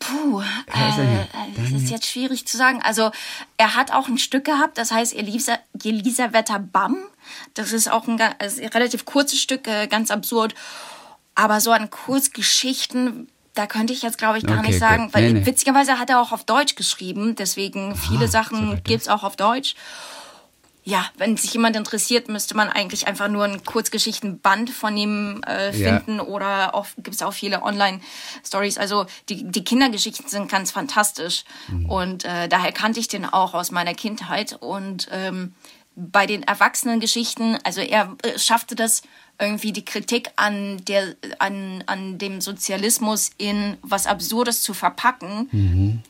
Puh, 0.00 0.40
äh, 0.40 1.26
das 1.56 1.70
ist 1.70 1.90
jetzt 1.90 2.06
schwierig 2.06 2.44
zu 2.48 2.56
sagen. 2.56 2.80
Also 2.82 3.12
er 3.56 3.76
hat 3.76 3.92
auch 3.92 4.08
ein 4.08 4.18
Stück 4.18 4.44
gehabt, 4.44 4.76
das 4.78 4.90
heißt 4.90 5.14
Elisa, 5.14 5.58
Elisabetta 5.80 6.58
Bam. 6.58 6.96
Das 7.54 7.70
ist 7.70 7.88
auch 7.88 8.08
ein, 8.08 8.20
also 8.40 8.60
ein 8.60 8.68
relativ 8.68 9.04
kurzes 9.04 9.40
Stück, 9.40 9.68
äh, 9.68 9.86
ganz 9.86 10.10
absurd. 10.10 10.56
Aber 11.36 11.60
so 11.60 11.70
an 11.70 11.88
Kurzgeschichten 11.88 13.28
da 13.54 13.66
könnte 13.66 13.92
ich 13.92 14.02
jetzt, 14.02 14.18
glaube 14.18 14.38
ich, 14.38 14.46
gar 14.46 14.58
okay, 14.58 14.68
nicht 14.68 14.78
sagen, 14.78 15.04
gut. 15.04 15.14
weil 15.14 15.32
nee, 15.32 15.40
nee. 15.40 15.46
witzigerweise 15.46 15.98
hat 15.98 16.10
er 16.10 16.20
auch 16.20 16.32
auf 16.32 16.44
Deutsch 16.44 16.74
geschrieben, 16.74 17.34
deswegen 17.36 17.96
viele 17.96 18.24
ah, 18.24 18.28
Sachen 18.28 18.82
gibt 18.84 19.02
es 19.02 19.08
auch 19.08 19.22
auf 19.22 19.36
Deutsch. 19.36 19.74
Ja, 20.84 21.06
wenn 21.16 21.36
sich 21.36 21.52
jemand 21.52 21.76
interessiert, 21.76 22.28
müsste 22.28 22.56
man 22.56 22.68
eigentlich 22.68 23.06
einfach 23.06 23.28
nur 23.28 23.44
ein 23.44 23.62
Kurzgeschichtenband 23.64 24.68
von 24.70 24.96
ihm 24.96 25.40
äh, 25.44 25.72
finden 25.72 26.16
ja. 26.16 26.22
oder 26.24 26.84
gibt 26.96 27.14
es 27.14 27.22
auch 27.22 27.32
viele 27.32 27.62
Online-Stories. 27.62 28.78
Also 28.78 29.06
die, 29.28 29.44
die 29.44 29.62
Kindergeschichten 29.62 30.28
sind 30.28 30.50
ganz 30.50 30.72
fantastisch 30.72 31.44
mhm. 31.68 31.88
und 31.88 32.24
äh, 32.24 32.48
daher 32.48 32.72
kannte 32.72 32.98
ich 32.98 33.06
den 33.06 33.24
auch 33.24 33.54
aus 33.54 33.70
meiner 33.70 33.94
Kindheit 33.94 34.56
und 34.60 35.06
ähm, 35.12 35.54
bei 35.94 36.26
den 36.26 36.42
Erwachsenengeschichten, 36.42 37.58
also 37.62 37.80
er 37.80 38.16
äh, 38.22 38.38
schaffte 38.38 38.74
das 38.74 39.02
irgendwie 39.38 39.72
die 39.72 39.84
Kritik 39.84 40.30
an, 40.36 40.84
der, 40.84 41.14
an, 41.38 41.82
an 41.86 42.18
dem 42.18 42.40
Sozialismus 42.40 43.30
in 43.38 43.76
was 43.82 44.06
Absurdes 44.06 44.62
zu 44.62 44.74
verpacken, 44.74 45.48
mhm. 45.50 46.02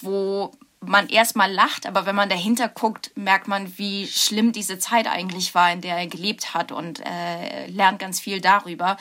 wo 0.00 0.52
man 0.80 1.08
erstmal 1.08 1.52
lacht, 1.52 1.86
aber 1.86 2.06
wenn 2.06 2.14
man 2.14 2.28
dahinter 2.28 2.68
guckt, 2.68 3.10
merkt 3.16 3.48
man, 3.48 3.78
wie 3.78 4.06
schlimm 4.06 4.52
diese 4.52 4.78
Zeit 4.78 5.06
eigentlich 5.08 5.54
war, 5.54 5.72
in 5.72 5.80
der 5.80 5.96
er 5.96 6.06
gelebt 6.06 6.54
hat 6.54 6.72
und 6.72 7.00
äh, 7.04 7.66
lernt 7.66 7.98
ganz 7.98 8.20
viel 8.20 8.40
darüber. 8.40 8.96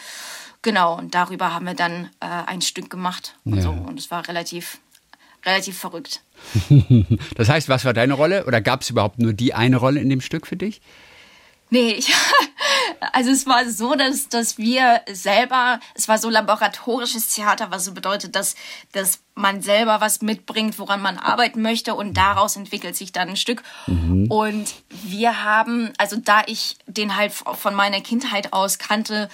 Genau, 0.63 0.97
und 0.97 1.13
darüber 1.13 1.53
haben 1.53 1.65
wir 1.65 1.75
dann 1.75 2.09
äh, 2.19 2.25
ein 2.25 2.61
Stück 2.61 2.89
gemacht 2.89 3.35
und 3.45 3.57
ja. 3.57 3.61
so. 3.61 3.69
Und 3.69 3.99
es 3.99 4.09
war 4.09 4.27
relativ, 4.27 4.79
relativ 5.45 5.77
verrückt. 5.77 6.21
das 7.35 7.47
heißt, 7.47 7.69
was 7.69 7.85
war 7.85 7.93
deine 7.93 8.13
Rolle? 8.13 8.45
Oder 8.45 8.59
gab 8.59 8.81
es 8.81 8.89
überhaupt 8.89 9.19
nur 9.19 9.33
die 9.33 9.53
eine 9.53 9.77
Rolle 9.77 10.01
in 10.01 10.09
dem 10.09 10.21
Stück 10.21 10.47
für 10.47 10.57
dich? 10.57 10.81
Nee, 11.69 11.91
ich, 11.91 12.13
Also 13.11 13.31
es 13.31 13.45
war 13.45 13.69
so, 13.69 13.95
dass, 13.95 14.29
dass 14.29 14.57
wir 14.57 15.01
selber, 15.11 15.79
es 15.93 16.07
war 16.07 16.17
so 16.17 16.29
laboratorisches 16.29 17.33
Theater, 17.33 17.71
was 17.71 17.85
so 17.85 17.93
bedeutet, 17.93 18.35
dass, 18.35 18.55
dass 18.91 19.19
man 19.35 19.61
selber 19.61 20.01
was 20.01 20.21
mitbringt, 20.21 20.79
woran 20.79 21.01
man 21.01 21.17
arbeiten 21.17 21.61
möchte 21.61 21.95
und 21.95 22.15
daraus 22.15 22.55
entwickelt 22.55 22.95
sich 22.95 23.11
dann 23.11 23.29
ein 23.29 23.35
Stück. 23.35 23.63
Mhm. 23.85 24.27
Und 24.29 24.73
wir 24.89 25.43
haben, 25.43 25.91
also 25.97 26.17
da 26.17 26.43
ich 26.47 26.77
den 26.87 27.15
halt 27.15 27.33
von 27.33 27.75
meiner 27.75 28.01
Kindheit 28.01 28.53
aus 28.53 28.77
kannte, 28.77 29.29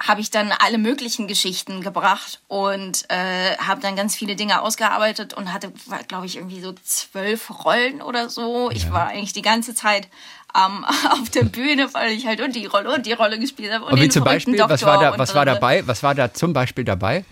habe 0.00 0.20
ich 0.20 0.30
dann 0.30 0.52
alle 0.52 0.78
möglichen 0.78 1.26
Geschichten 1.26 1.80
gebracht 1.80 2.40
und 2.46 3.04
äh, 3.10 3.56
habe 3.56 3.80
dann 3.80 3.96
ganz 3.96 4.14
viele 4.14 4.36
Dinge 4.36 4.62
ausgearbeitet 4.62 5.34
und 5.34 5.52
hatte, 5.52 5.72
glaube 6.06 6.26
ich, 6.26 6.36
irgendwie 6.36 6.60
so 6.60 6.72
zwölf 6.72 7.64
Rollen 7.64 8.00
oder 8.00 8.28
so. 8.30 8.70
Ja. 8.70 8.76
Ich 8.76 8.92
war 8.92 9.08
eigentlich 9.08 9.32
die 9.32 9.42
ganze 9.42 9.74
Zeit 9.74 10.08
ähm, 10.58 10.84
auf 11.10 11.30
der 11.30 11.44
Bühne, 11.44 11.92
weil 11.92 12.12
ich 12.12 12.26
halt 12.26 12.40
und 12.40 12.54
die 12.54 12.66
Rolle 12.66 12.92
und 12.92 13.06
die 13.06 13.12
Rolle 13.12 13.38
gespielt 13.38 13.72
habe. 13.72 13.84
Und, 13.84 13.92
und 13.92 14.00
wie 14.00 14.08
zum 14.08 14.24
Beispiel, 14.24 14.58
was 14.58 14.82
war 14.82 15.00
da, 15.00 15.18
was 15.18 15.34
war 15.34 15.44
dabei? 15.44 15.86
Was 15.86 16.02
war 16.02 16.14
da 16.14 16.32
zum 16.32 16.52
Beispiel 16.52 16.84
dabei? 16.84 17.24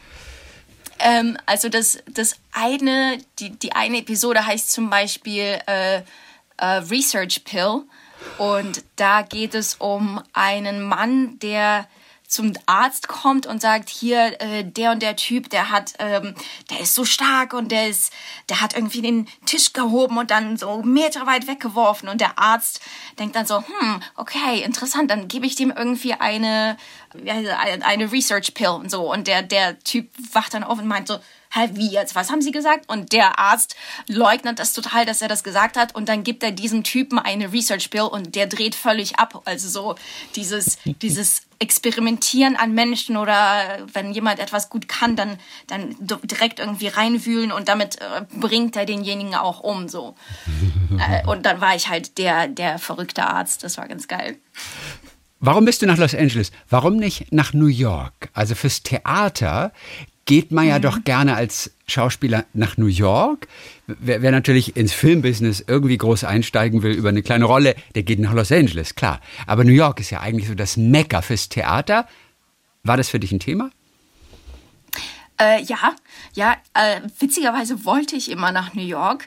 Ähm, 0.99 1.37
also 1.47 1.69
das, 1.69 1.99
das 2.11 2.37
eine, 2.53 3.19
die, 3.39 3.51
die 3.51 3.73
eine 3.73 3.99
Episode 3.99 4.47
heißt 4.47 4.73
zum 4.73 4.89
Beispiel 4.89 5.59
äh, 5.67 6.03
äh, 6.57 6.67
Research 6.91 7.45
Pill. 7.45 7.83
Und 8.39 8.83
da 8.97 9.23
geht 9.23 9.55
es 9.55 9.75
um 9.75 10.21
einen 10.33 10.83
Mann, 10.83 11.39
der 11.41 11.87
zum 12.29 12.53
Arzt 12.67 13.09
kommt 13.09 13.47
und 13.47 13.61
sagt, 13.61 13.89
hier, 13.89 14.41
äh, 14.41 14.65
der 14.65 14.93
und 14.93 15.03
der 15.03 15.17
Typ, 15.17 15.51
der 15.51 15.71
hat, 15.71 15.95
ähm, 15.99 16.35
der 16.71 16.81
ist 16.81 16.95
so 16.95 17.05
stark 17.05 17.53
und 17.53 17.71
der 17.71 17.89
ist, 17.89 18.12
der 18.49 18.61
hat 18.61 18.75
irgendwie 18.75 19.03
den 19.03 19.29
Tisch 19.47 19.73
gehoben 19.73 20.19
und 20.19 20.31
dann 20.31 20.57
so 20.57 20.83
Meter 20.83 21.27
weit 21.27 21.47
weggeworfen. 21.47 22.09
Und 22.09 22.21
der 22.21 22.39
Arzt 22.39 22.81
denkt 23.19 23.37
dann 23.37 23.47
so, 23.47 23.59
hm, 23.59 24.03
okay, 24.17 24.62
interessant, 24.62 25.11
dann 25.11 25.29
gebe 25.29 25.47
ich 25.47 25.55
dem 25.55 25.71
irgendwie 25.71 26.15
eine, 26.15 26.77
eine 27.83 28.12
Research 28.12 28.55
Pill 28.55 28.69
und 28.69 28.91
so. 28.91 29.12
Und 29.12 29.27
der, 29.27 29.43
der 29.43 29.79
Typ 29.81 30.09
wacht 30.33 30.55
dann 30.55 30.65
auf 30.65 30.79
und 30.79 30.87
meint 30.87 31.09
so, 31.09 31.19
hä, 31.57 31.71
wie 31.75 31.90
jetzt, 31.90 32.14
was 32.14 32.31
haben 32.31 32.42
Sie 32.42 32.53
gesagt? 32.53 32.88
Und 32.88 33.12
der 33.12 33.38
Arzt 33.38 33.77
leugnet 34.09 34.59
das 34.59 34.73
total, 34.73 35.07
dass 35.07 35.23
er 35.23 35.29
das 35.29 35.42
gesagt 35.42 35.77
hat 35.77 35.95
und 35.95 36.09
dann 36.09 36.23
gibt 36.23 36.42
er 36.42 36.53
diesem 36.53 36.85
Typen 36.85 37.19
eine 37.19 37.53
Research 37.53 37.90
Bill 37.90 38.03
und 38.03 38.35
der 38.35 38.47
dreht 38.47 38.75
völlig 38.75 39.19
ab. 39.19 39.42
Also 39.45 39.69
so 39.69 39.95
dieses, 40.35 40.79
dieses 41.03 41.42
Experimentieren 41.59 42.57
an 42.57 42.73
Menschen 42.73 43.16
oder 43.16 43.79
wenn 43.92 44.12
jemand 44.12 44.40
etwas 44.40 44.69
gut 44.69 44.88
kann, 44.88 45.16
dann, 45.16 45.38
dann 45.66 45.97
direkt 46.01 46.61
irgendwie 46.61 46.88
reinwühlen 46.88 47.51
und 47.51 47.69
damit 47.69 48.01
äh, 48.01 48.25
bringt 48.35 48.77
er 48.77 48.85
denjenigen 48.85 49.35
auch 49.35 49.61
um, 49.61 49.88
so. 49.88 50.14
äh, 50.99 51.27
und 51.27 51.47
dann 51.47 51.61
war 51.61 51.75
ich 51.75 51.88
halt 51.88 52.19
der, 52.19 52.49
der 52.49 52.79
verrückte 52.79 53.25
Arzt. 53.25 53.64
Das 53.64 53.79
war 53.79 53.88
ganz 53.88 54.07
geil. 54.07 54.37
Warum 55.40 55.64
bist 55.64 55.83
du 55.83 55.87
nach 55.87 55.99
Los 55.99 56.14
Angeles? 56.14 56.51
Warum 56.69 56.97
nicht 56.97 57.33
nach 57.33 57.53
New 57.53 57.66
York? 57.66 58.31
Also 58.33 58.55
fürs 58.55 58.83
Theater 58.83 59.73
geht 60.27 60.51
man 60.51 60.67
ja 60.67 60.79
mhm. 60.79 60.83
doch 60.83 61.05
gerne 61.05 61.35
als 61.35 61.73
Schauspieler 61.87 62.45
nach 62.53 62.77
New 62.77 62.87
York. 62.87 63.49
Wer, 63.87 64.21
wer, 64.21 64.33
natürlich 64.33 64.77
ins 64.77 64.93
Filmbusiness 64.93 65.65
irgendwie 65.67 65.97
groß 65.97 66.25
einsteigen 66.25 66.83
will 66.83 66.93
über 66.93 67.09
eine 67.09 67.23
kleine 67.23 67.47
Rolle, 67.47 67.75
der 67.95 68.03
geht 68.03 68.19
nach 68.19 68.35
Los 68.35 68.53
Angeles, 68.53 68.97
klar. 68.97 69.21
Aber 69.47 69.65
New 69.65 69.73
York 69.73 70.01
ist 70.01 70.11
ja 70.11 70.21
eigentlich 70.21 70.49
so 70.49 70.55
das 70.55 70.77
Mecker 70.77 71.23
fürs 71.23 71.49
Theater. 71.49 72.07
War 72.83 72.97
das 72.97 73.09
für 73.09 73.21
dich 73.21 73.33
ein 73.33 73.41
Thema? 73.41 73.71
Äh, 75.39 75.62
ja, 75.65 75.95
ja, 76.35 76.57
äh, 76.73 77.01
witzigerweise 77.19 77.85
wollte 77.85 78.17
ich 78.17 78.31
immer 78.31 78.53
nach 78.53 78.75
New 78.75 78.83
York, 78.83 79.27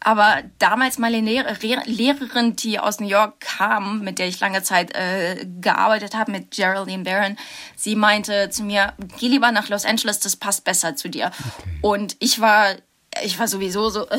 aber 0.00 0.42
damals 0.58 0.98
meine 0.98 1.20
Lehrer, 1.20 1.56
Lehrerin, 1.84 2.56
die 2.56 2.78
aus 2.78 3.00
New 3.00 3.08
York 3.08 3.40
kam, 3.40 4.00
mit 4.00 4.18
der 4.18 4.28
ich 4.28 4.40
lange 4.40 4.62
Zeit 4.62 4.94
äh, 4.94 5.46
gearbeitet 5.60 6.14
habe, 6.14 6.30
mit 6.32 6.52
Geraldine 6.52 7.04
Barron, 7.04 7.36
sie 7.76 7.96
meinte 7.96 8.50
zu 8.50 8.62
mir, 8.62 8.94
geh 9.18 9.28
lieber 9.28 9.50
nach 9.52 9.68
Los 9.68 9.84
Angeles, 9.84 10.20
das 10.20 10.36
passt 10.36 10.64
besser 10.64 10.96
zu 10.96 11.08
dir. 11.08 11.26
Okay. 11.26 11.78
Und 11.82 12.16
ich 12.20 12.40
war 12.40 12.76
ich 13.22 13.38
war 13.38 13.48
sowieso 13.48 13.88
so, 13.90 14.06
äh, 14.08 14.18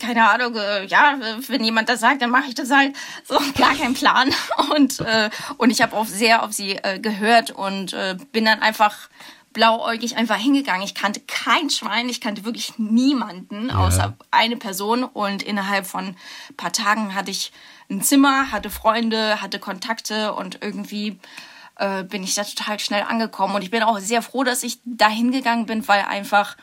keine 0.00 0.28
Ahnung, 0.28 0.56
äh, 0.56 0.84
ja, 0.86 1.16
wenn 1.48 1.62
jemand 1.62 1.88
das 1.88 2.00
sagt, 2.00 2.22
dann 2.22 2.30
mache 2.30 2.48
ich 2.48 2.54
das 2.54 2.70
halt. 2.70 2.96
So, 3.24 3.38
gar 3.58 3.74
kein 3.74 3.94
Plan. 3.94 4.34
Und, 4.74 5.00
äh, 5.00 5.30
und 5.58 5.70
ich 5.70 5.82
habe 5.82 5.96
auch 5.96 6.06
sehr 6.06 6.42
auf 6.42 6.52
sie 6.52 6.72
äh, 6.76 6.98
gehört 6.98 7.50
und 7.50 7.92
äh, 7.92 8.16
bin 8.32 8.44
dann 8.44 8.60
einfach 8.60 9.08
blauäugig 9.52 10.16
einfach 10.16 10.36
hingegangen. 10.36 10.82
Ich 10.82 10.94
kannte 10.94 11.20
kein 11.20 11.70
Schwein, 11.70 12.08
ich 12.08 12.20
kannte 12.20 12.44
wirklich 12.44 12.78
niemanden, 12.78 13.68
ja. 13.68 13.76
außer 13.76 14.16
eine 14.30 14.56
Person. 14.56 15.04
Und 15.04 15.42
innerhalb 15.42 15.86
von 15.86 16.04
ein 16.04 16.56
paar 16.56 16.72
Tagen 16.72 17.14
hatte 17.14 17.30
ich 17.30 17.52
ein 17.90 18.02
Zimmer, 18.02 18.52
hatte 18.52 18.70
Freunde, 18.70 19.40
hatte 19.42 19.58
Kontakte 19.58 20.32
und 20.34 20.58
irgendwie 20.62 21.18
äh, 21.76 22.04
bin 22.04 22.22
ich 22.22 22.34
da 22.34 22.44
total 22.44 22.78
schnell 22.78 23.02
angekommen. 23.02 23.54
Und 23.54 23.62
ich 23.62 23.70
bin 23.70 23.82
auch 23.82 23.98
sehr 23.98 24.22
froh, 24.22 24.44
dass 24.44 24.62
ich 24.62 24.78
da 24.84 25.08
hingegangen 25.08 25.66
bin, 25.66 25.86
weil 25.88 26.02
einfach 26.02 26.56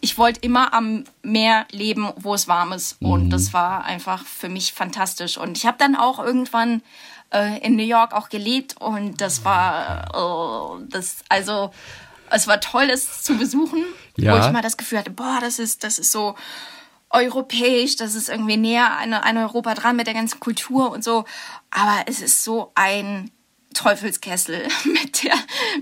ich 0.00 0.16
wollte 0.16 0.40
immer 0.40 0.74
am 0.74 1.04
Meer 1.22 1.66
leben, 1.70 2.12
wo 2.16 2.34
es 2.34 2.46
warm 2.46 2.72
ist. 2.72 3.00
Mhm. 3.02 3.10
Und 3.10 3.30
das 3.30 3.52
war 3.52 3.84
einfach 3.84 4.24
für 4.24 4.48
mich 4.48 4.72
fantastisch. 4.72 5.36
Und 5.36 5.56
ich 5.56 5.66
habe 5.66 5.78
dann 5.78 5.96
auch 5.96 6.18
irgendwann 6.18 6.82
äh, 7.32 7.58
in 7.64 7.76
New 7.76 7.84
York 7.84 8.12
auch 8.12 8.28
gelebt 8.28 8.76
und 8.80 9.20
das 9.20 9.44
war 9.44 10.10
oh, 10.14 10.80
das 10.88 11.18
also 11.28 11.70
es 12.30 12.46
war 12.46 12.60
toll, 12.60 12.90
es 12.90 13.22
zu 13.22 13.38
besuchen, 13.38 13.84
ja. 14.16 14.34
wo 14.34 14.46
ich 14.46 14.52
mal 14.52 14.62
das 14.62 14.76
Gefühl 14.76 14.98
hatte, 14.98 15.10
boah, 15.10 15.38
das 15.40 15.58
ist 15.58 15.84
das 15.84 15.98
ist 15.98 16.12
so 16.12 16.34
europäisch, 17.10 17.96
das 17.96 18.14
ist 18.14 18.28
irgendwie 18.28 18.56
näher 18.56 18.98
an, 18.98 19.14
an 19.14 19.38
Europa 19.38 19.74
dran 19.74 19.96
mit 19.96 20.06
der 20.06 20.14
ganzen 20.14 20.40
Kultur 20.40 20.90
und 20.90 21.02
so. 21.02 21.24
Aber 21.70 22.02
es 22.06 22.20
ist 22.20 22.44
so 22.44 22.72
ein 22.74 23.30
Teufelskessel 23.78 24.62
mit 24.84 25.22
der 25.22 25.34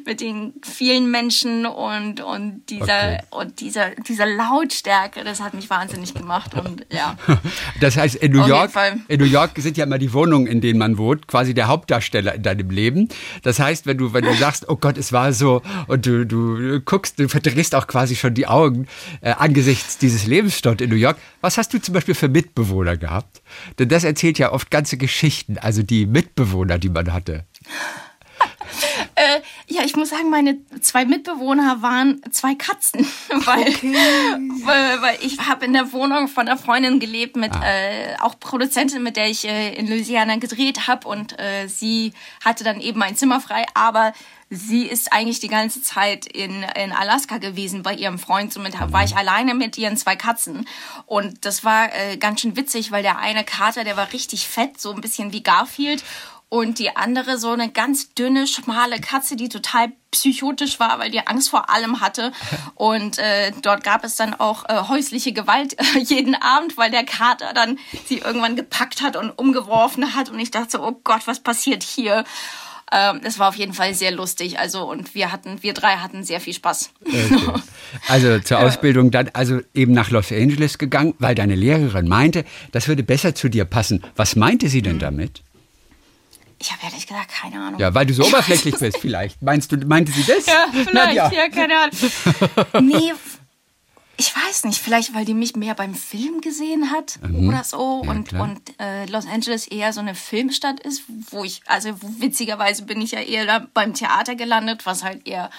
mit 0.04 0.20
den 0.20 0.52
vielen 0.62 1.10
Menschen 1.10 1.64
und 1.64 2.20
und 2.20 2.62
dieser 2.68 3.14
okay. 3.14 3.20
und 3.30 3.60
dieser 3.60 3.90
dieser 4.06 4.26
Lautstärke. 4.26 5.24
Das 5.24 5.40
hat 5.40 5.54
mich 5.54 5.70
wahnsinnig 5.70 6.12
gemacht 6.12 6.52
und 6.54 6.84
ja. 6.92 7.16
Das 7.80 7.96
heißt 7.96 8.16
in 8.16 8.32
New 8.32 8.42
Auf 8.42 8.48
York 8.48 8.70
in 9.08 9.18
New 9.18 9.26
York 9.26 9.52
sind 9.56 9.78
ja 9.78 9.84
immer 9.84 9.98
die 9.98 10.12
Wohnungen 10.12 10.46
in 10.46 10.60
denen 10.60 10.78
man 10.78 10.98
wohnt 10.98 11.26
quasi 11.26 11.54
der 11.54 11.68
Hauptdarsteller 11.68 12.34
in 12.34 12.42
deinem 12.42 12.68
Leben. 12.68 13.08
Das 13.42 13.58
heißt 13.58 13.86
wenn 13.86 13.96
du 13.96 14.12
wenn 14.12 14.24
du 14.24 14.34
sagst 14.34 14.68
oh 14.68 14.76
Gott 14.76 14.98
es 14.98 15.12
war 15.12 15.32
so 15.32 15.62
und 15.86 16.04
du 16.04 16.26
du 16.26 16.80
guckst 16.80 17.18
du 17.18 17.28
verdrehst 17.30 17.74
auch 17.74 17.86
quasi 17.86 18.14
schon 18.14 18.34
die 18.34 18.46
Augen 18.46 18.88
äh, 19.22 19.30
angesichts 19.30 19.96
dieses 19.96 20.26
Lebens 20.26 20.60
dort 20.60 20.82
in 20.82 20.90
New 20.90 20.96
York. 20.96 21.16
Was 21.40 21.56
hast 21.56 21.72
du 21.72 21.80
zum 21.80 21.94
Beispiel 21.94 22.14
für 22.14 22.28
Mitbewohner 22.28 22.98
gehabt? 22.98 23.40
Denn 23.78 23.88
das 23.88 24.04
erzählt 24.04 24.38
ja 24.38 24.52
oft 24.52 24.70
ganze 24.70 24.98
Geschichten 24.98 25.56
also 25.56 25.82
die 25.82 26.04
Mitbewohner 26.04 26.78
die 26.78 26.90
man 26.90 27.14
hatte 27.14 27.46
äh, 29.14 29.40
ja, 29.68 29.82
ich 29.84 29.96
muss 29.96 30.10
sagen, 30.10 30.30
meine 30.30 30.58
zwei 30.80 31.04
Mitbewohner 31.04 31.82
waren 31.82 32.20
zwei 32.30 32.54
Katzen, 32.54 33.00
weil, 33.30 33.68
okay. 33.68 33.94
weil, 34.64 35.02
weil, 35.02 35.18
ich 35.22 35.40
habe 35.40 35.64
in 35.64 35.72
der 35.72 35.92
Wohnung 35.92 36.28
von 36.28 36.46
einer 36.46 36.58
Freundin 36.58 37.00
gelebt, 37.00 37.36
mit 37.36 37.52
ah. 37.54 37.64
äh, 37.64 38.16
auch 38.20 38.38
Produzentin, 38.38 39.02
mit 39.02 39.16
der 39.16 39.28
ich 39.28 39.46
äh, 39.46 39.74
in 39.74 39.88
Louisiana 39.88 40.36
gedreht 40.36 40.86
habe 40.86 41.08
und 41.08 41.38
äh, 41.38 41.66
sie 41.68 42.12
hatte 42.44 42.64
dann 42.64 42.80
eben 42.80 43.02
ein 43.02 43.16
Zimmer 43.16 43.40
frei, 43.40 43.64
aber 43.74 44.12
sie 44.48 44.84
ist 44.86 45.12
eigentlich 45.12 45.40
die 45.40 45.48
ganze 45.48 45.82
Zeit 45.82 46.26
in, 46.26 46.62
in 46.62 46.92
Alaska 46.92 47.38
gewesen 47.38 47.82
bei 47.82 47.94
ihrem 47.94 48.18
Freund. 48.18 48.52
Somit 48.52 48.74
war 48.92 49.02
ich 49.02 49.16
alleine 49.16 49.54
mit 49.54 49.76
ihren 49.76 49.96
zwei 49.96 50.14
Katzen. 50.14 50.68
Und 51.04 51.44
das 51.44 51.64
war 51.64 51.92
äh, 51.92 52.16
ganz 52.16 52.42
schön 52.42 52.56
witzig, 52.56 52.92
weil 52.92 53.02
der 53.02 53.18
eine 53.18 53.42
Kater, 53.42 53.82
der 53.82 53.96
war 53.96 54.12
richtig 54.12 54.46
fett, 54.46 54.80
so 54.80 54.92
ein 54.92 55.00
bisschen 55.00 55.32
wie 55.32 55.42
Garfield 55.42 56.04
und 56.58 56.78
die 56.78 56.96
andere 56.96 57.38
so 57.38 57.50
eine 57.50 57.70
ganz 57.70 58.14
dünne, 58.14 58.46
schmale 58.46 59.00
Katze, 59.00 59.36
die 59.36 59.48
total 59.48 59.92
psychotisch 60.10 60.80
war, 60.80 60.98
weil 60.98 61.10
die 61.10 61.26
Angst 61.26 61.50
vor 61.50 61.70
allem 61.70 62.00
hatte. 62.00 62.32
Und 62.74 63.18
äh, 63.18 63.52
dort 63.62 63.84
gab 63.84 64.04
es 64.04 64.16
dann 64.16 64.34
auch 64.34 64.64
äh, 64.68 64.88
häusliche 64.88 65.32
Gewalt 65.32 65.78
äh, 65.78 65.98
jeden 65.98 66.34
Abend, 66.34 66.76
weil 66.78 66.90
der 66.90 67.04
Kater 67.04 67.52
dann 67.54 67.78
sie 68.06 68.18
irgendwann 68.18 68.56
gepackt 68.56 69.02
hat 69.02 69.16
und 69.16 69.30
umgeworfen 69.30 70.14
hat. 70.14 70.30
Und 70.30 70.38
ich 70.38 70.50
dachte 70.50 70.70
so, 70.72 70.82
oh 70.82 71.00
Gott, 71.04 71.26
was 71.26 71.40
passiert 71.40 71.82
hier? 71.82 72.24
Ähm, 72.92 73.20
es 73.24 73.38
war 73.38 73.48
auf 73.48 73.56
jeden 73.56 73.72
Fall 73.72 73.94
sehr 73.94 74.12
lustig. 74.12 74.58
Also 74.58 74.88
und 74.88 75.14
wir 75.14 75.32
hatten, 75.32 75.62
wir 75.62 75.74
drei 75.74 75.96
hatten 75.96 76.24
sehr 76.24 76.40
viel 76.40 76.54
Spaß. 76.54 76.90
Okay. 77.04 77.36
Also 78.08 78.40
zur 78.40 78.58
Ausbildung 78.58 79.10
dann 79.10 79.30
also 79.32 79.60
eben 79.72 79.92
nach 79.92 80.10
Los 80.10 80.30
Angeles 80.30 80.76
gegangen, 80.76 81.14
weil 81.18 81.34
deine 81.34 81.54
Lehrerin 81.54 82.08
meinte, 82.08 82.44
das 82.72 82.88
würde 82.88 83.02
besser 83.02 83.34
zu 83.34 83.48
dir 83.48 83.64
passen. 83.64 84.02
Was 84.16 84.36
meinte 84.36 84.68
sie 84.68 84.82
denn 84.82 84.96
mhm. 84.96 85.00
damit? 85.00 85.42
Ich 86.58 86.72
habe 86.72 86.80
ehrlich 86.84 87.06
gesagt 87.06 87.30
keine 87.30 87.60
Ahnung. 87.60 87.78
Ja, 87.78 87.94
weil 87.94 88.06
du 88.06 88.14
so 88.14 88.24
oberflächlich 88.24 88.78
bist, 88.78 88.98
vielleicht. 88.98 89.42
Meinst 89.42 89.72
du, 89.72 89.76
meinte 89.78 90.12
sie 90.12 90.24
das? 90.24 90.46
Ja, 90.46 90.66
vielleicht, 90.72 91.14
ja. 91.14 91.32
ja, 91.32 91.48
keine 91.48 91.74
Ahnung. 91.78 91.96
Nee, 92.88 93.12
ich 94.18 94.34
weiß 94.34 94.64
nicht, 94.64 94.80
vielleicht 94.80 95.14
weil 95.14 95.26
die 95.26 95.34
mich 95.34 95.56
mehr 95.56 95.74
beim 95.74 95.94
Film 95.94 96.40
gesehen 96.40 96.90
hat 96.90 97.18
mhm. 97.22 97.48
oder 97.48 97.64
so 97.64 98.02
ja, 98.04 98.10
und, 98.10 98.32
und 98.32 98.80
äh, 98.80 99.04
Los 99.06 99.26
Angeles 99.26 99.66
eher 99.66 99.92
so 99.92 100.00
eine 100.00 100.14
Filmstadt 100.14 100.80
ist, 100.80 101.02
wo 101.30 101.44
ich, 101.44 101.60
also 101.66 101.90
witzigerweise 102.00 102.84
bin 102.84 103.00
ich 103.02 103.12
ja 103.12 103.20
eher 103.20 103.66
beim 103.74 103.92
Theater 103.92 104.34
gelandet, 104.34 104.86
was 104.86 105.04
halt 105.04 105.26
eher 105.28 105.50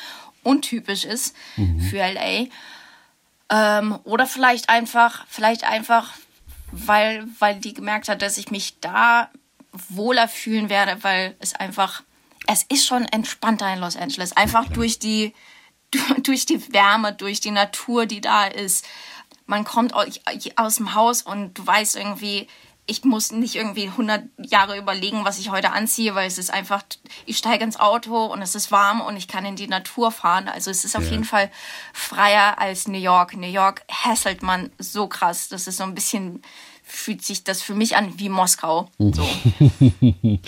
untypisch 0.42 1.06
ist 1.06 1.36
mhm. 1.56 1.82
für 1.82 1.98
LA. 1.98 2.48
Ähm, 3.50 4.00
oder 4.04 4.26
vielleicht 4.26 4.70
einfach, 4.70 5.26
vielleicht 5.30 5.64
einfach, 5.64 6.14
weil, 6.72 7.26
weil 7.40 7.60
die 7.60 7.74
gemerkt 7.74 8.10
hat, 8.10 8.22
dass 8.22 8.38
ich 8.38 8.50
mich 8.50 8.80
da 8.80 9.30
wohler 9.90 10.28
fühlen 10.28 10.70
werde, 10.70 11.04
weil 11.04 11.36
es 11.40 11.54
einfach 11.56 12.04
es 12.48 12.64
ist 12.64 12.88
schon 12.88 13.06
entspannter 13.06 13.72
in 13.72 13.80
Los 13.80 13.98
Angeles. 13.98 14.36
Einfach 14.36 14.68
durch 14.70 14.98
die, 14.98 15.34
durch 16.24 16.46
die 16.46 16.74
Wärme, 16.74 17.14
durch 17.14 17.40
die 17.40 17.52
Natur, 17.52 18.08
die 18.08 18.22
da 18.22 18.46
ist. 18.46 18.86
Man 19.46 19.64
kommt 19.64 19.94
aus 19.94 20.76
dem 20.76 20.94
Haus 20.94 21.22
und 21.22 21.54
du 21.54 21.66
weißt 21.66 21.96
irgendwie, 21.96 22.48
ich 22.86 23.04
muss 23.04 23.32
nicht 23.32 23.56
irgendwie 23.56 23.88
100 23.88 24.24
Jahre 24.38 24.78
überlegen, 24.78 25.26
was 25.26 25.40
ich 25.40 25.52
heute 25.52 25.72
anziehe, 25.72 26.16
weil 26.16 26.28
es 26.28 26.38
ist 26.38 26.52
einfach, 26.52 26.84
ich 27.26 27.38
steige 27.38 27.64
ins 27.64 27.80
Auto 27.80 28.26
und 28.26 28.42
es 28.42 28.56
ist 28.56 28.72
warm 28.72 29.02
und 29.02 29.18
ich 29.18 29.28
kann 29.28 29.46
in 29.46 29.58
die 29.58 29.68
Natur 29.68 30.12
fahren. 30.12 30.48
Also 30.48 30.72
es 30.72 30.86
ist 30.86 30.96
auf 30.96 31.04
ja. 31.04 31.12
jeden 31.12 31.26
Fall 31.26 31.52
freier 31.94 32.60
als 32.60 32.88
New 32.88 32.98
York. 32.98 33.36
New 33.36 33.48
York 33.48 33.84
hässelt 33.90 34.42
man 34.42 34.72
so 34.80 35.08
krass. 35.08 35.50
Das 35.50 35.68
ist 35.68 35.78
so 35.78 35.84
ein 35.84 35.96
bisschen, 35.96 36.42
fühlt 36.88 37.24
sich 37.24 37.44
das 37.44 37.62
für 37.62 37.76
mich 37.76 37.96
an 37.96 38.14
wie 38.18 38.30
Moskau. 38.30 38.90
So. 38.98 39.28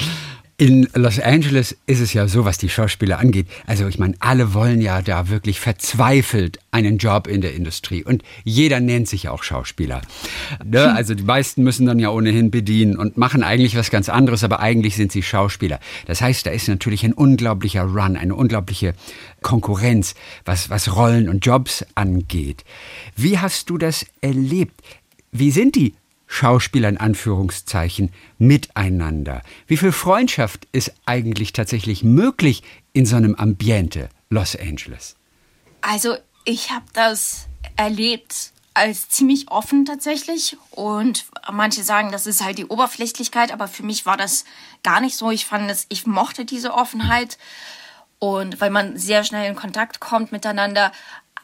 In 0.57 0.89
Los 0.93 1.21
Angeles 1.21 1.77
ist 1.85 2.01
es 2.01 2.11
ja 2.11 2.27
so, 2.27 2.43
was 2.43 2.57
die 2.57 2.67
Schauspieler 2.67 3.17
angeht. 3.17 3.47
Also 3.65 3.87
ich 3.87 3.97
meine, 3.97 4.15
alle 4.19 4.53
wollen 4.53 4.81
ja 4.81 5.01
da 5.01 5.29
wirklich 5.29 5.57
verzweifelt 5.57 6.59
einen 6.71 6.97
Job 6.97 7.27
in 7.27 7.39
der 7.39 7.53
Industrie. 7.53 8.03
Und 8.03 8.23
jeder 8.43 8.81
nennt 8.81 9.07
sich 9.07 9.29
auch 9.29 9.43
Schauspieler. 9.43 10.01
Ne? 10.65 10.93
Also 10.99 11.15
die 11.15 11.23
meisten 11.23 11.63
müssen 11.63 11.85
dann 11.85 11.97
ja 11.97 12.09
ohnehin 12.09 12.51
bedienen 12.51 12.97
und 12.97 13.15
machen 13.15 13.41
eigentlich 13.41 13.77
was 13.77 13.89
ganz 13.89 14.09
anderes, 14.09 14.43
aber 14.43 14.59
eigentlich 14.59 14.97
sind 14.97 15.13
sie 15.13 15.23
Schauspieler. 15.23 15.79
Das 16.07 16.19
heißt, 16.19 16.45
da 16.45 16.49
ist 16.49 16.67
natürlich 16.67 17.05
ein 17.05 17.13
unglaublicher 17.13 17.83
Run, 17.83 18.17
eine 18.17 18.35
unglaubliche 18.35 18.95
Konkurrenz, 19.41 20.13
was, 20.43 20.69
was 20.69 20.93
Rollen 20.93 21.29
und 21.29 21.45
Jobs 21.45 21.85
angeht. 21.95 22.65
Wie 23.15 23.37
hast 23.37 23.69
du 23.69 23.77
das 23.77 24.05
erlebt? 24.19 24.81
Wie 25.31 25.51
sind 25.51 25.77
die 25.77 25.93
Schauspieler 26.31 26.87
in 26.87 26.97
Anführungszeichen 26.97 28.13
miteinander? 28.37 29.41
Wie 29.67 29.77
viel 29.77 29.91
Freundschaft 29.91 30.67
ist 30.71 30.93
eigentlich 31.05 31.51
tatsächlich 31.53 32.03
möglich 32.03 32.63
in 32.93 33.05
so 33.05 33.15
einem 33.15 33.35
Ambiente 33.35 34.09
Los 34.29 34.55
Angeles? 34.55 35.15
Also 35.81 36.15
ich 36.45 36.69
habe 36.69 36.85
das 36.93 37.47
erlebt 37.75 38.53
als 38.75 39.09
ziemlich 39.09 39.49
offen 39.49 39.85
tatsächlich 39.85 40.55
und 40.69 41.25
manche 41.51 41.83
sagen, 41.83 42.11
das 42.11 42.27
ist 42.27 42.43
halt 42.43 42.59
die 42.59 42.67
Oberflächlichkeit, 42.67 43.51
aber 43.51 43.67
für 43.67 43.83
mich 43.83 44.05
war 44.05 44.15
das 44.15 44.45
gar 44.83 45.01
nicht 45.01 45.17
so. 45.17 45.31
Ich 45.31 45.47
fand 45.47 45.69
es, 45.69 45.87
ich 45.89 46.05
mochte 46.05 46.45
diese 46.45 46.73
Offenheit 46.73 47.39
und 48.19 48.61
weil 48.61 48.69
man 48.69 48.97
sehr 48.97 49.23
schnell 49.23 49.49
in 49.49 49.55
Kontakt 49.55 49.99
kommt 49.99 50.31
miteinander, 50.31 50.91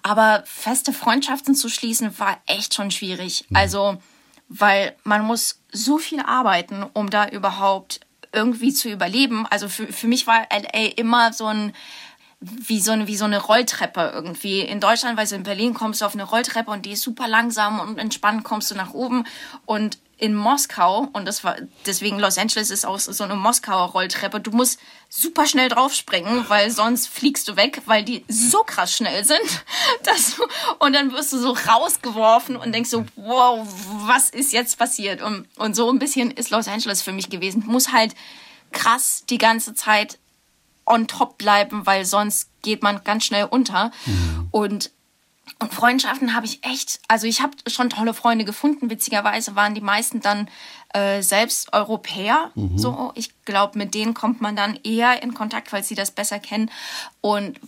aber 0.03 0.43
feste 0.45 0.93
Freundschaften 0.93 1.55
zu 1.55 1.69
schließen 1.69 2.17
war 2.19 2.37
echt 2.45 2.75
schon 2.75 2.91
schwierig. 2.91 3.45
Mhm. 3.49 3.55
Also 3.55 3.97
weil 4.47 4.95
man 5.03 5.23
muss 5.23 5.61
so 5.71 5.97
viel 5.97 6.19
arbeiten, 6.19 6.85
um 6.93 7.09
da 7.09 7.27
überhaupt 7.27 7.99
irgendwie 8.31 8.73
zu 8.73 8.89
überleben. 8.89 9.45
Also 9.49 9.69
für, 9.69 9.87
für 9.87 10.07
mich 10.07 10.27
war 10.27 10.47
LA 10.51 10.87
immer 10.95 11.33
so 11.33 11.47
ein 11.47 11.73
wie 12.41 12.79
so, 12.79 12.91
eine, 12.91 13.07
wie 13.07 13.15
so 13.15 13.25
eine 13.25 13.41
Rolltreppe 13.41 14.11
irgendwie. 14.13 14.59
In 14.59 14.79
Deutschland, 14.79 15.17
weil 15.17 15.27
du 15.27 15.35
in 15.35 15.43
Berlin 15.43 15.73
kommst 15.73 16.01
du 16.01 16.05
auf 16.05 16.13
eine 16.13 16.23
Rolltreppe 16.23 16.69
und 16.69 16.85
die 16.85 16.91
ist 16.91 17.01
super 17.01 17.27
langsam 17.27 17.79
und 17.79 17.97
entspannt 17.97 18.43
kommst 18.43 18.69
du 18.69 18.75
nach 18.75 18.93
oben. 18.93 19.25
Und 19.65 19.97
in 20.17 20.33
Moskau, 20.33 21.09
und 21.11 21.25
das 21.25 21.43
war 21.43 21.57
deswegen 21.85 22.19
Los 22.19 22.37
Angeles 22.37 22.71
ist 22.71 22.85
auch 22.85 22.99
so 22.99 23.23
eine 23.23 23.35
Moskauer 23.35 23.89
Rolltreppe, 23.89 24.39
du 24.39 24.51
musst 24.51 24.79
super 25.09 25.45
schnell 25.45 25.67
draufspringen, 25.67 26.45
weil 26.47 26.71
sonst 26.71 27.07
fliegst 27.07 27.47
du 27.49 27.57
weg, 27.57 27.81
weil 27.85 28.03
die 28.03 28.23
so 28.29 28.59
krass 28.59 28.95
schnell 28.95 29.25
sind. 29.25 29.41
Dass 30.03 30.35
du, 30.35 30.43
und 30.79 30.93
dann 30.93 31.11
wirst 31.11 31.33
du 31.33 31.37
so 31.37 31.51
rausgeworfen 31.51 32.55
und 32.55 32.73
denkst 32.73 32.89
so, 32.89 33.05
wow, 33.15 33.67
was 34.05 34.29
ist 34.29 34.53
jetzt 34.53 34.77
passiert? 34.77 35.21
Und, 35.21 35.47
und 35.57 35.75
so 35.75 35.89
ein 35.91 35.99
bisschen 35.99 36.31
ist 36.31 36.49
Los 36.49 36.67
Angeles 36.67 37.01
für 37.01 37.11
mich 37.11 37.29
gewesen. 37.29 37.63
Muss 37.65 37.91
halt 37.91 38.15
krass 38.71 39.23
die 39.29 39.37
ganze 39.37 39.73
Zeit 39.73 40.17
on 40.85 41.07
top 41.07 41.37
bleiben, 41.37 41.85
weil 41.85 42.05
sonst 42.05 42.49
geht 42.61 42.83
man 42.83 43.03
ganz 43.03 43.25
schnell 43.25 43.45
unter. 43.45 43.91
Mhm. 44.05 44.47
Und 44.51 44.91
und 45.59 45.73
Freundschaften 45.73 46.35
habe 46.35 46.45
ich 46.45 46.63
echt, 46.65 46.99
also 47.07 47.27
ich 47.27 47.41
habe 47.41 47.53
schon 47.67 47.89
tolle 47.89 48.13
Freunde 48.13 48.43
gefunden. 48.43 48.89
Witzigerweise 48.89 49.55
waren 49.55 49.73
die 49.73 49.81
meisten 49.81 50.19
dann 50.19 50.49
äh, 50.93 51.21
selbst 51.21 51.71
Europäer. 51.71 52.51
Mhm. 52.55 52.77
So, 52.77 53.13
ich 53.15 53.31
glaube, 53.45 53.77
mit 53.77 53.93
denen 53.93 54.13
kommt 54.13 54.41
man 54.41 54.55
dann 54.57 54.77
eher 54.83 55.23
in 55.23 55.33
Kontakt, 55.33 55.71
weil 55.71 55.83
sie 55.83 55.95
das 55.95 56.11
besser 56.11 56.39
kennen. 56.39 56.69
Und, 57.21 57.59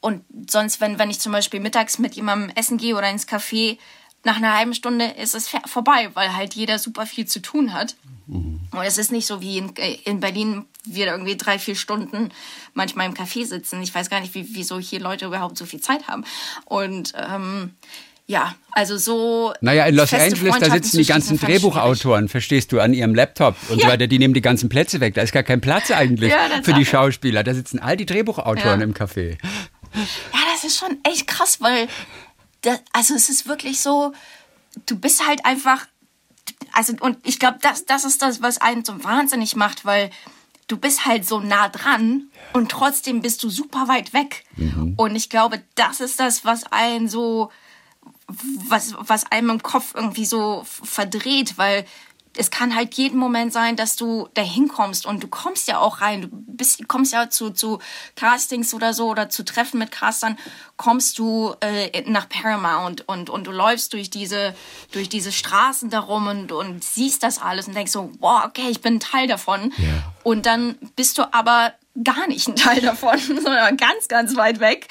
und 0.00 0.24
sonst, 0.50 0.80
wenn, 0.80 0.98
wenn 0.98 1.10
ich 1.10 1.20
zum 1.20 1.30
Beispiel 1.30 1.60
mittags 1.60 1.98
mit 1.98 2.14
jemandem 2.14 2.50
essen 2.56 2.78
gehe 2.78 2.96
oder 2.96 3.10
ins 3.10 3.28
Café, 3.28 3.78
nach 4.26 4.36
einer 4.36 4.54
halben 4.54 4.74
Stunde 4.74 5.06
ist 5.06 5.34
es 5.36 5.48
vorbei, 5.66 6.10
weil 6.14 6.34
halt 6.34 6.54
jeder 6.54 6.78
super 6.80 7.06
viel 7.06 7.26
zu 7.26 7.40
tun 7.40 7.72
hat. 7.72 7.94
Mhm. 8.26 8.60
Und 8.72 8.82
es 8.84 8.98
ist 8.98 9.12
nicht 9.12 9.24
so 9.24 9.40
wie 9.40 9.56
in, 9.56 9.74
äh, 9.76 9.98
in 10.04 10.18
Berlin, 10.18 10.64
wir 10.84 11.06
irgendwie 11.06 11.36
drei, 11.36 11.60
vier 11.60 11.76
Stunden 11.76 12.30
manchmal 12.74 13.06
im 13.06 13.14
Café 13.14 13.46
sitzen. 13.46 13.80
Ich 13.82 13.94
weiß 13.94 14.10
gar 14.10 14.20
nicht, 14.20 14.34
wie, 14.34 14.48
wieso 14.52 14.80
hier 14.80 14.98
Leute 14.98 15.26
überhaupt 15.26 15.56
so 15.56 15.64
viel 15.64 15.80
Zeit 15.80 16.08
haben. 16.08 16.24
Und 16.64 17.12
ähm, 17.16 17.70
ja, 18.26 18.56
also 18.72 18.96
so. 18.98 19.54
Naja, 19.60 19.86
in 19.86 19.94
Los 19.94 20.12
Angeles, 20.12 20.58
da 20.58 20.70
sitzen 20.70 20.98
die 20.98 21.04
ganzen 21.04 21.38
Drehbuchautoren, 21.38 22.28
verstehst 22.28 22.72
du, 22.72 22.80
an 22.80 22.92
ihrem 22.92 23.14
Laptop 23.14 23.54
und 23.68 23.78
ja. 23.78 23.86
so 23.86 23.92
weiter. 23.92 24.08
Die 24.08 24.18
nehmen 24.18 24.34
die 24.34 24.42
ganzen 24.42 24.68
Plätze 24.68 24.98
weg. 24.98 25.14
Da 25.14 25.22
ist 25.22 25.32
gar 25.32 25.44
kein 25.44 25.60
Platz 25.60 25.92
eigentlich 25.92 26.32
ja, 26.32 26.62
für 26.64 26.72
die 26.72 26.84
Schauspieler. 26.84 27.44
Da 27.44 27.54
sitzen 27.54 27.78
all 27.78 27.96
die 27.96 28.06
Drehbuchautoren 28.06 28.80
ja. 28.80 28.84
im 28.84 28.92
Café. 28.92 29.38
Ja, 29.94 30.40
das 30.52 30.64
ist 30.64 30.78
schon 30.78 30.98
echt 31.04 31.28
krass, 31.28 31.60
weil, 31.60 31.86
das, 32.66 32.80
also 32.92 33.14
es 33.14 33.28
ist 33.28 33.46
wirklich 33.46 33.80
so, 33.80 34.12
du 34.86 34.98
bist 34.98 35.26
halt 35.26 35.44
einfach 35.44 35.86
also 36.72 36.94
und 37.00 37.18
ich 37.24 37.38
glaube, 37.38 37.58
das, 37.62 37.86
das 37.86 38.04
ist 38.04 38.22
das, 38.22 38.42
was 38.42 38.58
einen 38.58 38.84
so 38.84 39.02
wahnsinnig 39.02 39.56
macht, 39.56 39.84
weil 39.84 40.10
du 40.68 40.76
bist 40.76 41.06
halt 41.06 41.26
so 41.26 41.40
nah 41.40 41.68
dran 41.68 42.28
und 42.52 42.70
trotzdem 42.70 43.22
bist 43.22 43.42
du 43.42 43.50
super 43.50 43.88
weit 43.88 44.12
weg. 44.12 44.44
Mhm. 44.56 44.94
Und 44.96 45.16
ich 45.16 45.30
glaube, 45.30 45.62
das 45.74 46.00
ist 46.00 46.20
das, 46.20 46.44
was 46.44 46.64
einen 46.70 47.08
so, 47.08 47.50
was, 48.26 48.94
was 48.98 49.30
einem 49.30 49.50
im 49.50 49.62
Kopf 49.62 49.94
irgendwie 49.94 50.26
so 50.26 50.64
verdreht, 50.64 51.56
weil 51.56 51.86
es 52.38 52.50
kann 52.50 52.74
halt 52.74 52.94
jeden 52.94 53.18
Moment 53.18 53.52
sein, 53.52 53.76
dass 53.76 53.96
du 53.96 54.28
da 54.34 54.42
hinkommst 54.42 55.06
und 55.06 55.22
du 55.22 55.28
kommst 55.28 55.68
ja 55.68 55.78
auch 55.78 56.00
rein. 56.00 56.22
Du 56.22 56.28
bist, 56.30 56.86
kommst 56.88 57.12
ja 57.12 57.30
zu, 57.30 57.50
zu 57.50 57.78
Castings 58.14 58.74
oder 58.74 58.94
so 58.94 59.08
oder 59.08 59.28
zu 59.28 59.44
Treffen 59.44 59.78
mit 59.78 59.90
Castern, 59.90 60.38
kommst 60.76 61.18
du 61.18 61.54
äh, 61.60 62.02
nach 62.08 62.28
Paramount 62.28 63.08
und, 63.08 63.30
und 63.30 63.46
du 63.46 63.50
läufst 63.50 63.92
durch 63.92 64.10
diese, 64.10 64.54
durch 64.92 65.08
diese 65.08 65.32
Straßen 65.32 65.90
darum 65.90 66.26
und, 66.26 66.52
und 66.52 66.84
siehst 66.84 67.22
das 67.22 67.40
alles 67.40 67.68
und 67.68 67.74
denkst 67.74 67.92
so, 67.92 68.10
wow, 68.20 68.44
okay, 68.44 68.68
ich 68.70 68.80
bin 68.80 68.94
ein 68.94 69.00
Teil 69.00 69.26
davon. 69.26 69.72
Yeah. 69.78 70.12
Und 70.22 70.46
dann 70.46 70.76
bist 70.96 71.18
du 71.18 71.32
aber 71.32 71.72
gar 72.02 72.26
nicht 72.28 72.48
ein 72.48 72.56
Teil 72.56 72.80
davon, 72.80 73.18
sondern 73.26 73.76
ganz, 73.76 74.08
ganz 74.08 74.36
weit 74.36 74.60
weg. 74.60 74.88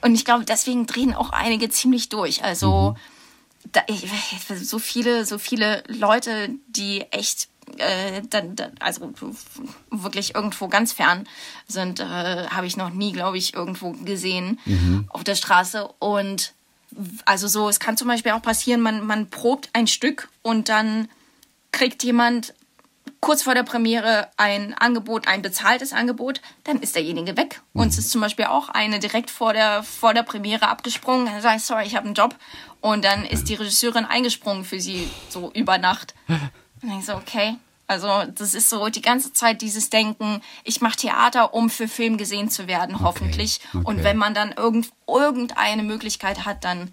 Und 0.00 0.14
ich 0.14 0.24
glaube, 0.24 0.44
deswegen 0.44 0.86
drehen 0.86 1.14
auch 1.14 1.30
einige 1.30 1.68
ziemlich 1.70 2.08
durch. 2.08 2.44
Also, 2.44 2.94
mhm 2.96 3.17
da, 3.72 3.82
ich, 3.86 4.06
so 4.62 4.78
viele, 4.78 5.24
so 5.24 5.38
viele 5.38 5.82
Leute, 5.88 6.50
die 6.68 7.02
echt 7.10 7.48
äh, 7.76 8.22
dann, 8.28 8.56
dann, 8.56 8.72
also 8.80 9.12
wirklich 9.90 10.34
irgendwo 10.34 10.68
ganz 10.68 10.92
fern 10.92 11.28
sind, 11.66 12.00
äh, 12.00 12.04
habe 12.04 12.66
ich 12.66 12.76
noch 12.76 12.90
nie, 12.90 13.12
glaube 13.12 13.38
ich, 13.38 13.54
irgendwo 13.54 13.92
gesehen 13.92 14.58
mhm. 14.64 15.06
auf 15.08 15.24
der 15.24 15.34
Straße. 15.34 15.88
Und 15.98 16.54
also 17.24 17.46
so, 17.48 17.68
es 17.68 17.80
kann 17.80 17.96
zum 17.96 18.08
Beispiel 18.08 18.32
auch 18.32 18.42
passieren, 18.42 18.80
man, 18.80 19.06
man 19.06 19.28
probt 19.28 19.70
ein 19.72 19.86
Stück 19.86 20.28
und 20.42 20.68
dann 20.68 21.08
kriegt 21.72 22.02
jemand 22.02 22.54
kurz 23.20 23.42
vor 23.42 23.54
der 23.54 23.62
Premiere 23.62 24.28
ein 24.36 24.74
Angebot, 24.74 25.26
ein 25.26 25.42
bezahltes 25.42 25.92
Angebot, 25.92 26.40
dann 26.64 26.80
ist 26.80 26.94
derjenige 26.94 27.36
weg. 27.36 27.60
Mhm. 27.72 27.82
Uns 27.82 27.98
ist 27.98 28.10
zum 28.10 28.20
Beispiel 28.20 28.46
auch 28.46 28.68
eine 28.68 28.98
direkt 28.98 29.30
vor 29.30 29.52
der, 29.52 29.82
vor 29.82 30.14
der 30.14 30.22
Premiere 30.22 30.68
abgesprungen. 30.68 31.26
Dann 31.26 31.42
sagt, 31.42 31.60
sorry, 31.60 31.84
ich 31.84 31.96
habe 31.96 32.06
einen 32.06 32.14
Job. 32.14 32.36
Und 32.80 33.04
dann 33.04 33.24
ist 33.24 33.48
die 33.48 33.54
Regisseurin 33.54 34.04
eingesprungen 34.04 34.64
für 34.64 34.80
sie 34.80 35.10
so 35.28 35.50
über 35.52 35.78
Nacht. 35.78 36.14
Und 36.82 36.98
ich 36.98 37.04
so, 37.04 37.14
okay. 37.14 37.56
Also 37.88 38.24
das 38.34 38.52
ist 38.52 38.68
so 38.68 38.88
die 38.90 39.00
ganze 39.00 39.32
Zeit 39.32 39.62
dieses 39.62 39.88
Denken, 39.88 40.42
ich 40.62 40.82
mache 40.82 40.96
Theater, 40.96 41.54
um 41.54 41.70
für 41.70 41.88
Film 41.88 42.18
gesehen 42.18 42.50
zu 42.50 42.68
werden, 42.68 42.94
okay. 42.94 43.04
hoffentlich. 43.04 43.60
Okay. 43.72 43.82
Und 43.82 44.04
wenn 44.04 44.18
man 44.18 44.34
dann 44.34 44.52
irgend, 44.52 44.90
irgendeine 45.06 45.82
Möglichkeit 45.82 46.44
hat, 46.44 46.64
dann 46.64 46.92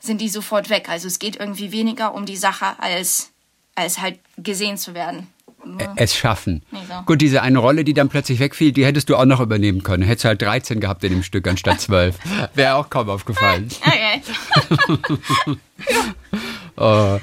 sind 0.00 0.22
die 0.22 0.30
sofort 0.30 0.70
weg. 0.70 0.88
Also 0.88 1.06
es 1.06 1.18
geht 1.18 1.36
irgendwie 1.36 1.70
weniger 1.70 2.14
um 2.14 2.24
die 2.24 2.38
Sache, 2.38 2.78
als, 2.78 3.30
als 3.74 4.00
halt 4.00 4.18
gesehen 4.36 4.76
zu 4.76 4.94
werden 4.94 5.28
es 5.96 6.16
schaffen. 6.16 6.62
So. 6.70 6.78
Gut, 7.06 7.20
diese 7.20 7.42
eine 7.42 7.58
Rolle, 7.58 7.84
die 7.84 7.94
dann 7.94 8.08
plötzlich 8.08 8.38
wegfiel, 8.38 8.72
die 8.72 8.84
hättest 8.84 9.08
du 9.08 9.16
auch 9.16 9.24
noch 9.24 9.40
übernehmen 9.40 9.82
können. 9.82 10.02
Hättest 10.02 10.24
halt 10.24 10.42
13 10.42 10.80
gehabt 10.80 11.04
in 11.04 11.12
dem 11.12 11.22
Stück 11.22 11.46
anstatt 11.48 11.80
12. 11.80 12.16
Wäre 12.54 12.74
auch 12.76 12.90
kaum 12.90 13.08
aufgefallen. 13.08 13.68
oh. 16.76 17.18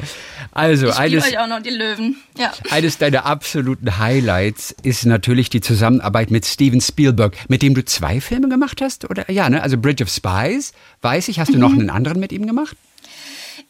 Also, 0.54 0.90
ich 0.90 0.98
eines, 0.98 1.28
euch 1.28 1.40
auch 1.40 1.48
noch 1.48 1.62
die 1.62 1.70
Löwen. 1.70 2.18
Ja. 2.38 2.52
eines 2.72 2.98
deiner 2.98 3.26
absoluten 3.26 4.00
Highlights 4.00 4.76
ist 4.84 5.06
natürlich 5.06 5.50
die 5.50 5.62
Zusammenarbeit 5.62 6.30
mit 6.30 6.46
Steven 6.46 6.82
Spielberg, 6.82 7.38
mit 7.48 7.62
dem 7.62 7.74
du 7.74 7.86
zwei 7.86 8.20
Filme 8.20 8.50
gemacht 8.50 8.82
hast, 8.82 9.10
oder? 9.10 9.32
Ja, 9.32 9.50
ne? 9.50 9.64
Also 9.64 9.78
Bridge 9.78 10.04
of 10.04 10.10
Spies, 10.10 10.74
weiß 11.02 11.30
ich. 11.30 11.40
Hast 11.40 11.50
du 11.50 11.56
mhm. 11.56 11.62
noch 11.62 11.72
einen 11.72 11.90
anderen 11.90 12.20
mit 12.20 12.34
ihm 12.34 12.46
gemacht? 12.48 12.76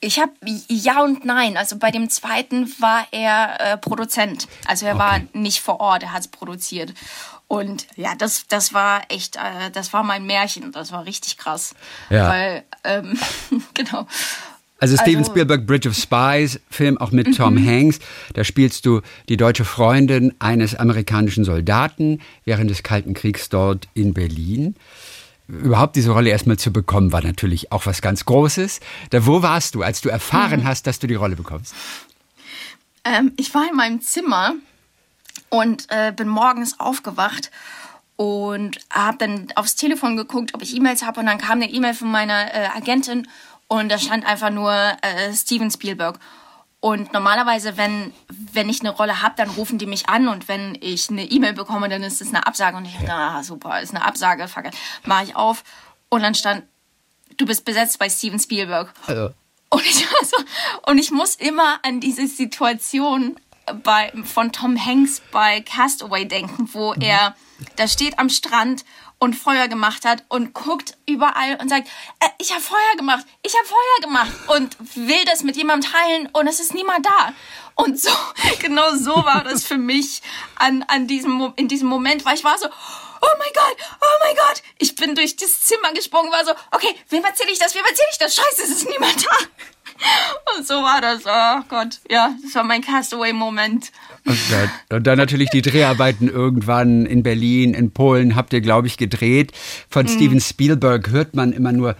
Ich 0.03 0.19
habe 0.19 0.31
ja 0.67 1.03
und 1.03 1.25
nein. 1.25 1.57
Also 1.57 1.77
bei 1.77 1.91
dem 1.91 2.09
zweiten 2.09 2.67
war 2.79 3.07
er 3.11 3.73
äh, 3.73 3.77
Produzent. 3.77 4.47
Also 4.65 4.87
er 4.87 4.95
okay. 4.95 5.03
war 5.03 5.21
nicht 5.33 5.61
vor 5.61 5.79
Ort, 5.79 6.03
er 6.03 6.11
hat 6.13 6.21
es 6.21 6.27
produziert. 6.27 6.93
Und 7.47 7.85
ja, 7.95 8.15
das, 8.15 8.47
das 8.47 8.73
war 8.73 9.03
echt, 9.09 9.35
äh, 9.35 9.69
das 9.71 9.93
war 9.93 10.03
mein 10.03 10.25
Märchen. 10.25 10.71
Das 10.71 10.91
war 10.91 11.05
richtig 11.05 11.37
krass. 11.37 11.75
Ja. 12.09 12.29
Weil, 12.29 12.63
ähm, 12.83 13.19
genau. 13.73 14.07
Also 14.79 14.97
Steven 14.97 15.19
Also- 15.19 15.31
Spielberg 15.31 15.67
Bridge 15.67 15.87
of 15.87 15.95
Spies, 15.95 16.59
Film 16.71 16.97
auch 16.97 17.11
mit 17.11 17.37
Tom 17.37 17.63
Hanks. 17.63 17.99
Da 18.33 18.43
spielst 18.43 18.87
du 18.87 19.01
die 19.29 19.37
deutsche 19.37 19.63
Freundin 19.65 20.33
eines 20.39 20.73
amerikanischen 20.73 21.43
Soldaten 21.43 22.19
während 22.45 22.71
des 22.71 22.81
Kalten 22.81 23.13
Kriegs 23.13 23.49
dort 23.49 23.87
in 23.93 24.15
Berlin. 24.15 24.75
Überhaupt 25.51 25.97
diese 25.97 26.11
Rolle 26.11 26.29
erstmal 26.29 26.57
zu 26.57 26.71
bekommen, 26.71 27.11
war 27.11 27.21
natürlich 27.21 27.73
auch 27.73 27.85
was 27.85 28.01
ganz 28.01 28.23
Großes. 28.23 28.79
Da, 29.09 29.25
wo 29.25 29.41
warst 29.41 29.75
du, 29.75 29.83
als 29.83 29.99
du 29.99 30.07
erfahren 30.07 30.63
hast, 30.63 30.87
dass 30.87 30.99
du 30.99 31.07
die 31.07 31.15
Rolle 31.15 31.35
bekommst? 31.35 31.75
Ähm, 33.03 33.33
ich 33.35 33.53
war 33.53 33.67
in 33.69 33.75
meinem 33.75 34.01
Zimmer 34.01 34.53
und 35.49 35.87
äh, 35.89 36.13
bin 36.15 36.29
morgens 36.29 36.79
aufgewacht 36.79 37.51
und 38.15 38.77
habe 38.89 39.17
dann 39.17 39.47
aufs 39.55 39.75
Telefon 39.75 40.15
geguckt, 40.15 40.53
ob 40.53 40.61
ich 40.61 40.73
E-Mails 40.73 41.03
habe. 41.03 41.19
Und 41.19 41.25
dann 41.25 41.37
kam 41.37 41.61
eine 41.61 41.69
E-Mail 41.69 41.95
von 41.95 42.09
meiner 42.09 42.53
äh, 42.53 42.67
Agentin 42.73 43.27
und 43.67 43.89
da 43.91 43.97
stand 43.97 44.25
einfach 44.25 44.51
nur 44.51 44.71
äh, 44.71 45.33
Steven 45.33 45.69
Spielberg. 45.69 46.19
Und 46.81 47.13
normalerweise, 47.13 47.77
wenn, 47.77 48.11
wenn 48.27 48.67
ich 48.67 48.81
eine 48.81 48.89
Rolle 48.89 49.21
habe, 49.21 49.35
dann 49.37 49.51
rufen 49.51 49.77
die 49.77 49.85
mich 49.85 50.09
an 50.09 50.27
und 50.27 50.47
wenn 50.47 50.75
ich 50.81 51.09
eine 51.09 51.23
E-Mail 51.23 51.53
bekomme, 51.53 51.87
dann 51.89 52.01
ist 52.01 52.21
es 52.21 52.29
eine 52.29 52.45
Absage. 52.47 52.75
Und 52.75 52.85
ich 52.85 52.93
dachte, 52.93 53.13
ah, 53.13 53.43
super, 53.43 53.79
ist 53.81 53.95
eine 53.95 54.03
Absage, 54.03 54.47
fuck 54.47 54.65
it. 54.65 54.73
Mach 55.05 55.21
ich 55.21 55.35
auf. 55.35 55.63
Und 56.09 56.23
dann 56.23 56.33
stand, 56.33 56.63
du 57.37 57.45
bist 57.45 57.65
besetzt 57.65 57.99
bei 57.99 58.09
Steven 58.09 58.39
Spielberg. 58.39 58.93
Also, 59.05 59.29
Und 59.69 59.85
ich, 59.85 60.05
war 60.11 60.25
so, 60.25 60.37
und 60.91 60.97
ich 60.97 61.11
muss 61.11 61.35
immer 61.35 61.79
an 61.83 62.01
diese 62.01 62.27
Situation 62.27 63.39
bei, 63.83 64.11
von 64.25 64.51
Tom 64.51 64.83
Hanks 64.83 65.21
bei 65.31 65.61
Castaway 65.61 66.27
denken, 66.27 66.67
wo 66.73 66.93
er 66.93 67.35
da 67.75 67.87
steht 67.87 68.19
am 68.19 68.29
Strand 68.29 68.83
und 69.21 69.35
Feuer 69.35 69.67
gemacht 69.67 70.03
hat 70.03 70.23
und 70.29 70.55
guckt 70.55 70.97
überall 71.05 71.55
und 71.61 71.69
sagt, 71.69 71.87
äh, 72.19 72.27
ich 72.39 72.51
habe 72.51 72.61
Feuer 72.61 72.97
gemacht, 72.97 73.23
ich 73.43 73.55
habe 73.55 73.67
Feuer 73.67 74.01
gemacht 74.01 74.31
und 74.47 74.75
will 74.95 75.23
das 75.25 75.43
mit 75.43 75.55
jemandem 75.55 75.91
teilen 75.91 76.27
und 76.33 76.47
es 76.47 76.59
ist 76.59 76.73
niemand 76.73 77.05
da. 77.05 77.33
Und 77.75 78.01
so, 78.01 78.09
genau 78.59 78.95
so 78.95 79.11
war 79.23 79.43
das 79.43 79.63
für 79.63 79.77
mich 79.77 80.23
an, 80.55 80.83
an 80.87 81.05
diesem, 81.05 81.53
in 81.55 81.67
diesem 81.67 81.87
Moment, 81.87 82.25
weil 82.25 82.33
ich 82.35 82.43
war 82.43 82.57
so, 82.57 82.65
oh 82.67 83.37
mein 83.37 83.53
Gott, 83.53 83.77
oh 84.01 84.25
mein 84.25 84.35
Gott. 84.35 84.63
Ich 84.79 84.95
bin 84.95 85.13
durch 85.13 85.35
das 85.35 85.61
Zimmer 85.61 85.93
gesprungen, 85.93 86.31
war 86.31 86.43
so, 86.43 86.53
okay, 86.71 86.95
wem 87.09 87.23
erzähle 87.23 87.51
ich 87.51 87.59
das, 87.59 87.75
wem 87.75 87.85
erzähle 87.85 88.09
ich 88.11 88.17
das? 88.17 88.35
Scheiße, 88.35 88.63
es 88.63 88.69
ist 88.71 88.89
niemand 88.89 89.23
da. 89.23 90.55
Und 90.57 90.65
so 90.65 90.81
war 90.81 90.99
das, 90.99 91.21
oh 91.27 91.63
Gott, 91.69 91.99
ja, 92.09 92.33
das 92.43 92.55
war 92.55 92.63
mein 92.63 92.81
Castaway-Moment. 92.81 93.91
Und 94.23 94.39
dann, 94.51 94.97
und 94.97 95.07
dann 95.07 95.17
natürlich 95.17 95.49
die 95.49 95.63
Dreharbeiten 95.63 96.29
irgendwann 96.29 97.07
in 97.07 97.23
Berlin, 97.23 97.73
in 97.73 97.91
Polen 97.91 98.35
habt 98.35 98.53
ihr, 98.53 98.61
glaube 98.61 98.85
ich, 98.85 98.97
gedreht. 98.97 99.51
Von 99.89 100.07
Steven 100.07 100.39
Spielberg 100.39 101.09
hört 101.09 101.35
man 101.35 101.53
immer 101.53 101.71
nur, 101.71 101.95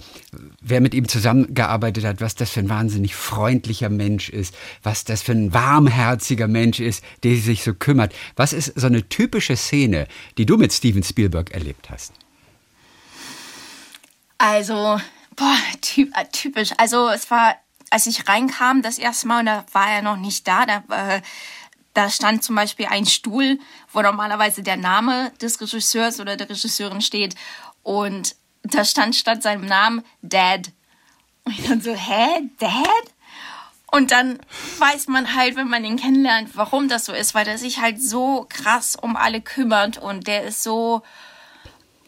wer 0.61 0.81
mit 0.81 0.93
ihm 0.93 1.07
zusammengearbeitet 1.07 2.05
hat, 2.05 2.21
was 2.21 2.35
das 2.35 2.51
für 2.51 2.59
ein 2.59 2.69
wahnsinnig 2.69 3.15
freundlicher 3.15 3.89
Mensch 3.89 4.29
ist, 4.29 4.55
was 4.83 5.03
das 5.03 5.23
für 5.23 5.31
ein 5.31 5.51
warmherziger 5.51 6.47
Mensch 6.47 6.79
ist, 6.79 7.03
der 7.23 7.35
sich 7.37 7.63
so 7.63 7.73
kümmert. 7.73 8.13
Was 8.35 8.53
ist 8.53 8.79
so 8.79 8.85
eine 8.85 9.09
typische 9.09 9.57
Szene, 9.57 10.07
die 10.37 10.45
du 10.45 10.57
mit 10.57 10.71
Steven 10.73 11.03
Spielberg 11.03 11.51
erlebt 11.51 11.89
hast? 11.89 12.13
Also, 14.37 14.99
boah, 15.35 15.57
typ, 15.81 16.09
äh, 16.15 16.25
typisch. 16.31 16.71
Also 16.77 17.09
es 17.09 17.31
war, 17.31 17.55
als 17.89 18.05
ich 18.05 18.27
reinkam 18.27 18.83
das 18.83 18.99
erste 18.99 19.27
Mal, 19.27 19.39
und 19.39 19.45
da 19.47 19.65
war 19.71 19.89
er 19.89 20.01
noch 20.03 20.17
nicht 20.17 20.47
da, 20.47 20.65
da, 20.65 20.83
äh, 21.15 21.21
da 21.93 22.09
stand 22.09 22.43
zum 22.43 22.55
Beispiel 22.55 22.87
ein 22.87 23.05
Stuhl, 23.05 23.59
wo 23.91 24.01
normalerweise 24.01 24.63
der 24.63 24.77
Name 24.77 25.31
des 25.41 25.59
Regisseurs 25.59 26.19
oder 26.19 26.37
der 26.37 26.49
Regisseurin 26.49 27.01
steht. 27.01 27.35
Und 27.83 28.35
da 28.63 28.85
stand 28.85 29.15
statt 29.15 29.43
seinem 29.43 29.65
Namen 29.65 30.03
Dad. 30.21 30.71
Und 31.43 31.57
ich 31.57 31.67
dann 31.67 31.81
so, 31.81 31.93
hä, 31.93 32.49
Dad? 32.59 32.85
Und 33.91 34.11
dann 34.11 34.39
weiß 34.77 35.07
man 35.07 35.35
halt, 35.35 35.57
wenn 35.57 35.67
man 35.67 35.83
ihn 35.83 35.97
kennenlernt, 35.97 36.51
warum 36.53 36.87
das 36.87 37.05
so 37.05 37.13
ist, 37.13 37.35
weil 37.35 37.43
der 37.43 37.57
sich 37.57 37.79
halt 37.79 38.01
so 38.01 38.45
krass 38.47 38.95
um 38.95 39.17
alle 39.17 39.41
kümmert 39.41 39.97
und 39.97 40.27
der 40.27 40.43
ist 40.43 40.63
so, 40.63 41.01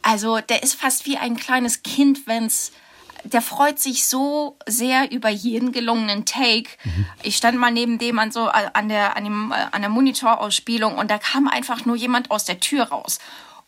also 0.02 0.40
der 0.40 0.64
ist 0.64 0.76
fast 0.76 1.06
wie 1.06 1.18
ein 1.18 1.36
kleines 1.36 1.84
Kind, 1.84 2.26
wenn's 2.26 2.72
der 3.24 3.42
freut 3.42 3.80
sich 3.80 4.06
so 4.08 4.58
sehr 4.68 5.12
über 5.12 5.30
jeden 5.30 5.72
gelungenen 5.72 6.26
Take. 6.26 6.70
Ich 7.24 7.38
stand 7.38 7.58
mal 7.58 7.72
neben 7.72 7.98
dem 7.98 8.20
an 8.20 8.32
so 8.32 8.48
an 8.48 8.90
der 8.90 9.16
an 9.16 9.24
dem 9.24 9.52
äh, 9.52 9.56
an 9.72 9.82
der 9.82 9.90
Monitorausspielung 9.90 10.98
und 10.98 11.10
da 11.10 11.18
kam 11.18 11.48
einfach 11.48 11.86
nur 11.86 11.96
jemand 11.96 12.32
aus 12.32 12.46
der 12.46 12.60
Tür 12.60 12.86
raus. 12.86 13.20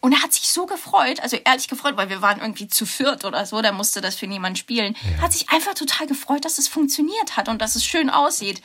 Und 0.01 0.11
er 0.11 0.21
hat 0.21 0.33
sich 0.33 0.51
so 0.51 0.67
gefreut, 0.67 1.19
also 1.21 1.35
ehrlich 1.37 1.67
gefreut, 1.67 1.97
weil 1.97 2.09
wir 2.09 2.21
waren 2.21 2.39
irgendwie 2.39 2.67
zu 2.67 2.85
viert 2.85 3.25
oder 3.25 3.45
so, 3.47 3.61
da 3.63 3.71
musste 3.71 4.01
das 4.01 4.15
für 4.15 4.27
niemand 4.27 4.59
spielen. 4.59 4.95
Hat 5.19 5.33
sich 5.33 5.49
einfach 5.49 5.73
total 5.73 6.05
gefreut, 6.05 6.45
dass 6.45 6.59
es 6.59 6.67
funktioniert 6.67 7.37
hat 7.37 7.49
und 7.49 7.59
dass 7.59 7.75
es 7.75 7.83
schön 7.83 8.11
aussieht. 8.11 8.61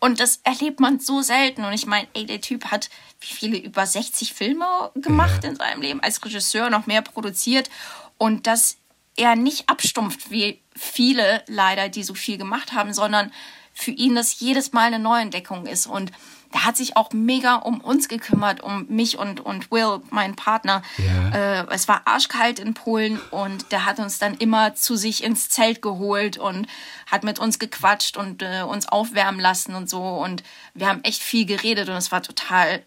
Und 0.00 0.18
das 0.18 0.40
erlebt 0.44 0.80
man 0.80 0.98
so 0.98 1.20
selten. 1.20 1.64
Und 1.64 1.74
ich 1.74 1.84
meine, 1.84 2.08
ey, 2.14 2.24
der 2.24 2.40
Typ 2.40 2.66
hat 2.66 2.88
wie 3.20 3.26
viele 3.26 3.58
über 3.58 3.84
60 3.84 4.32
Filme 4.32 4.64
gemacht 4.94 5.44
in 5.44 5.56
seinem 5.56 5.82
Leben, 5.82 6.00
als 6.00 6.24
Regisseur 6.24 6.70
noch 6.70 6.86
mehr 6.86 7.02
produziert. 7.02 7.68
Und 8.16 8.46
dass 8.46 8.78
er 9.18 9.36
nicht 9.36 9.68
abstumpft, 9.68 10.30
wie 10.30 10.60
viele 10.74 11.42
leider, 11.46 11.88
die 11.88 12.04
so 12.04 12.14
viel 12.14 12.38
gemacht 12.38 12.72
haben, 12.72 12.94
sondern 12.94 13.32
für 13.74 13.90
ihn 13.90 14.14
das 14.14 14.40
jedes 14.40 14.72
Mal 14.72 14.86
eine 14.86 14.98
Neuentdeckung 14.98 15.66
ist. 15.66 15.86
Und 15.86 16.10
der 16.52 16.64
hat 16.64 16.76
sich 16.76 16.96
auch 16.96 17.12
mega 17.12 17.56
um 17.56 17.80
uns 17.80 18.08
gekümmert, 18.08 18.62
um 18.62 18.86
mich 18.88 19.18
und, 19.18 19.40
und 19.40 19.70
Will, 19.70 20.00
meinen 20.10 20.34
Partner. 20.34 20.82
Ja. 20.96 21.60
Äh, 21.60 21.66
es 21.70 21.88
war 21.88 22.02
arschkalt 22.06 22.58
in 22.58 22.74
Polen 22.74 23.20
und 23.30 23.70
der 23.70 23.84
hat 23.84 23.98
uns 23.98 24.18
dann 24.18 24.34
immer 24.34 24.74
zu 24.74 24.96
sich 24.96 25.22
ins 25.22 25.50
Zelt 25.50 25.82
geholt 25.82 26.38
und 26.38 26.66
hat 27.06 27.22
mit 27.22 27.38
uns 27.38 27.58
gequatscht 27.58 28.16
und 28.16 28.42
äh, 28.42 28.62
uns 28.62 28.88
aufwärmen 28.88 29.40
lassen 29.40 29.74
und 29.74 29.90
so. 29.90 30.02
Und 30.02 30.42
wir 30.74 30.88
haben 30.88 31.04
echt 31.04 31.22
viel 31.22 31.44
geredet 31.44 31.88
und 31.88 31.96
es 31.96 32.10
war 32.10 32.22
total, 32.22 32.82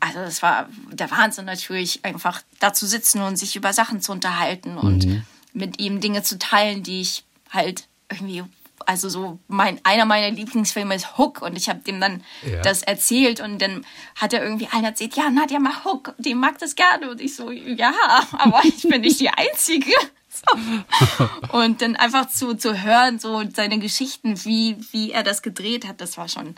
also 0.00 0.20
es 0.20 0.42
war 0.42 0.68
der 0.90 1.10
Wahnsinn 1.10 1.44
natürlich, 1.44 2.04
einfach 2.04 2.42
da 2.60 2.72
zu 2.72 2.86
sitzen 2.86 3.22
und 3.22 3.36
sich 3.36 3.56
über 3.56 3.72
Sachen 3.72 4.00
zu 4.00 4.12
unterhalten 4.12 4.78
und 4.78 5.24
mit 5.52 5.80
ihm 5.80 6.00
Dinge 6.00 6.22
zu 6.22 6.38
teilen, 6.38 6.82
die 6.82 7.00
ich 7.00 7.24
halt 7.50 7.86
irgendwie, 8.10 8.44
also 8.86 9.08
so 9.08 9.38
mein 9.48 9.80
einer 9.84 10.04
meiner 10.04 10.30
Lieblingsfilme 10.30 10.94
ist 10.94 11.18
Hook 11.18 11.42
und 11.42 11.56
ich 11.56 11.68
habe 11.68 11.80
dem 11.80 12.00
dann 12.00 12.22
Ja. 12.42 12.62
das 12.62 12.82
erzählt 12.82 13.40
und 13.40 13.60
dann 13.60 13.84
hat 14.16 14.32
er 14.32 14.42
irgendwie 14.42 14.68
einer 14.70 14.88
erzählt, 14.88 15.16
ja, 15.16 15.28
Nadja, 15.30 15.58
mach 15.58 15.84
Hook, 15.84 16.14
die 16.18 16.34
mag 16.34 16.58
das 16.58 16.74
gerne 16.74 17.10
und 17.10 17.20
ich 17.20 17.34
so, 17.36 17.50
ja, 17.50 17.92
aber 18.32 18.60
ich 18.64 18.82
bin 18.82 19.00
nicht 19.02 19.20
die 19.20 19.30
Einzige. 19.30 19.92
So. 20.28 21.28
Und 21.58 21.82
dann 21.82 21.94
einfach 21.96 22.26
zu, 22.28 22.54
zu 22.54 22.82
hören, 22.82 23.18
so 23.18 23.42
seine 23.54 23.78
Geschichten, 23.78 24.42
wie, 24.44 24.76
wie 24.90 25.10
er 25.12 25.22
das 25.22 25.42
gedreht 25.42 25.86
hat, 25.86 26.00
das 26.00 26.16
war 26.16 26.26
schon, 26.28 26.56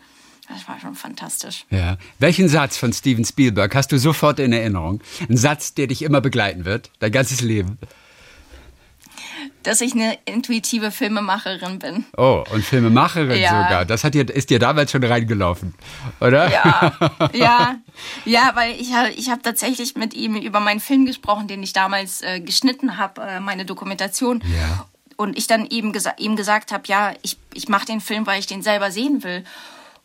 das 0.49 0.69
war 0.69 0.79
schon 0.81 0.95
fantastisch. 0.95 1.65
Ja. 1.71 1.97
Welchen 2.19 2.49
Satz 2.49 2.77
von 2.77 2.93
Steven 2.93 3.25
Spielberg 3.25 3.75
hast 3.75 3.91
du 3.93 3.99
sofort 3.99 4.39
in 4.39 4.53
Erinnerung? 4.53 5.01
Ein 5.29 5.37
Satz, 5.37 5.75
der 5.75 5.87
dich 5.87 6.03
immer 6.03 6.21
begleiten 6.21 6.65
wird, 6.65 6.91
dein 6.99 7.13
ganzes 7.13 7.41
Leben. 7.41 7.79
Dass 9.63 9.81
ich 9.81 9.95
eine 9.95 10.19
intuitive 10.27 10.91
Filmemacherin 10.91 11.79
bin. 11.79 12.05
Oh, 12.17 12.45
und 12.53 12.63
Filmemacherin 12.65 13.41
Ja. 13.41 13.65
sogar. 13.65 13.85
Das 13.87 14.05
hat 14.05 14.13
dir, 14.15 14.29
ist 14.29 14.51
dir 14.51 14.59
damals 14.59 14.91
schon 14.91 15.03
reingelaufen, 15.03 15.75
oder? 16.21 16.51
Ja, 16.51 16.93
ja, 17.33 17.77
ja, 18.27 18.51
weil 18.55 18.79
ich, 18.79 18.93
ha- 18.93 19.09
ich 19.17 19.31
habe 19.31 19.41
tatsächlich 19.43 19.95
mit 19.97 20.13
ihm 20.13 20.37
über 20.37 20.61
meinen 20.61 20.81
Film 20.81 21.07
gesprochen, 21.07 21.49
den 21.49 21.63
ich 21.63 21.73
damals 21.73 22.21
äh, 22.21 22.41
geschnitten 22.41 22.99
habe, 22.99 23.23
äh, 23.23 23.41
meine 23.41 23.65
Dokumentation. 23.65 24.43
Ja. 24.55 24.87
Und 25.17 25.39
ich 25.39 25.47
dann 25.47 25.67
eben 25.67 25.93
gesa 25.93 26.13
ihm 26.19 26.37
gesagt 26.37 26.73
habe, 26.73 26.83
ja, 26.87 27.13
ich, 27.23 27.39
ich 27.55 27.69
mache 27.69 27.87
den 27.87 28.01
Film, 28.01 28.27
weil 28.27 28.41
ich 28.41 28.47
den 28.47 28.63
selber 28.63 28.91
sehen 28.91 29.23
will. 29.23 29.45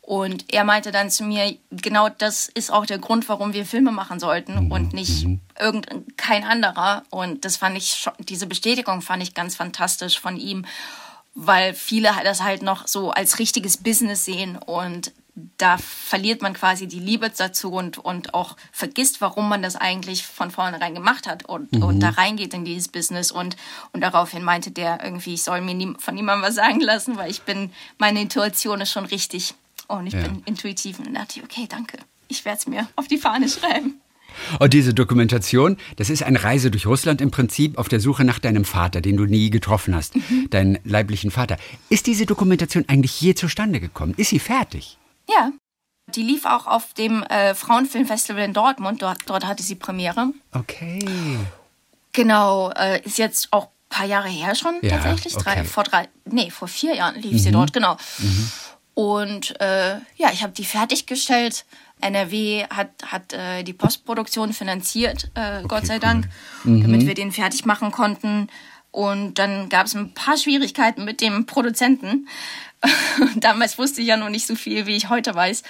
Und 0.10 0.52
er 0.52 0.64
meinte 0.64 0.92
dann 0.92 1.12
zu 1.12 1.24
mir, 1.24 1.56
genau 1.70 2.10
das 2.10 2.48
ist 2.48 2.72
auch 2.72 2.88
der 2.88 2.98
Grund, 2.98 3.30
warum 3.30 3.54
wir 3.54 3.64
Filme 3.64 3.92
machen 3.92 4.20
sollten 4.20 4.72
und 4.72 4.92
nicht 4.92 5.28
irgendein 5.60 6.04
kein 6.18 6.44
anderer. 6.44 7.04
Und 7.12 7.46
das 7.46 7.58
fand 7.58 7.78
ich 7.78 7.92
schon, 7.92 8.14
diese 8.18 8.48
Bestätigung 8.48 9.04
fand 9.04 9.22
ich 9.22 9.36
ganz 9.36 9.56
fantastisch 9.56 10.20
von 10.20 10.36
ihm, 10.36 10.66
weil 11.36 11.76
viele 11.76 12.10
das 12.24 12.42
halt 12.42 12.64
noch 12.64 12.88
so 12.88 13.12
als 13.12 13.38
richtiges 13.38 13.78
Business 13.78 14.26
sehen 14.26 14.58
und 14.58 15.12
da 15.58 15.78
verliert 15.78 16.42
man 16.42 16.56
quasi 16.56 16.88
die 16.88 17.00
Liebe 17.00 17.30
dazu 17.30 17.72
und, 17.72 18.00
und 18.00 18.34
auch 18.34 18.58
vergisst, 18.72 19.22
warum 19.22 19.48
man 19.48 19.62
das 19.62 19.76
eigentlich 19.76 20.26
von 20.26 20.50
vornherein 20.50 20.96
gemacht 20.96 21.28
hat 21.28 21.46
und, 21.46 21.84
und 21.84 22.00
da 22.00 22.10
reingeht 22.10 22.56
in 22.56 22.66
dieses 22.66 22.88
Business. 22.88 23.32
Und, 23.32 23.56
und 23.94 24.02
daraufhin 24.02 24.44
meinte 24.44 24.72
der 24.72 25.04
irgendwie, 25.04 25.36
ich 25.36 25.44
soll 25.44 25.62
mir 25.62 25.76
nie, 25.76 25.94
von 26.00 26.16
niemandem 26.16 26.50
was 26.50 26.56
sagen 26.56 26.82
lassen, 26.82 27.16
weil 27.16 27.30
ich 27.30 27.44
bin, 27.44 27.72
meine 28.00 28.22
Intuition 28.22 28.82
ist 28.82 28.92
schon 28.92 29.06
richtig. 29.06 29.54
Und 29.90 30.08
ich 30.08 30.14
Ja. 30.14 30.22
bin 30.22 30.42
intuitiv. 30.46 31.00
Und 31.00 31.06
dann 31.08 31.16
dachte 31.16 31.40
ich, 31.40 31.44
okay, 31.44 31.68
danke. 31.68 31.98
Ich 32.30 32.46
werde 32.46 32.60
es 32.60 32.68
mir 32.68 32.88
auf 32.96 33.08
die 33.08 33.18
Fahne 33.18 33.50
schreiben. 33.50 34.00
Und 34.60 34.74
diese 34.74 34.94
Dokumentation, 34.94 35.76
das 35.98 36.10
ist 36.12 36.22
eine 36.24 36.42
Reise 36.44 36.70
durch 36.72 36.86
Russland 36.86 37.20
im 37.20 37.32
Prinzip 37.32 37.78
auf 37.78 37.90
der 37.90 38.00
Suche 38.00 38.24
nach 38.24 38.38
deinem 38.40 38.64
Vater, 38.64 39.02
den 39.02 39.18
du 39.18 39.26
nie 39.26 39.50
getroffen 39.50 39.94
hast, 39.96 40.14
deinen 40.52 40.78
leiblichen 40.86 41.32
Vater. 41.32 41.58
Ist 41.90 42.06
diese 42.08 42.26
Dokumentation 42.28 42.86
eigentlich 42.88 43.20
je 43.20 43.34
zustande 43.34 43.80
gekommen? 43.82 44.14
Ist 44.16 44.30
sie 44.30 44.40
fertig? 44.40 44.98
Ja, 45.28 45.52
Die 46.16 46.24
lief 46.24 46.46
auch 46.46 46.66
auf 46.66 46.94
dem 46.96 47.22
äh, 47.24 47.54
Frauenfilmfestival 47.54 48.44
in 48.44 48.54
Dortmund. 48.54 49.02
Dort, 49.04 49.20
dort 49.28 49.46
hatte 49.46 49.62
sie 49.62 49.76
Premiere. 49.76 50.32
Okay. 50.54 51.38
Genau, 52.14 52.72
äh, 52.72 53.02
ist 53.04 53.18
jetzt 53.18 53.48
auch 53.52 53.66
ein 53.66 53.70
paar 53.90 54.06
Jahre 54.08 54.28
her 54.30 54.56
schon 54.56 54.76
Ja, 54.82 54.98
tatsächlich. 54.98 55.34
Drei, 55.36 55.52
okay. 55.52 55.62
Mhm. 55.64 55.68
vor 55.68 55.84
drei, 55.84 56.10
nee, 56.26 56.50
vor 56.50 56.68
vier 56.68 56.96
Jahren 56.96 57.22
lief 57.22 57.40
sie 57.42 57.52
dort, 57.52 57.74
genau. 57.74 57.98
Und 59.00 59.58
äh, 59.62 59.92
ja, 60.18 60.30
ich 60.34 60.44
habe 60.44 60.52
die 60.52 60.66
fertiggestellt. 60.66 61.64
NRW 62.02 62.66
hat, 62.70 62.90
hat 63.06 63.32
äh, 63.32 63.64
die 63.64 63.72
Postproduktion 63.72 64.52
finanziert, 64.52 65.32
äh, 65.36 65.64
Gott 65.66 65.86
sei 65.86 66.00
Dank, 66.00 66.28
Mhm. 66.66 66.82
damit 66.82 67.08
wir 67.08 67.14
den 67.14 67.32
fertig 67.32 67.64
machen 67.64 67.92
konnten. 67.92 68.50
Und 68.92 69.36
dann 69.40 69.70
gab 69.70 69.86
es 69.86 69.96
ein 69.96 70.14
paar 70.14 70.36
Schwierigkeiten 70.36 71.06
mit 71.06 71.22
dem 71.22 71.46
Produzenten. 71.46 72.28
Damals 73.38 73.78
wusste 73.78 74.02
ich 74.02 74.08
ja 74.08 74.18
noch 74.18 74.28
nicht 74.28 74.46
so 74.46 74.56
viel, 74.56 74.86
wie 74.86 74.98
ich 74.98 75.08
heute 75.08 75.34
weiß. 75.34 75.64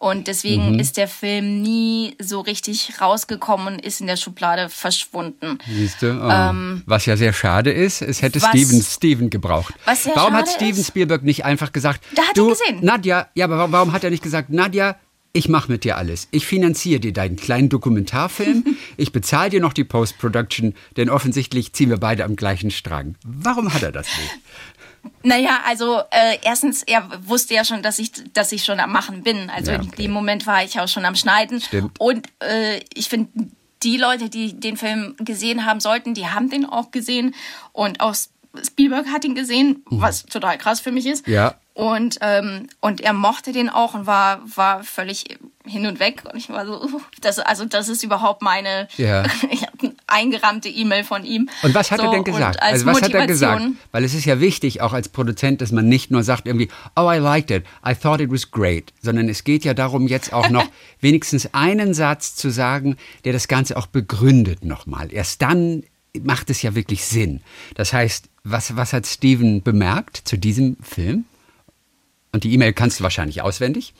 Und 0.00 0.26
deswegen 0.28 0.72
Mhm. 0.74 0.78
ist 0.80 0.96
der 0.98 1.08
Film 1.08 1.62
nie 1.62 2.14
so 2.20 2.40
richtig 2.40 3.00
rausgekommen 3.00 3.74
und 3.74 3.78
ist 3.84 4.00
in 4.02 4.06
der 4.06 4.16
Schublade 4.16 4.68
verschwunden. 4.68 5.58
Siehst 5.66 6.02
du? 6.02 6.12
Oh. 6.12 6.82
was 6.86 7.06
ja 7.06 7.16
sehr 7.16 7.32
schade 7.32 7.70
ist, 7.72 8.02
es 8.02 8.20
hätte 8.20 8.38
Ähm, 8.38 8.42
was- 8.44 8.50
Steven 8.50 8.82
Steven 8.82 9.30
gebraucht. 9.30 9.72
Was 9.86 10.04
sehr 10.04 10.14
warum 10.16 10.34
hat 10.34 10.48
Steven 10.48 10.78
ist- 10.80 10.88
Spielberg 10.88 11.22
nicht 11.22 11.44
einfach 11.44 11.72
gesagt, 11.72 12.04
Da 12.14 12.22
hat 12.22 12.36
du, 12.36 12.48
er 12.48 12.56
gesehen. 12.56 12.84
Nadja, 12.84 13.28
ja, 13.34 13.44
aber 13.46 13.70
warum 13.72 13.92
hat 13.92 14.04
er 14.04 14.10
nicht 14.10 14.22
gesagt, 14.22 14.50
Nadja, 14.50 14.96
ich 15.36 15.48
mache 15.48 15.72
mit 15.72 15.82
dir 15.82 15.96
alles. 15.96 16.28
Ich 16.30 16.46
finanziere 16.46 17.00
dir 17.00 17.12
deinen 17.12 17.34
kleinen 17.36 17.68
Dokumentarfilm. 17.68 18.64
ich 18.96 19.10
bezahle 19.10 19.50
dir 19.50 19.60
noch 19.60 19.72
die 19.72 19.82
Post-Production, 19.82 20.74
denn 20.96 21.10
offensichtlich 21.10 21.72
ziehen 21.72 21.90
wir 21.90 21.96
beide 21.96 22.24
am 22.24 22.36
gleichen 22.36 22.70
Strang. 22.70 23.16
Warum 23.24 23.72
hat 23.74 23.82
er 23.82 23.90
das 23.90 24.06
nicht? 24.06 24.30
Naja, 25.22 25.60
also 25.66 26.00
äh, 26.10 26.38
erstens, 26.42 26.82
er 26.82 27.08
wusste 27.26 27.54
ja 27.54 27.64
schon, 27.64 27.82
dass 27.82 27.98
ich, 27.98 28.12
dass 28.32 28.52
ich 28.52 28.64
schon 28.64 28.80
am 28.80 28.92
Machen 28.92 29.22
bin. 29.22 29.50
Also 29.50 29.72
Ja, 29.72 29.78
in 29.78 29.88
okay. 29.88 30.02
dem 30.02 30.10
Moment 30.12 30.46
war 30.46 30.62
ich 30.64 30.78
auch 30.78 30.88
schon 30.88 31.04
am 31.04 31.14
Schneiden. 31.14 31.60
Stimmt. 31.60 31.98
Und 31.98 32.26
äh, 32.42 32.80
ich 32.94 33.08
finde, 33.08 33.30
die 33.82 33.96
Leute, 33.96 34.28
die 34.28 34.58
den 34.58 34.76
Film 34.76 35.14
gesehen 35.18 35.66
haben 35.66 35.80
sollten, 35.80 36.14
die 36.14 36.28
haben 36.28 36.50
den 36.50 36.66
auch 36.66 36.90
gesehen. 36.90 37.34
Und 37.72 38.00
auch 38.00 38.14
Spielberg 38.62 39.06
hat 39.08 39.24
ihn 39.24 39.34
gesehen, 39.34 39.82
was 39.86 40.24
total 40.24 40.58
krass 40.58 40.80
für 40.80 40.92
mich 40.92 41.06
ist. 41.06 41.26
Mhm. 41.26 41.32
Ja. 41.32 41.54
Und, 41.74 42.18
ähm, 42.20 42.68
und 42.80 43.00
er 43.00 43.12
mochte 43.12 43.52
den 43.52 43.68
auch 43.68 43.94
und 43.94 44.06
war, 44.06 44.40
war 44.44 44.84
völlig 44.84 45.24
hin 45.66 45.86
und 45.86 45.98
weg. 46.00 46.22
Und 46.30 46.36
ich 46.36 46.48
war 46.50 46.66
so, 46.66 47.00
das, 47.20 47.38
also 47.38 47.64
das 47.64 47.88
ist 47.88 48.02
überhaupt 48.02 48.42
meine 48.42 48.86
Ja. 48.96 49.24
eingerahmte 50.06 50.68
E-Mail 50.68 51.04
von 51.04 51.24
ihm. 51.24 51.48
Und 51.62 51.74
was 51.74 51.90
hat 51.90 52.00
so, 52.00 52.06
er 52.06 52.10
denn 52.12 52.24
gesagt? 52.24 52.62
Als 52.62 52.72
Also 52.74 52.86
was 52.86 53.02
hat 53.02 53.12
er 53.14 53.20
Motivation- 53.22 53.58
gesagt? 53.72 53.88
Weil 53.92 54.04
es 54.04 54.14
ist 54.14 54.24
ja 54.24 54.40
wichtig, 54.40 54.80
auch 54.80 54.92
als 54.92 55.08
Produzent, 55.08 55.60
dass 55.60 55.72
man 55.72 55.88
nicht 55.88 56.10
nur 56.10 56.22
sagt 56.22 56.46
irgendwie, 56.46 56.68
oh, 56.96 57.10
I 57.10 57.16
liked 57.18 57.50
it, 57.50 57.64
I 57.86 57.94
thought 57.94 58.20
it 58.20 58.30
was 58.30 58.50
great, 58.50 58.92
sondern 59.02 59.28
es 59.28 59.44
geht 59.44 59.64
ja 59.64 59.74
darum, 59.74 60.06
jetzt 60.06 60.32
auch 60.32 60.50
noch 60.50 60.66
wenigstens 61.00 61.52
einen 61.54 61.94
Satz 61.94 62.36
zu 62.36 62.50
sagen, 62.50 62.96
der 63.24 63.32
das 63.32 63.48
Ganze 63.48 63.76
auch 63.76 63.86
begründet 63.86 64.64
nochmal. 64.64 65.12
Erst 65.12 65.42
dann 65.42 65.82
macht 66.22 66.50
es 66.50 66.62
ja 66.62 66.74
wirklich 66.74 67.04
Sinn. 67.04 67.40
Das 67.74 67.92
heißt, 67.92 68.28
was, 68.44 68.76
was 68.76 68.92
hat 68.92 69.06
Steven 69.06 69.62
bemerkt 69.62 70.20
zu 70.24 70.36
diesem 70.36 70.76
Film? 70.82 71.24
Und 72.32 72.44
die 72.44 72.52
E-Mail 72.52 72.72
kannst 72.72 72.98
du 73.00 73.04
wahrscheinlich 73.04 73.42
auswendig, 73.42 73.94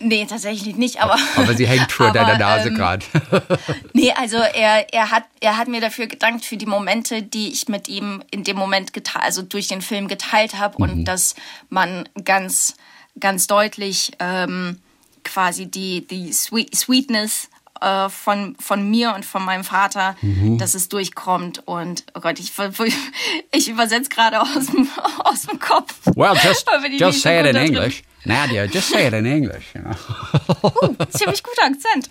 Nee, 0.00 0.26
tatsächlich 0.26 0.76
nicht, 0.76 1.00
aber. 1.00 1.16
aber 1.36 1.54
sie 1.54 1.66
hängt 1.66 1.90
vor 1.92 2.10
deiner 2.12 2.36
Nase 2.38 2.68
ähm, 2.68 2.74
gerade. 2.74 3.04
Nee, 3.92 4.12
also 4.12 4.36
er, 4.36 4.92
er, 4.92 5.10
hat, 5.10 5.24
er 5.40 5.56
hat 5.56 5.68
mir 5.68 5.80
dafür 5.80 6.06
gedankt 6.06 6.44
für 6.44 6.56
die 6.56 6.66
Momente, 6.66 7.22
die 7.22 7.52
ich 7.52 7.68
mit 7.68 7.88
ihm 7.88 8.22
in 8.30 8.44
dem 8.44 8.56
Moment 8.56 8.92
geteilt, 8.92 9.24
also 9.24 9.42
durch 9.42 9.68
den 9.68 9.82
Film 9.82 10.08
geteilt 10.08 10.58
habe 10.58 10.74
Mhm. 10.78 10.82
und 10.90 11.04
dass 11.04 11.34
man 11.70 12.08
ganz, 12.24 12.74
ganz 13.20 13.46
deutlich 13.46 14.12
ähm, 14.18 14.80
quasi 15.22 15.66
die, 15.66 16.06
die 16.06 16.32
Sweet, 16.32 16.74
Sweetness 16.74 17.48
äh, 17.80 18.08
von, 18.08 18.56
von 18.60 18.88
mir 18.90 19.14
und 19.14 19.24
von 19.24 19.44
meinem 19.44 19.64
Vater, 19.64 20.16
Mhm. 20.22 20.58
dass 20.58 20.74
es 20.74 20.88
durchkommt. 20.88 21.62
Und 21.66 22.04
oh 22.14 22.20
Gott, 22.20 22.38
ich, 22.38 22.52
ich 23.52 23.68
übersetze 23.68 24.08
gerade 24.10 24.40
aus 24.40 24.66
dem, 24.66 24.88
aus 25.24 25.42
dem 25.42 25.58
Kopf. 25.58 25.94
Well, 26.16 26.34
just, 26.42 26.66
just 26.98 27.22
say 27.22 27.40
it 27.40 27.46
in 27.46 27.54
drin. 27.54 27.66
English. 27.74 28.02
Nadia, 28.26 28.64
just 28.64 28.88
say 28.88 29.06
it 29.06 29.12
in 29.12 29.26
English. 29.26 29.74
You 29.74 29.82
know. 29.82 30.96
ziemlich 31.10 31.42
guter 31.42 31.64
Akzent. 31.66 32.08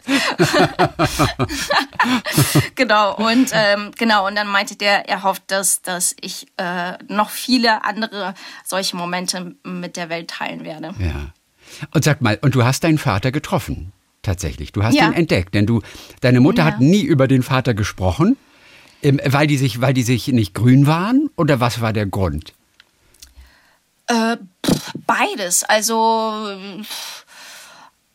genau, 2.76 3.16
und 3.16 3.50
ähm, 3.54 3.92
genau, 3.98 4.28
und 4.28 4.36
dann 4.36 4.48
meinte 4.48 4.76
der, 4.76 5.10
er 5.10 5.24
hofft, 5.24 5.44
dass, 5.48 5.82
dass 5.82 6.16
ich 6.22 6.48
äh, 6.58 6.94
noch 7.08 7.30
viele 7.30 7.84
andere 7.84 8.34
solche 8.64 8.96
Momente 8.96 9.56
mit 9.64 9.98
der 9.98 10.10
Welt 10.10 10.30
teilen 10.30 10.64
werde. 10.64 10.94
Ja. 11.00 11.32
Und 11.94 12.04
sag 12.04 12.22
mal, 12.22 12.38
und 12.42 12.54
du 12.56 12.64
hast 12.64 12.84
deinen 12.84 12.98
Vater 13.00 13.32
getroffen, 13.32 13.92
tatsächlich. 14.24 14.72
Du 14.72 14.84
hast 14.84 14.96
Ja. 14.96 15.06
ihn 15.08 15.14
entdeckt, 15.14 15.54
denn 15.54 15.68
du, 15.68 15.82
deine 16.22 16.40
Mutter 16.40 16.64
Ja. 16.64 16.66
hat 16.66 16.80
nie 16.82 17.04
über 17.04 17.28
den 17.28 17.44
Vater 17.44 17.74
gesprochen, 17.76 18.36
weil 19.04 19.46
die 19.48 19.58
sich, 19.58 19.82
weil 19.82 19.94
die 19.94 20.02
sich 20.04 20.28
nicht 20.30 20.54
grün 20.56 20.88
waren, 20.88 21.30
oder 21.36 21.60
was 21.60 21.82
war 21.82 21.94
der 21.94 22.08
Grund? 22.08 22.54
Äh, 24.08 24.38
beides. 25.06 25.64
Also, 25.64 26.58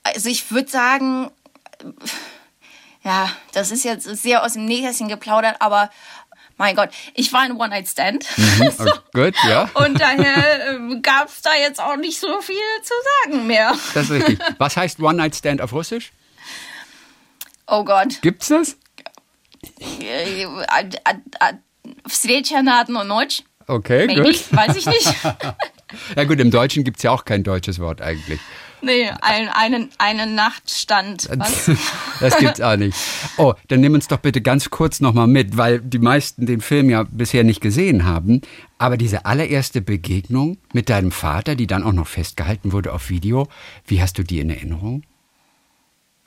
also 0.03 0.29
ich 0.29 0.51
würde 0.51 0.69
sagen, 0.71 1.31
ja, 3.05 3.31
das 3.53 3.71
ist 3.71 3.85
jetzt 3.85 4.05
sehr 4.05 4.45
aus 4.45 4.55
dem 4.55 4.65
Nähkästchen 4.65 5.09
geplaudert, 5.09 5.57
aber 5.61 5.91
mein 6.58 6.76
Gott, 6.76 6.90
ich 7.14 7.32
war 7.34 7.42
ein 7.42 7.54
One-Night-Stand. 7.54 8.26
Oh, 8.80 8.86
gut, 9.14 9.34
ja. 9.48 9.70
Und 9.74 10.00
daher 10.00 10.76
äh, 10.76 11.00
gab 11.02 11.28
es 11.30 11.42
da 11.42 11.52
jetzt 11.60 11.80
auch 11.82 11.96
nicht 11.98 12.20
so 12.20 12.42
viel 12.42 12.56
zu 12.84 12.94
sagen 13.24 13.48
mehr. 13.48 13.74
Das 13.94 14.06
ist 14.06 14.12
richtig. 14.12 14.40
Was 14.58 14.78
heißt 14.78 15.00
One 15.00 15.16
Night 15.18 15.36
Stand 15.36 15.62
auf 15.62 15.74
Russisch? 15.74 16.12
Oh 17.68 17.84
Gott. 17.84 18.22
Gibt's 18.22 18.48
das? 18.50 18.78
Äh, 20.02 20.46
а- 20.68 20.84
а- 21.06 21.14
а- 21.40 21.54
Встреча 22.08 22.62
на 22.62 22.80
одну 22.82 23.04
ночь? 23.04 23.44
Okay, 23.68 24.08
Maybe, 24.08 24.24
gut. 24.24 24.52
weiß 24.52 24.76
ich 24.76 24.86
nicht. 24.86 25.08
Ja 26.16 26.24
gut, 26.26 26.40
im 26.40 26.50
Deutschen 26.52 26.84
gibt's 26.84 27.04
ja 27.04 27.12
auch 27.12 27.24
kein 27.24 27.44
deutsches 27.44 27.80
Wort 27.80 28.02
eigentlich. 28.02 28.40
nee, 28.83 29.09
ein, 29.21 29.49
einen, 29.49 29.91
einen 29.99 30.35
Nachtstand. 30.35 31.29
Was? 31.37 31.71
Das 32.21 32.37
gibt's 32.37 32.61
auch 32.61 32.77
nicht. 32.77 32.99
Oh, 33.37 33.55
dann 33.69 33.81
nimm 33.81 33.95
uns 33.95 34.09
doch 34.09 34.19
bitte 34.19 34.41
ganz 34.41 34.71
kurz 34.71 35.01
nochmal 35.01 35.29
mit, 35.29 35.57
weil 35.57 35.79
die 35.79 36.01
meisten 36.01 36.47
den 36.47 36.61
Film 36.61 36.91
ja 36.91 37.05
bisher 37.05 37.45
nicht 37.45 37.61
gesehen 37.61 38.05
haben. 38.05 38.41
Aber 38.77 38.97
diese 38.97 39.25
allererste 39.25 39.81
Begegnung 39.81 40.59
mit 40.73 40.89
deinem 40.89 41.13
Vater, 41.13 41.55
die 41.55 41.69
dann 41.69 41.85
auch 41.85 41.93
noch 41.93 42.09
festgehalten 42.09 42.73
wurde 42.73 42.93
auf 42.93 43.09
Video, 43.09 43.47
wie 43.87 44.03
hast 44.03 44.19
du 44.19 44.25
die 44.25 44.41
in 44.41 44.51
Erinnerung? 44.51 45.05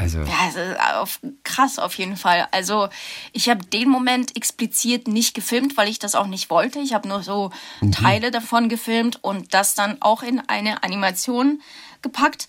Also, 0.02 0.20
Ja, 0.20 0.38
also 0.42 0.60
auf, 1.00 1.20
krass 1.44 1.78
auf 1.78 1.94
jeden 1.96 2.18
Fall. 2.18 2.48
Also 2.52 2.90
ich 3.34 3.50
habe 3.50 3.64
den 3.66 3.88
Moment 3.88 4.36
explizit 4.36 5.08
nicht 5.08 5.36
gefilmt, 5.36 5.78
weil 5.78 5.88
ich 5.88 6.00
das 6.00 6.16
auch 6.16 6.26
nicht 6.26 6.50
wollte. 6.50 6.80
Ich 6.80 6.94
habe 6.94 7.08
nur 7.08 7.22
so 7.22 7.52
Teile 7.92 8.32
davon 8.32 8.68
gefilmt 8.68 9.24
und 9.24 9.54
das 9.54 9.76
dann 9.76 10.02
auch 10.02 10.24
in 10.24 10.40
eine 10.50 10.84
Animation 10.84 11.62
gepackt. 12.02 12.48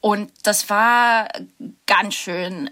Und 0.00 0.32
das 0.42 0.68
war 0.68 1.28
ganz 1.86 2.14
schön, 2.14 2.70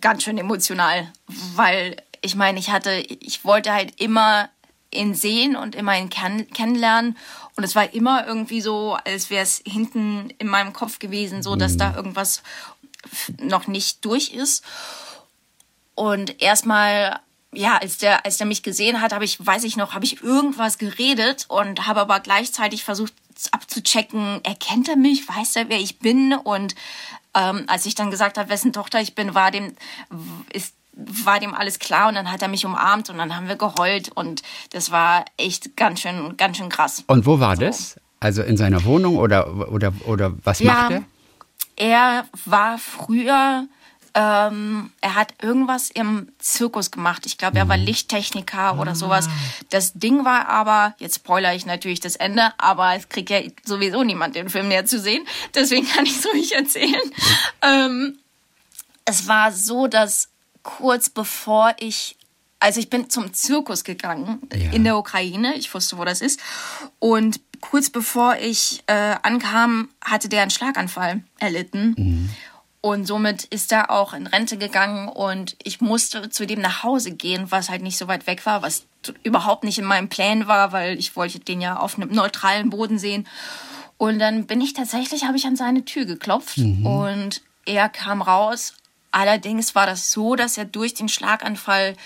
ganz 0.00 0.24
schön 0.24 0.36
emotional, 0.36 1.10
weil 1.54 1.96
ich 2.20 2.34
meine, 2.34 2.58
ich 2.58 2.70
hatte, 2.70 2.92
ich 2.92 3.44
wollte 3.44 3.72
halt 3.72 4.00
immer 4.00 4.50
ihn 4.94 5.14
sehen 5.14 5.56
und 5.56 5.74
immer 5.74 5.96
ihn 5.98 6.08
kenn 6.08 6.48
kennenlernen. 6.50 7.16
Und 7.56 7.64
es 7.64 7.74
war 7.74 7.92
immer 7.94 8.26
irgendwie 8.26 8.60
so, 8.60 8.96
als 9.04 9.30
wäre 9.30 9.42
es 9.42 9.62
hinten 9.66 10.30
in 10.38 10.48
meinem 10.48 10.72
Kopf 10.72 10.98
gewesen, 10.98 11.42
so 11.42 11.54
dass 11.56 11.76
da 11.76 11.94
irgendwas 11.94 12.42
noch 13.40 13.66
nicht 13.66 14.04
durch 14.04 14.32
ist. 14.32 14.64
Und 15.94 16.42
erstmal, 16.42 17.20
ja, 17.52 17.78
als 17.78 17.98
der, 17.98 18.24
als 18.24 18.36
der 18.36 18.46
mich 18.46 18.62
gesehen 18.62 19.00
hat, 19.00 19.12
habe 19.12 19.24
ich, 19.24 19.44
weiß 19.44 19.64
ich 19.64 19.76
noch, 19.76 19.94
habe 19.94 20.04
ich 20.04 20.22
irgendwas 20.22 20.78
geredet 20.78 21.46
und 21.48 21.86
habe 21.86 22.00
aber 22.00 22.20
gleichzeitig 22.20 22.84
versucht 22.84 23.12
abzuchecken, 23.50 24.40
erkennt 24.44 24.88
er 24.88 24.96
mich, 24.96 25.28
weiß 25.28 25.56
er, 25.56 25.68
wer 25.68 25.78
ich 25.78 25.98
bin? 25.98 26.34
Und 26.34 26.74
ähm, 27.34 27.64
als 27.66 27.86
ich 27.86 27.94
dann 27.94 28.10
gesagt 28.10 28.38
habe, 28.38 28.48
wessen 28.48 28.72
Tochter 28.72 29.00
ich 29.00 29.14
bin, 29.14 29.34
war 29.34 29.50
dem, 29.50 29.74
ist, 30.52 30.74
war 30.92 31.40
dem 31.40 31.54
alles 31.54 31.78
klar 31.78 32.08
und 32.08 32.14
dann 32.14 32.30
hat 32.30 32.42
er 32.42 32.48
mich 32.48 32.64
umarmt 32.64 33.10
und 33.10 33.18
dann 33.18 33.34
haben 33.36 33.48
wir 33.48 33.56
geheult 33.56 34.10
und 34.14 34.42
das 34.70 34.90
war 34.90 35.24
echt 35.36 35.76
ganz 35.76 36.00
schön, 36.00 36.36
ganz 36.36 36.56
schön 36.56 36.68
krass. 36.68 37.04
und 37.06 37.26
wo 37.26 37.40
war 37.40 37.56
das? 37.56 37.98
Also 38.20 38.42
in 38.42 38.56
seiner 38.56 38.84
Wohnung 38.84 39.18
oder, 39.18 39.70
oder, 39.70 39.92
oder 40.06 40.32
was 40.44 40.60
macht 40.60 40.92
er? 40.92 41.04
Er 41.76 42.26
war 42.44 42.78
früher, 42.78 43.66
ähm, 44.14 44.92
er 45.00 45.14
hat 45.16 45.34
irgendwas 45.42 45.90
im 45.90 46.28
Zirkus 46.38 46.90
gemacht. 46.92 47.26
Ich 47.26 47.36
glaube, 47.36 47.58
er 47.58 47.64
Mhm. 47.64 47.68
war 47.70 47.76
Lichttechniker 47.76 48.58
Ah. 48.74 48.78
oder 48.78 48.94
sowas. 48.94 49.28
Das 49.70 49.92
Ding 49.94 50.24
war 50.24 50.48
aber, 50.48 50.94
jetzt 50.98 51.16
spoiler 51.16 51.54
ich 51.54 51.66
natürlich 51.66 52.00
das 52.00 52.14
Ende, 52.16 52.52
aber 52.58 52.94
es 52.94 53.08
kriegt 53.08 53.30
ja 53.30 53.40
sowieso 53.64 54.04
niemand 54.04 54.36
den 54.36 54.48
Film 54.48 54.68
näher 54.68 54.86
zu 54.86 55.00
sehen. 55.00 55.26
Deswegen 55.54 55.88
kann 55.88 56.06
ich 56.06 56.16
es 56.18 56.26
ruhig 56.32 56.54
erzählen. 56.54 57.10
Ähm, 57.62 58.18
es 59.04 59.26
war 59.26 59.50
so, 59.52 59.86
dass 59.88 60.28
kurz 60.62 61.10
bevor 61.10 61.74
ich 61.78 62.16
also 62.60 62.80
ich 62.80 62.88
bin 62.88 63.10
zum 63.10 63.34
Zirkus 63.34 63.84
gegangen 63.84 64.40
Ja. 64.54 64.70
in 64.70 64.84
der 64.84 64.96
Ukraine. 64.96 65.54
Ich 65.56 65.74
wusste, 65.74 65.98
wo 65.98 66.04
das 66.06 66.22
ist. 66.22 66.40
Und 66.98 67.38
kurz 67.60 67.90
bevor 67.90 68.36
ich 68.36 68.82
äh, 68.86 69.16
ankam, 69.22 69.88
hatte 70.02 70.28
der 70.28 70.42
einen 70.42 70.50
Schlaganfall 70.50 71.22
erlitten. 71.38 71.94
Und 72.80 73.06
somit 73.06 73.44
ist 73.44 73.72
er 73.72 73.90
auch 73.90 74.12
in 74.12 74.26
Rente 74.26 74.58
gegangen 74.58 75.08
und 75.08 75.56
ich 75.62 75.80
musste 75.80 76.28
zu 76.28 76.46
dem 76.46 76.60
nach 76.60 76.82
Hause 76.82 77.12
gehen, 77.12 77.50
was 77.50 77.70
halt 77.70 77.80
nicht 77.80 77.96
so 77.96 78.08
weit 78.08 78.26
weg 78.26 78.44
war, 78.44 78.60
was 78.60 78.84
überhaupt 79.22 79.64
nicht 79.64 79.78
in 79.78 79.86
meinem 79.86 80.10
Plan 80.10 80.48
war, 80.48 80.72
weil 80.72 80.98
ich 80.98 81.16
wollte 81.16 81.40
den 81.40 81.62
ja 81.62 81.78
auf 81.78 81.96
einem 81.96 82.10
neutralen 82.10 82.68
Boden 82.68 82.98
sehen. 82.98 83.26
Und 83.96 84.18
dann 84.18 84.44
bin 84.46 84.60
ich 84.60 84.74
tatsächlich, 84.74 85.24
habe 85.24 85.38
ich 85.38 85.46
an 85.46 85.56
seine 85.56 85.86
Tür 85.86 86.04
geklopft 86.04 86.58
und 86.58 87.40
er 87.64 87.88
kam 87.88 88.20
raus. 88.20 88.74
Allerdings 89.12 89.74
war 89.74 89.86
das 89.86 90.10
so, 90.10 90.36
dass 90.36 90.58
er 90.58 90.66
durch 90.66 90.92
den 90.92 91.08
Schlaganfall 91.08 91.96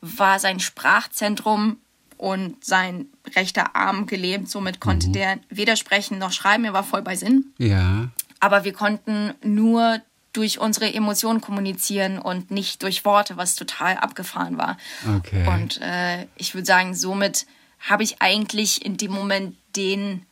war 0.00 0.38
sein 0.38 0.60
Sprachzentrum 0.60 1.76
und 2.22 2.64
sein 2.64 3.06
rechter 3.34 3.74
Arm 3.74 4.06
gelähmt. 4.06 4.48
Somit 4.48 4.78
konnte 4.78 5.08
der 5.08 5.40
weder 5.48 5.74
sprechen 5.74 6.18
noch 6.18 6.30
schreiben. 6.30 6.64
Er 6.64 6.72
war 6.72 6.84
voll 6.84 7.02
bei 7.02 7.16
Sinn. 7.16 7.46
Ja. 7.58 8.10
Aber 8.38 8.62
wir 8.62 8.72
konnten 8.72 9.34
nur 9.42 10.00
durch 10.32 10.60
unsere 10.60 10.94
Emotionen 10.94 11.40
kommunizieren 11.40 12.20
und 12.20 12.52
nicht 12.52 12.84
durch 12.84 13.04
Worte, 13.04 13.36
was 13.36 13.56
total 13.56 13.96
abgefahren 13.96 14.56
war. 14.56 14.76
Okay. 15.16 15.48
Und 15.48 15.80
äh, 15.82 16.28
ich 16.36 16.54
würde 16.54 16.64
sagen, 16.64 16.94
somit 16.94 17.44
habe 17.80 18.04
ich 18.04 18.22
eigentlich 18.22 18.86
in 18.86 18.96
dem 18.96 19.10
Moment 19.10 19.56
den, 19.74 20.24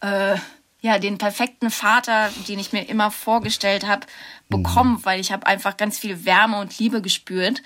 äh, 0.00 0.36
ja, 0.80 1.00
den 1.00 1.18
perfekten 1.18 1.72
Vater, 1.72 2.30
den 2.46 2.60
ich 2.60 2.72
mir 2.72 2.88
immer 2.88 3.10
vorgestellt 3.10 3.84
habe, 3.84 4.06
bekommen, 4.48 5.00
weil 5.02 5.18
ich 5.18 5.32
habe 5.32 5.48
einfach 5.48 5.76
ganz 5.76 5.98
viel 5.98 6.24
Wärme 6.24 6.60
und 6.60 6.78
Liebe 6.78 7.02
gespürt 7.02 7.60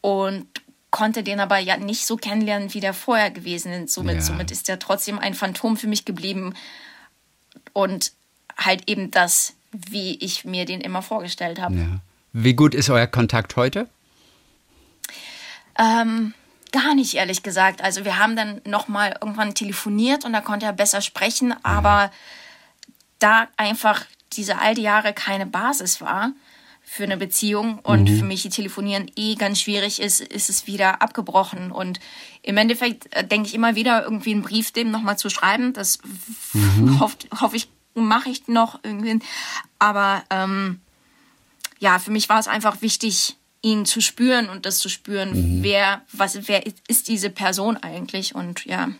und 0.00 0.46
konnte 0.94 1.24
den 1.24 1.40
aber 1.40 1.58
ja 1.58 1.76
nicht 1.76 2.06
so 2.06 2.16
kennenlernen, 2.16 2.72
wie 2.72 2.78
der 2.78 2.94
vorher 2.94 3.32
gewesen 3.32 3.72
ist. 3.72 3.94
Somit, 3.94 4.14
Ja. 4.14 4.20
somit 4.22 4.52
ist 4.52 4.68
er 4.68 4.78
trotzdem 4.78 5.18
ein 5.18 5.34
Phantom 5.34 5.76
für 5.76 5.88
mich 5.88 6.04
geblieben 6.04 6.54
und 7.72 8.12
halt 8.56 8.88
eben 8.88 9.10
das, 9.10 9.54
wie 9.72 10.14
ich 10.18 10.44
mir 10.44 10.66
den 10.66 10.80
immer 10.80 11.02
vorgestellt 11.02 11.60
habe. 11.60 11.74
ja. 11.74 12.00
Wie 12.32 12.54
gut 12.54 12.76
ist 12.76 12.90
euer 12.90 13.08
Kontakt 13.08 13.56
heute? 13.56 13.88
Ähm, 15.76 16.32
gar 16.70 16.94
nicht, 16.94 17.14
ehrlich 17.14 17.42
gesagt. 17.42 17.82
Also 17.82 18.04
wir 18.04 18.18
haben 18.18 18.36
dann 18.36 18.60
nochmal 18.64 19.16
irgendwann 19.20 19.54
telefoniert 19.56 20.24
und 20.24 20.32
da 20.32 20.40
konnte 20.40 20.66
er 20.66 20.72
besser 20.72 21.00
sprechen, 21.00 21.54
aber 21.64 22.12
da 23.18 23.48
einfach 23.56 24.04
diese 24.34 24.60
all 24.60 24.76
die 24.76 24.82
Jahre 24.82 25.12
keine 25.12 25.46
Basis 25.46 26.00
war 26.00 26.30
für 26.84 27.02
eine 27.02 27.16
Beziehung 27.16 27.80
und 27.80 28.08
für 28.08 28.24
mich 28.24 28.48
Telefonieren 28.48 29.10
eh 29.16 29.34
ganz 29.34 29.60
schwierig 29.60 30.00
ist, 30.00 30.20
ist 30.20 30.48
es 30.48 30.66
wieder 30.66 31.02
abgebrochen. 31.02 31.72
Und 31.72 31.98
im 32.42 32.56
Endeffekt 32.56 33.12
äh, 33.16 33.26
denke 33.26 33.48
ich 33.48 33.54
immer 33.54 33.74
wieder, 33.74 34.04
irgendwie 34.04 34.32
einen 34.32 34.42
Brief 34.42 34.70
dem 34.70 34.90
nochmal 34.90 35.18
zu 35.18 35.28
schreiben. 35.28 35.72
Das 35.72 35.98
hoffe 37.00 37.16
hoff 37.40 37.54
ich, 37.54 37.68
mache 37.94 38.30
ich 38.30 38.46
noch 38.46 38.78
irgendwie. 38.84 39.18
Aber 39.78 40.22
ähm, 40.30 40.80
ja, 41.80 41.98
für 41.98 42.10
mich 42.10 42.28
war 42.28 42.38
es 42.38 42.48
einfach 42.48 42.80
wichtig, 42.80 43.36
ihn 43.62 43.86
zu 43.86 44.00
spüren 44.00 44.48
und 44.48 44.66
das 44.66 44.78
zu 44.78 44.88
spüren, 44.88 45.62
wer, 45.62 46.02
was, 46.12 46.48
wer 46.48 46.64
ist 46.86 47.08
diese 47.08 47.30
Person 47.30 47.76
eigentlich 47.78 48.34
und 48.34 48.66
ja. 48.66 48.90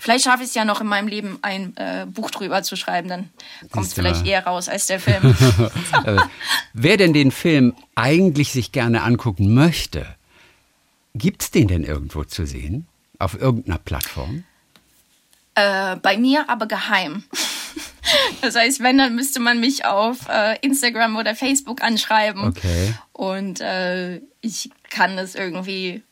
Vielleicht 0.00 0.24
schaffe 0.24 0.42
ich 0.42 0.48
es 0.48 0.54
ja 0.54 0.64
noch 0.64 0.80
in 0.80 0.86
meinem 0.86 1.08
Leben, 1.08 1.38
ein 1.42 1.76
äh, 1.76 2.06
Buch 2.06 2.30
drüber 2.30 2.62
zu 2.62 2.74
schreiben, 2.74 3.08
dann 3.08 3.28
kommt 3.70 3.86
es 3.86 3.94
vielleicht 3.94 4.22
mal. 4.22 4.28
eher 4.28 4.46
raus 4.46 4.68
als 4.68 4.86
der 4.86 5.00
Film. 5.00 5.36
Äh, 6.04 6.16
wer 6.72 6.96
denn 6.96 7.12
den 7.12 7.30
Film 7.30 7.74
eigentlich 7.94 8.52
sich 8.52 8.72
gerne 8.72 9.02
angucken 9.02 9.54
möchte, 9.54 10.06
gibt's 11.14 11.50
den 11.50 11.68
denn 11.68 11.84
irgendwo 11.84 12.24
zu 12.24 12.46
sehen? 12.46 12.86
Auf 13.18 13.40
irgendeiner 13.40 13.78
Plattform? 13.78 14.44
äh, 15.58 15.96
bei 15.96 16.16
mir 16.16 16.48
aber 16.48 16.66
geheim. 16.66 17.24
Das 18.40 18.54
heißt, 18.54 18.82
wenn, 18.82 18.96
dann 18.96 19.14
müsste 19.14 19.38
man 19.38 19.60
mich 19.60 19.84
auf 19.84 20.28
äh, 20.30 20.56
Instagram 20.62 21.16
oder 21.16 21.34
Facebook 21.34 21.82
anschreiben. 21.82 22.42
Okay. 22.44 22.94
Und 23.12 23.60
äh, 23.60 24.22
ich 24.40 24.70
kann 24.88 25.18
das 25.18 25.34
irgendwie 25.34 26.02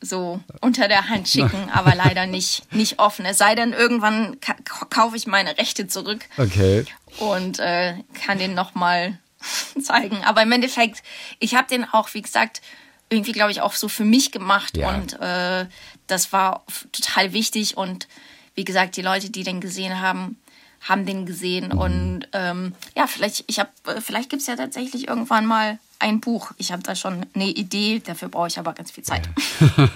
so 0.00 0.40
unter 0.60 0.88
der 0.88 1.08
Hand 1.08 1.28
schicken, 1.28 1.68
aber 1.72 1.94
leider 1.94 2.26
nicht, 2.26 2.72
nicht 2.72 2.98
offen. 2.98 3.24
Es 3.26 3.38
sei 3.38 3.54
denn, 3.54 3.72
irgendwann 3.72 4.40
ka 4.40 4.54
kaufe 4.88 5.16
ich 5.16 5.26
meine 5.26 5.58
Rechte 5.58 5.86
zurück 5.86 6.24
Okay. 6.38 6.86
und 7.18 7.58
äh, 7.58 7.94
kann 8.24 8.38
den 8.38 8.54
nochmal 8.54 9.18
zeigen. 9.82 10.24
Aber 10.24 10.42
im 10.42 10.52
Endeffekt, 10.52 11.02
ich 11.38 11.54
habe 11.54 11.68
den 11.68 11.84
auch, 11.84 12.14
wie 12.14 12.22
gesagt, 12.22 12.62
irgendwie, 13.10 13.32
glaube 13.32 13.50
ich, 13.50 13.60
auch 13.60 13.74
so 13.74 13.88
für 13.88 14.04
mich 14.04 14.30
gemacht. 14.32 14.76
Ja. 14.76 14.88
Und 14.94 15.20
äh, 15.20 15.66
das 16.06 16.32
war 16.32 16.64
total 16.92 17.32
wichtig. 17.32 17.76
Und 17.76 18.08
wie 18.54 18.64
gesagt, 18.64 18.96
die 18.96 19.02
Leute, 19.02 19.30
die 19.30 19.42
den 19.42 19.60
gesehen 19.60 20.00
haben, 20.00 20.38
haben 20.88 21.04
den 21.04 21.26
gesehen. 21.26 21.70
Mhm. 21.72 21.78
Und 21.78 22.28
ähm, 22.32 22.74
ja, 22.96 23.06
vielleicht, 23.06 23.44
ich 23.48 23.58
habe, 23.58 23.70
vielleicht 24.00 24.30
gibt's 24.30 24.46
ja 24.46 24.56
tatsächlich 24.56 25.08
irgendwann 25.08 25.44
mal 25.44 25.78
ein 26.00 26.20
Buch. 26.20 26.52
Ich 26.56 26.72
habe 26.72 26.82
da 26.82 26.94
schon 26.94 27.26
eine 27.34 27.48
Idee, 27.48 28.00
dafür 28.04 28.28
brauche 28.28 28.48
ich 28.48 28.58
aber 28.58 28.72
ganz 28.72 28.90
viel 28.90 29.04
Zeit. 29.04 29.28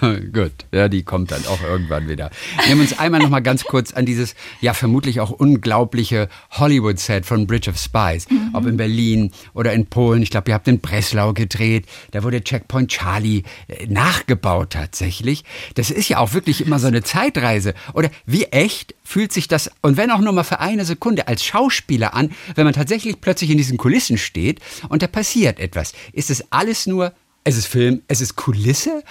Gut, 0.33 0.51
ja, 0.71 0.87
die 0.87 1.03
kommt 1.03 1.31
dann 1.31 1.45
auch 1.47 1.61
irgendwann 1.61 2.07
wieder. 2.07 2.29
Nehmen 2.67 2.81
uns 2.81 2.97
einmal 2.97 3.21
noch 3.21 3.29
mal 3.29 3.41
ganz 3.41 3.63
kurz 3.63 3.91
an 3.91 4.05
dieses, 4.05 4.35
ja, 4.61 4.73
vermutlich 4.73 5.19
auch 5.19 5.31
unglaubliche 5.31 6.29
Hollywood-Set 6.51 7.25
von 7.25 7.47
Bridge 7.47 7.69
of 7.69 7.77
Spies, 7.77 8.27
ob 8.53 8.65
in 8.65 8.77
Berlin 8.77 9.31
oder 9.53 9.73
in 9.73 9.87
Polen. 9.87 10.21
Ich 10.21 10.29
glaube, 10.29 10.51
ihr 10.51 10.53
habt 10.53 10.67
in 10.67 10.79
Breslau 10.79 11.33
gedreht. 11.33 11.85
Da 12.11 12.23
wurde 12.23 12.43
Checkpoint 12.43 12.91
Charlie 12.91 13.43
äh, 13.67 13.87
nachgebaut 13.87 14.71
tatsächlich. 14.71 15.43
Das 15.73 15.89
ist 15.89 16.07
ja 16.09 16.19
auch 16.19 16.33
wirklich 16.33 16.61
immer 16.61 16.79
so 16.79 16.87
eine 16.87 17.03
Zeitreise. 17.03 17.73
Oder 17.93 18.09
wie 18.25 18.45
echt 18.45 18.95
fühlt 19.03 19.31
sich 19.31 19.47
das, 19.47 19.71
und 19.81 19.97
wenn 19.97 20.11
auch 20.11 20.19
nur 20.19 20.33
mal 20.33 20.43
für 20.43 20.59
eine 20.59 20.85
Sekunde, 20.85 21.27
als 21.27 21.43
Schauspieler 21.43 22.13
an, 22.13 22.31
wenn 22.55 22.65
man 22.65 22.73
tatsächlich 22.73 23.21
plötzlich 23.21 23.49
in 23.51 23.57
diesen 23.57 23.77
Kulissen 23.77 24.17
steht 24.17 24.59
und 24.89 25.01
da 25.01 25.07
passiert 25.07 25.59
etwas? 25.59 25.93
Ist 26.13 26.29
es 26.29 26.51
alles 26.51 26.87
nur 26.87 27.13
es 27.45 27.57
ist 27.57 27.67
Film, 27.67 28.01
es 28.07 28.21
ist 28.21 28.35
Kulisse? 28.35 29.03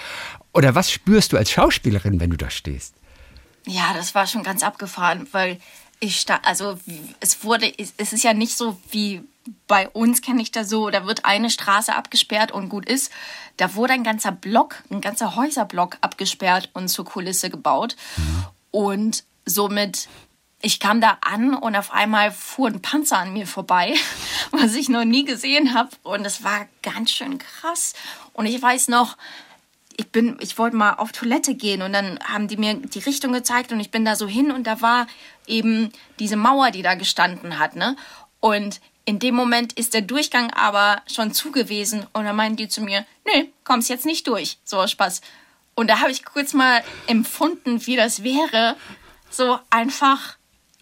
Oder 0.53 0.75
was 0.75 0.91
spürst 0.91 1.33
du 1.33 1.37
als 1.37 1.51
Schauspielerin, 1.51 2.21
wenn 2.21 2.31
du 2.31 2.37
da 2.37 2.51
stehst? 2.51 2.95
Ja, 3.65 3.95
das 3.95 4.15
war 4.15 4.27
schon 4.27 4.43
ganz 4.43 4.63
abgefahren, 4.63 5.27
weil 5.33 5.59
ich 6.01 6.21
sta 6.21 6.41
also 6.43 6.79
es 7.21 7.45
wurde, 7.45 7.73
es 7.79 8.13
ist 8.13 8.25
ja 8.25 8.35
nicht 8.35 8.57
so 8.57 8.77
wie 8.91 9.23
bei 9.67 9.89
uns 9.91 10.21
kenne 10.21 10.43
ich 10.43 10.53
das 10.53 10.69
so, 10.69 10.91
da 10.91 11.07
wird 11.07 11.25
eine 11.25 11.51
Straße 11.51 11.95
abgesperrt 11.95 12.51
und 12.51 12.69
gut 12.69 12.87
ist. 12.89 13.11
Da 13.57 13.75
wurde 13.75 13.93
ein 13.93 14.03
ganzer 14.03 14.33
Block, 14.33 14.83
ein 14.91 15.01
ganzer 15.01 15.37
Häuserblock 15.37 15.99
abgesperrt 16.01 16.71
und 16.73 16.89
zur 16.89 17.05
Kulisse 17.05 17.51
gebaut. 17.51 17.95
Und 18.71 19.25
somit, 19.45 20.09
ich 20.65 20.81
kam 20.81 21.03
da 21.03 21.19
an 21.21 21.55
und 21.55 21.77
auf 21.77 21.93
einmal 21.93 22.33
fuhr 22.33 22.69
ein 22.69 22.81
Panzer 22.81 23.19
an 23.19 23.35
mir 23.35 23.47
vorbei, 23.47 23.95
was 24.51 24.75
ich 24.75 24.89
noch 24.89 25.05
nie 25.05 25.25
gesehen 25.25 25.75
habe. 25.75 25.91
Und 26.03 26.25
es 26.25 26.43
war 26.43 26.67
ganz 26.83 27.11
schön 27.11 27.39
krass. 27.39 27.93
Und 28.33 28.47
ich 28.47 28.61
weiß 28.61 28.89
noch, 28.89 29.19
ich 29.97 30.07
ich 30.41 30.59
wollte 30.59 30.77
mal 30.77 30.95
auf 30.95 31.13
Toilette 31.13 31.55
gehen 31.55 31.83
und 31.83 31.93
dann 31.93 32.19
haben 32.25 32.49
die 32.49 32.57
mir 32.57 32.75
die 32.75 32.99
Richtung 32.99 33.33
gezeigt 33.33 33.73
und 33.73 33.79
ich 33.79 33.91
bin 33.91 34.05
da 34.05 34.17
so 34.17 34.27
hin 34.27 34.51
und 34.51 34.67
da 34.67 34.81
war 34.81 35.07
eben 35.47 35.93
diese 36.19 36.37
Mauer, 36.37 36.71
die 36.71 36.83
da 36.83 36.95
gestanden 36.95 37.59
hat, 37.59 37.77
ne? 37.77 37.97
Und 38.41 38.81
in 39.05 39.19
dem 39.19 39.35
Moment 39.35 39.75
ist 39.75 39.93
der 39.93 40.01
Durchgang 40.01 40.51
aber 40.53 41.03
schon 41.07 41.33
zu 41.35 41.53
gewesen 41.53 42.07
und 42.15 42.25
dann 42.25 42.37
meinten 42.37 42.57
die 42.57 42.69
zu 42.69 42.81
mir, 42.81 43.05
nee, 43.27 43.53
kommst 43.65 43.91
jetzt 43.91 44.07
nicht 44.07 44.27
durch. 44.27 44.59
So 44.65 44.87
Spaß. 44.87 45.21
Und 45.75 45.91
da 45.91 46.01
habe 46.01 46.11
ich 46.11 46.25
kurz 46.25 46.55
mal 46.55 46.83
empfunden, 47.07 47.87
wie 47.87 47.97
das 47.97 48.23
wäre, 48.23 48.77
so 49.31 49.59
einfach 49.69 50.37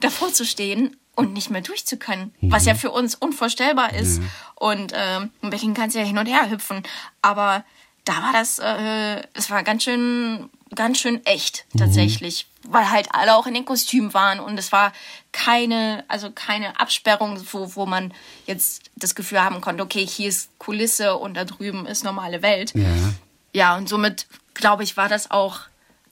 davor 0.05 0.33
zu 0.33 0.45
stehen 0.45 0.97
und 1.15 1.33
nicht 1.33 1.51
mehr 1.51 1.61
durchzukönnen, 1.61 2.35
was 2.41 2.65
ja 2.65 2.75
für 2.75 2.91
uns 2.91 3.15
unvorstellbar 3.15 3.95
ist. 3.95 4.23
Und 4.55 4.93
ähm, 4.95 5.31
in 5.43 5.51
Berlin 5.51 5.75
kannst 5.75 5.95
du 5.95 6.01
ja 6.01 6.07
hin 6.07 6.19
und 6.19 6.27
her 6.27 6.51
hüpfen, 6.51 6.83
aber 7.21 7.65
da 8.05 8.15
war 8.15 8.33
das, 8.33 8.59
äh, 8.59 9.23
es 9.35 9.51
war 9.51 9.63
ganz 9.63 9.85
schön, 9.85 10.51
ganz 10.75 10.99
schön 10.99 11.25
echt 11.27 11.67
tatsächlich, 11.79 12.47
weil 12.65 12.91
halt 12.91 13.09
alle 13.13 13.37
auch 13.37 13.47
in 13.47 13.55
den 13.55 13.65
Kostümen 13.65 14.13
waren 14.15 14.41
und 14.41 14.59
es 14.59 14.73
war 14.73 14.93
keine, 15.31 16.05
also 16.09 16.31
keine 16.31 16.81
Absperrung, 16.81 17.41
wo, 17.53 17.77
wo 17.77 17.87
man 17.87 18.13
jetzt 18.47 18.91
das 18.97 19.15
Gefühl 19.15 19.43
haben 19.43 19.61
konnte, 19.61 19.83
okay, 19.83 20.05
hier 20.07 20.29
ist 20.29 20.51
Kulisse 20.59 21.17
und 21.17 21.35
da 21.35 21.45
drüben 21.45 21.87
ist 21.87 22.05
normale 22.05 22.43
Welt. 22.43 22.73
Ja. 22.75 23.13
Ja, 23.55 23.77
und 23.77 23.89
somit, 23.89 24.27
glaube 24.55 24.83
ich, 24.83 24.97
war 24.97 25.11
das 25.11 25.31
auch 25.31 25.61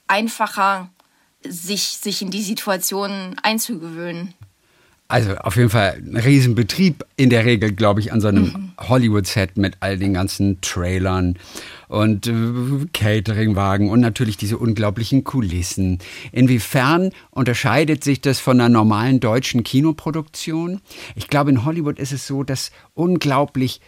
einfacher, 0.06 0.90
sich, 1.48 1.82
sich 1.82 2.22
in 2.22 2.30
die 2.30 2.42
Situation 2.42 3.36
einzugewöhnen. 3.42 4.34
Also 5.10 5.34
auf 5.38 5.56
jeden 5.56 5.70
Fall 5.70 6.00
ein 6.00 6.16
Riesenbetrieb 6.16 7.04
in 7.16 7.30
der 7.30 7.44
Regel, 7.44 7.72
glaube 7.72 7.98
ich, 7.98 8.12
an 8.12 8.20
so 8.20 8.28
einem 8.28 8.70
Hollywood-Set 8.78 9.56
mit 9.56 9.76
all 9.80 9.98
den 9.98 10.14
ganzen 10.14 10.60
Trailern 10.60 11.36
und 11.88 12.28
äh, 12.28 12.86
Cateringwagen 12.92 13.90
und 13.90 13.98
natürlich 13.98 14.36
diese 14.36 14.56
unglaublichen 14.56 15.24
Kulissen. 15.24 15.98
Inwiefern 16.30 17.10
unterscheidet 17.32 18.04
sich 18.04 18.20
das 18.20 18.38
von 18.38 18.60
einer 18.60 18.68
normalen 18.68 19.18
deutschen 19.18 19.64
Kinoproduktion? 19.64 20.80
Ich 21.16 21.26
glaube, 21.26 21.50
in 21.50 21.64
Hollywood 21.64 21.98
ist 21.98 22.12
es 22.12 22.28
so, 22.28 22.44
dass 22.44 22.70
unglaublich 22.94 23.80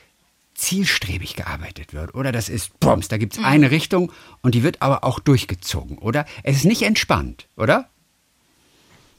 zielstrebig 0.54 1.34
gearbeitet 1.36 1.92
wird, 1.92 2.14
oder? 2.14 2.32
Das 2.32 2.48
ist 2.48 2.78
Bums, 2.80 3.08
da 3.08 3.18
gibt 3.18 3.36
es 3.36 3.44
eine 3.44 3.70
Richtung 3.70 4.12
und 4.42 4.54
die 4.54 4.62
wird 4.62 4.82
aber 4.82 5.04
auch 5.04 5.18
durchgezogen, 5.18 5.98
oder? 5.98 6.26
Es 6.42 6.56
ist 6.56 6.64
nicht 6.64 6.82
entspannt, 6.82 7.46
oder? 7.56 7.88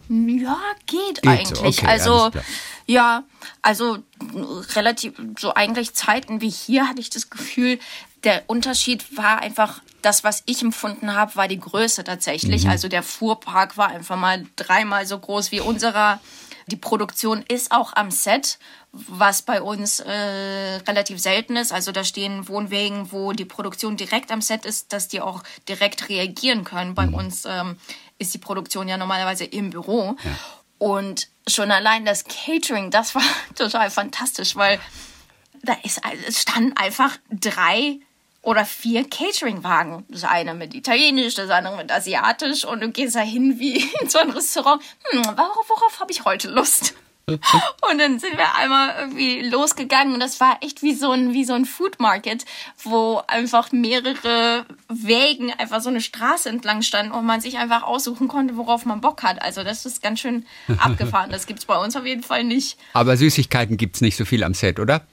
Ja, 0.09 0.57
geht, 0.86 1.21
Geht 1.21 1.27
eigentlich. 1.27 1.57
so, 1.57 1.65
okay, 1.65 1.86
also 1.88 2.31
ja, 2.86 3.23
also 3.61 3.99
relativ 4.75 5.13
so 5.39 5.53
eigentlich 5.53 5.93
Zeiten 5.93 6.41
wie 6.41 6.49
hier 6.49 6.88
hatte 6.88 6.99
ich 6.99 7.09
das 7.09 7.29
Gefühl, 7.29 7.79
der 8.23 8.43
Unterschied 8.47 9.17
war 9.17 9.41
einfach 9.41 9.81
das, 10.01 10.23
was 10.23 10.43
ich 10.45 10.61
empfunden 10.61 11.13
habe, 11.13 11.36
war 11.36 11.47
die 11.47 11.59
Größe 11.59 12.03
tatsächlich. 12.03 12.67
Also 12.67 12.88
der 12.89 13.03
Fuhrpark 13.03 13.77
war 13.77 13.89
einfach 13.89 14.17
mal 14.17 14.45
dreimal 14.55 15.05
so 15.05 15.17
groß 15.17 15.51
wie 15.51 15.61
unserer. 15.61 16.19
Die 16.68 16.76
Produktion 16.76 17.43
ist 17.47 17.72
auch 17.72 17.93
am 17.95 18.11
Set, 18.11 18.59
was 18.91 19.41
bei 19.41 19.61
uns 19.61 19.99
äh, 19.99 20.11
relativ 20.11 21.20
selten 21.20 21.55
ist. 21.55 21.72
Also 21.72 21.91
da 21.91 22.03
stehen 22.03 22.47
Wohnwegen, 22.47 23.11
wo 23.11 23.34
die 23.34 23.45
Produktion 23.45 23.97
direkt 23.97 24.32
am 24.32 24.41
Set 24.41 24.66
ist, 24.66 24.93
dass 24.93 25.07
die 25.07 25.22
auch 25.22 25.43
direkt 25.68 26.09
reagieren 26.09 26.64
können. 26.64 26.95
Bei 26.95 27.07
uns 27.07 27.45
ähm, 27.45 27.78
ist 28.20 28.34
die 28.34 28.39
Produktion 28.39 28.88
ja 28.88 28.97
normalerweise 28.97 29.45
im 29.45 29.72
Büro. 29.72 30.16
Und 30.78 31.30
schon 31.47 31.72
allein 31.72 32.05
das 32.05 32.26
Catering, 32.26 32.91
das 32.91 33.16
war 33.16 33.24
total 33.55 33.89
fantastisch, 33.89 34.55
weil 34.55 34.80
da 35.64 35.74
ist, 35.84 36.01
es 36.28 36.41
standen 36.41 36.76
einfach 36.76 37.18
drei 37.32 37.99
oder 38.43 38.65
vier 38.65 39.09
Catering-Wagen. 39.09 40.05
Das 40.09 40.25
eine 40.25 40.53
mit 40.53 40.75
Italienisch, 40.75 41.33
das 41.33 41.49
andere 41.49 41.77
mit 41.77 41.91
Asiatisch 41.91 42.65
und 42.65 42.81
du 42.81 42.91
gehst 42.91 43.15
da 43.15 43.21
hin 43.21 43.57
wie 43.57 43.77
in 44.01 44.09
so 44.09 44.19
ein 44.19 44.29
Restaurant. 44.29 44.83
Hm, 45.09 45.25
worauf, 45.25 45.69
worauf 45.69 45.99
habe 45.99 46.11
ich 46.11 46.25
heute 46.25 46.49
Lust? 46.49 46.93
Und 47.25 47.99
dann 47.99 48.19
sind 48.19 48.35
wir 48.35 48.55
einmal 48.55 48.95
irgendwie 48.99 49.47
losgegangen 49.47 50.13
und 50.13 50.19
das 50.19 50.41
war 50.41 50.57
echt 50.59 50.81
wie 50.81 50.93
so 50.93 51.11
ein, 51.11 51.31
wie 51.31 51.45
so 51.45 51.53
ein 51.53 51.63
Food 51.63 51.97
Market, 52.01 52.43
wo 52.83 53.21
einfach 53.27 53.71
mehrere 53.71 54.65
Wägen 54.89 55.49
einfach 55.57 55.79
so 55.79 55.87
eine 55.87 56.01
Straße 56.01 56.49
entlang 56.49 56.81
standen 56.81 57.13
und 57.13 57.25
man 57.25 57.39
sich 57.39 57.57
einfach 57.57 57.83
aussuchen 57.83 58.27
konnte, 58.27 58.57
worauf 58.57 58.85
man 58.85 58.99
Bock 58.99 59.23
hat. 59.23 59.41
Also 59.41 59.63
das 59.63 59.85
ist 59.85 60.03
ganz 60.03 60.19
schön 60.19 60.45
abgefahren. 60.79 61.31
Das 61.31 61.47
gibt's 61.47 61.63
bei 61.63 61.77
uns 61.77 61.95
auf 61.95 62.05
jeden 62.05 62.23
Fall 62.23 62.43
nicht. 62.43 62.77
Aber 62.91 63.15
Süßigkeiten 63.15 63.77
gibt 63.77 63.95
es 63.95 64.01
nicht 64.01 64.17
so 64.17 64.25
viel 64.25 64.43
am 64.43 64.53
Set, 64.53 64.81
oder? 64.81 65.07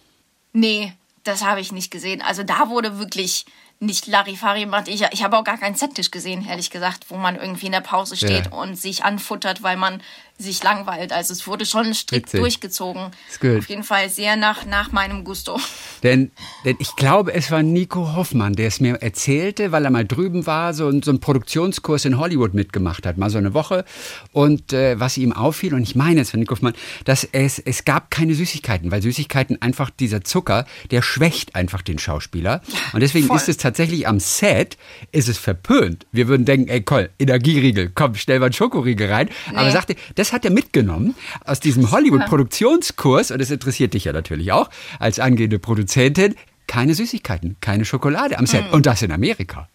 Nee, 0.53 0.95
das 1.25 1.43
habe 1.45 1.61
ich 1.61 1.73
nicht 1.73 1.91
gesehen. 1.91 2.23
Also 2.23 2.43
da 2.43 2.69
wurde 2.69 2.99
wirklich 2.99 3.47
nicht 3.81 4.07
Larifari 4.07 4.61
gemacht. 4.65 4.89
Ich, 4.89 5.03
ich 5.11 5.25
habe 5.25 5.39
auch 5.39 5.45
gar 5.45 5.57
keinen 5.57 5.75
Settisch 5.75 6.11
gesehen, 6.11 6.47
ehrlich 6.47 6.71
gesagt, 6.71 7.07
wo 7.09 7.17
man 7.17 7.37
irgendwie 7.37 7.67
in 7.67 7.73
der 7.73 7.81
Pause 7.81 8.15
steht 8.17 8.47
Ja. 8.47 8.53
und 8.53 8.77
sich 8.79 9.05
anfuttert, 9.05 9.63
weil 9.63 9.79
man 9.79 10.03
sich 10.37 10.63
langweilt. 10.63 11.13
Also 11.13 11.35
es 11.35 11.47
wurde 11.47 11.67
schon 11.67 11.93
strikt 11.93 12.29
Witzig. 12.29 12.41
durchgezogen. 12.41 13.11
Ist 13.31 13.41
gut. 13.41 13.59
Auf 13.59 13.69
jeden 13.69 13.83
Fall 13.83 14.09
sehr 14.09 14.37
nach, 14.37 14.65
nach 14.65 14.91
meinem 14.91 15.23
Gusto. 15.25 15.61
Denn, 16.03 16.31
denn 16.65 16.77
ich 16.79 16.97
glaube, 16.97 17.35
es 17.35 17.51
war 17.51 17.63
Nico 17.63 18.15
Hoffmann, 18.15 18.55
der 18.55 18.69
es 18.69 18.81
mir 18.81 19.03
erzählte, 19.03 19.71
weil 19.71 19.85
er 19.85 19.91
mal 19.91 20.07
drüben 20.07 20.47
war, 20.47 20.73
so, 20.73 20.91
so 21.03 21.11
einen 21.11 21.21
Produktionskurs 21.21 22.07
in 22.07 22.17
Hollywood 22.19 22.55
mitgemacht 22.55 23.05
hat, 23.07 23.19
mal 23.19 23.29
so 23.29 23.37
eine 23.37 23.53
Woche. 23.53 23.85
Und 24.33 24.73
äh, 24.73 24.99
was 24.99 25.19
ihm 25.19 25.35
auffiel, 25.35 25.75
und 25.75 25.83
ich 25.83 25.95
meine 25.95 26.23
es 26.23 26.31
von 26.31 26.41
Nico 26.41 26.53
Hoffmann, 26.55 26.75
dass 27.05 27.25
es, 27.25 27.59
es 27.59 27.85
gab 27.85 28.11
keine 28.11 28.35
Süßigkeiten, 28.35 28.91
weil 28.91 29.03
Süßigkeiten 29.03 29.61
einfach, 29.61 29.91
dieser 29.91 30.23
Zucker, 30.23 30.65
der 30.91 31.03
schwächt 31.03 31.55
einfach 31.55 31.83
den 31.83 31.99
Schauspieler. 31.99 32.63
Und 32.95 33.01
deswegen 33.01 33.27
voll. 33.27 33.37
ist 33.37 33.49
es 33.51 33.57
tatsächlich 33.59 33.70
am 34.07 34.21
Set, 34.21 34.77
ist 35.13 35.29
es 35.29 35.39
verpönt. 35.39 36.07
Wir 36.13 36.29
würden 36.29 36.45
denken, 36.45 36.69
ey, 36.69 36.83
Koll, 36.83 37.11
Energieriegel, 37.19 37.91
komm, 37.95 38.15
stell 38.15 38.39
mal 38.39 38.47
einen 38.47 38.53
Schokoriegel 38.53 39.11
rein. 39.11 39.29
Aber 39.51 39.67
er 39.67 39.73
sagte, 39.73 39.97
das 40.15 40.33
hat 40.33 40.45
er 40.45 40.51
mitgenommen 40.51 41.15
aus 41.45 41.61
diesem 41.61 41.91
Hollywood-Produktionskurs, 41.91 43.31
und 43.31 43.41
das 43.41 43.51
interessiert 43.51 43.95
dich 43.95 44.05
ja 44.05 44.13
natürlich 44.13 44.53
auch, 44.53 44.71
als 44.99 45.19
angehende 45.19 45.59
Produzentin, 45.59 46.35
keine 46.67 46.95
Süßigkeiten, 46.95 47.57
keine 47.61 47.85
Schokolade 47.85 48.39
am 48.39 48.47
Set. 48.47 48.73
Und 48.73 48.87
das 48.87 49.03
in 49.03 49.13
Amerika. 49.13 49.69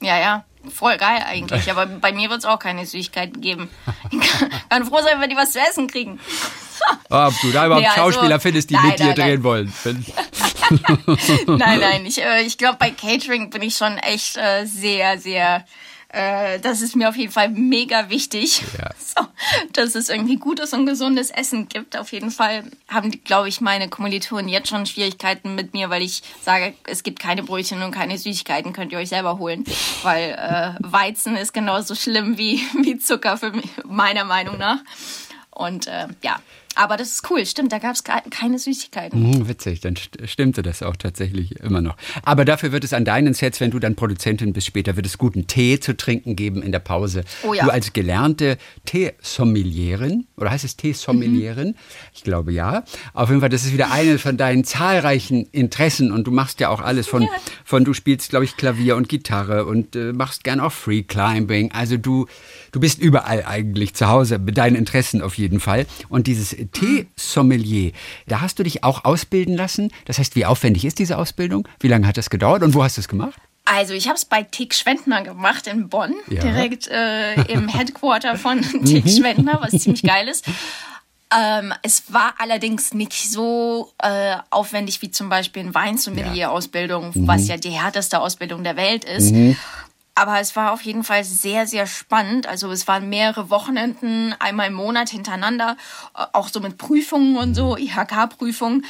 Ja, 0.00 0.18
ja. 0.18 0.44
Voll 0.72 0.96
geil 0.96 1.22
eigentlich, 1.24 1.70
aber 1.70 1.86
bei 1.86 2.12
mir 2.12 2.28
wird 2.28 2.40
es 2.40 2.44
auch 2.44 2.58
keine 2.58 2.86
Süßigkeiten 2.86 3.40
geben. 3.40 3.68
Ich 4.10 4.20
kann, 4.20 4.50
kann 4.68 4.84
froh 4.84 5.00
sein, 5.02 5.20
wenn 5.20 5.30
die 5.30 5.36
was 5.36 5.52
zu 5.52 5.60
essen 5.60 5.86
kriegen. 5.86 6.18
Ob 7.08 7.34
du 7.40 7.50
da 7.52 7.66
überhaupt 7.66 7.82
Nee, 7.82 7.88
also- 7.88 8.00
Schauspieler 8.12 8.40
findest, 8.40 8.70
die 8.70 8.74
Nein, 8.74 8.86
mit 8.88 8.98
dir 8.98 9.04
nein, 9.06 9.14
nein. 9.16 9.26
drehen 9.28 9.42
wollen. 9.44 9.72
Wenn- 9.84 10.04
Nein, 11.46 11.80
nein, 11.80 12.06
ich, 12.06 12.20
äh, 12.22 12.42
ich 12.42 12.58
glaube, 12.58 12.76
bei 12.78 12.90
Catering 12.90 13.50
bin 13.50 13.62
ich 13.62 13.76
schon 13.76 13.98
echt 13.98 14.36
äh, 14.36 14.66
sehr, 14.66 15.18
sehr. 15.18 15.64
Äh, 16.08 16.60
das 16.60 16.82
ist 16.82 16.96
mir 16.96 17.08
auf 17.08 17.16
jeden 17.16 17.32
Fall 17.32 17.48
mega 17.50 18.08
wichtig, 18.10 18.62
Ja. 18.78 18.90
so, 18.98 19.26
dass 19.72 19.94
es 19.94 20.08
irgendwie 20.08 20.36
gutes 20.36 20.72
und 20.72 20.86
gesundes 20.86 21.30
Essen 21.30 21.68
gibt. 21.68 21.96
Auf 21.96 22.12
jeden 22.12 22.30
Fall 22.30 22.64
haben, 22.88 23.10
glaube 23.24 23.48
ich, 23.48 23.60
meine 23.60 23.88
Kommilitonen 23.88 24.48
jetzt 24.48 24.68
schon 24.68 24.86
Schwierigkeiten 24.86 25.54
mit 25.56 25.74
mir, 25.74 25.90
weil 25.90 26.02
ich 26.02 26.22
sage, 26.42 26.74
es 26.84 27.02
gibt 27.02 27.18
keine 27.18 27.42
Brötchen 27.42 27.82
und 27.82 27.90
keine 27.92 28.16
Süßigkeiten, 28.18 28.72
könnt 28.72 28.92
ihr 28.92 28.98
euch 28.98 29.08
selber 29.10 29.38
holen. 29.38 29.64
Weil 30.04 30.30
äh, 30.30 30.74
Weizen 30.80 31.36
ist 31.36 31.52
genauso 31.52 31.94
schlimm 31.94 32.38
wie, 32.38 32.60
wie 32.82 32.98
Zucker, 32.98 33.36
für 33.36 33.50
mich, 33.50 33.68
meiner 33.84 34.24
Meinung 34.24 34.58
nach. 34.58 34.78
Und 35.50 35.86
äh, 35.86 36.06
ja, 36.22 36.38
aber 36.76 36.96
das 36.96 37.08
ist 37.08 37.30
cool, 37.30 37.44
stimmt, 37.46 37.72
da 37.72 37.78
gab 37.78 37.94
es 37.94 38.04
keine 38.04 38.58
Süßigkeiten. 38.58 39.34
Hm, 39.34 39.48
witzig, 39.48 39.80
dann 39.80 39.96
st 39.96 40.18
stimmte 40.26 40.62
das 40.62 40.82
auch 40.82 40.96
tatsächlich 40.96 41.58
immer 41.60 41.80
noch. 41.80 41.96
Aber 42.22 42.44
dafür 42.44 42.72
wird 42.72 42.84
es 42.84 42.92
an 42.92 43.04
deinen 43.04 43.34
Sets, 43.34 43.60
wenn 43.60 43.70
du 43.70 43.78
dann 43.78 43.96
Produzentin 43.96 44.52
bist 44.52 44.66
später, 44.66 44.96
wird 44.96 45.06
es 45.06 45.18
guten 45.18 45.46
Tee 45.46 45.80
zu 45.80 45.96
trinken 45.96 46.36
geben 46.36 46.62
in 46.62 46.72
der 46.72 46.78
Pause. 46.78 47.24
Oh 47.42 47.54
ja. 47.54 47.64
Du 47.64 47.70
als 47.70 47.92
gelernte 47.92 48.58
Teesommelierin, 48.84 50.26
oder 50.36 50.50
heißt 50.50 50.64
es 50.64 50.76
Teesommelierin? 50.76 51.74
Ich 52.14 52.22
glaube 52.22 52.52
ja. 52.52 52.84
Auf 53.14 53.30
jeden 53.30 53.40
Fall, 53.40 53.48
das 53.48 53.64
ist 53.64 53.72
wieder 53.72 53.90
eine 53.90 54.18
von 54.18 54.36
deinen 54.36 54.64
zahlreichen 54.64 55.46
Interessen 55.52 56.12
und 56.12 56.26
du 56.26 56.30
machst 56.30 56.60
ja 56.60 56.68
auch 56.68 56.80
alles 56.80 57.06
von, 57.06 57.26
von 57.64 57.84
du 57.84 57.94
spielst, 57.94 58.30
glaube 58.30 58.44
ich, 58.44 58.56
Klavier 58.56 58.96
und 58.96 59.08
Gitarre 59.08 59.64
und 59.64 59.96
äh, 59.96 60.12
machst 60.12 60.44
gern 60.44 60.60
auch 60.60 60.72
Free 60.72 61.02
Climbing. 61.02 61.72
Also 61.72 61.96
du, 61.96 62.26
du 62.72 62.80
bist 62.80 62.98
überall 62.98 63.44
eigentlich 63.44 63.94
zu 63.94 64.08
Hause, 64.08 64.38
mit 64.38 64.58
deinen 64.58 64.76
Interessen 64.76 65.22
auf 65.22 65.38
jeden 65.38 65.60
Fall. 65.60 65.86
Und 66.08 66.26
dieses 66.26 66.52
Teesommelier, 66.72 67.92
da 68.26 68.40
hast 68.40 68.58
du 68.58 68.62
dich 68.62 68.84
auch 68.84 69.04
ausbilden 69.04 69.54
lassen. 69.56 69.92
Das 70.04 70.18
heißt, 70.18 70.36
wie 70.36 70.46
aufwendig 70.46 70.84
ist 70.84 70.98
diese 70.98 71.18
Ausbildung? 71.18 71.66
Wie 71.80 71.88
lange 71.88 72.06
hat 72.06 72.16
das 72.16 72.30
gedauert 72.30 72.62
und 72.62 72.74
wo 72.74 72.82
hast 72.82 72.96
du 72.96 73.00
es 73.00 73.08
gemacht? 73.08 73.38
Also 73.64 73.94
ich 73.94 74.06
habe 74.06 74.16
es 74.16 74.24
bei 74.24 74.42
Tick 74.44 74.74
Schwendner 74.74 75.22
gemacht 75.22 75.66
in 75.66 75.88
Bonn, 75.88 76.14
Ja. 76.28 76.40
direkt 76.40 76.86
äh, 76.88 77.34
im 77.52 77.66
Headquarter 77.76 78.36
von 78.38 78.62
Tick 78.62 79.08
Schwendner, 79.08 79.58
was 79.60 79.82
ziemlich 79.82 80.02
geil 80.04 80.28
ist. 80.28 80.44
Ähm, 81.36 81.74
es 81.82 82.04
war 82.12 82.34
allerdings 82.38 82.94
nicht 82.94 83.12
so 83.28 83.90
äh, 84.00 84.36
aufwendig 84.50 85.02
wie 85.02 85.10
zum 85.10 85.28
Beispiel 85.28 85.62
eine 85.62 85.74
Weinsommelier-Ausbildung, 85.74 87.10
was 87.26 87.48
ja 87.48 87.56
die 87.56 87.70
härteste 87.70 88.20
Ausbildung 88.20 88.62
der 88.62 88.76
Welt 88.76 89.04
ist. 89.04 89.34
Aber 90.18 90.40
es 90.40 90.56
war 90.56 90.72
auf 90.72 90.80
jeden 90.80 91.04
Fall 91.04 91.24
sehr, 91.24 91.66
sehr 91.66 91.86
spannend. 91.86 92.46
Also 92.46 92.70
es 92.70 92.88
waren 92.88 93.10
mehrere 93.10 93.50
Wochenenden, 93.50 94.34
einmal 94.38 94.68
im 94.68 94.72
Monat 94.72 95.10
hintereinander, 95.10 95.76
äh, 96.16 96.24
auch 96.32 96.48
so 96.48 96.58
mit 96.60 96.78
Prüfungen 96.78 97.36
und 97.36 97.54
so, 97.54 97.76
IHK-Prüfungen. 97.76 98.86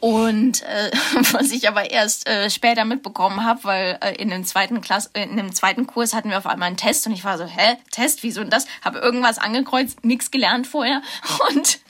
Und 0.00 0.62
äh, 0.62 0.90
was 1.32 1.50
ich 1.50 1.68
aber 1.68 1.90
erst 1.90 2.26
äh, 2.26 2.48
später 2.48 2.84
mitbekommen 2.86 3.44
habe, 3.44 3.64
weil 3.64 3.98
äh, 4.00 4.14
in 4.14 4.30
dem 4.30 4.44
zweiten 4.44 4.80
Klass, 4.80 5.10
äh, 5.12 5.24
in 5.24 5.36
dem 5.36 5.54
zweiten 5.54 5.86
Kurs 5.86 6.14
hatten 6.14 6.30
wir 6.30 6.38
auf 6.38 6.46
einmal 6.46 6.68
einen 6.68 6.78
Test 6.78 7.06
und 7.06 7.12
ich 7.12 7.22
war 7.22 7.36
so, 7.36 7.44
hä, 7.44 7.76
Test, 7.90 8.22
wieso 8.22 8.40
denn 8.40 8.50
das? 8.50 8.66
Habe 8.82 8.98
irgendwas 8.98 9.38
angekreuzt, 9.38 10.02
nichts 10.04 10.30
gelernt 10.30 10.66
vorher 10.66 11.02
und 11.50 11.80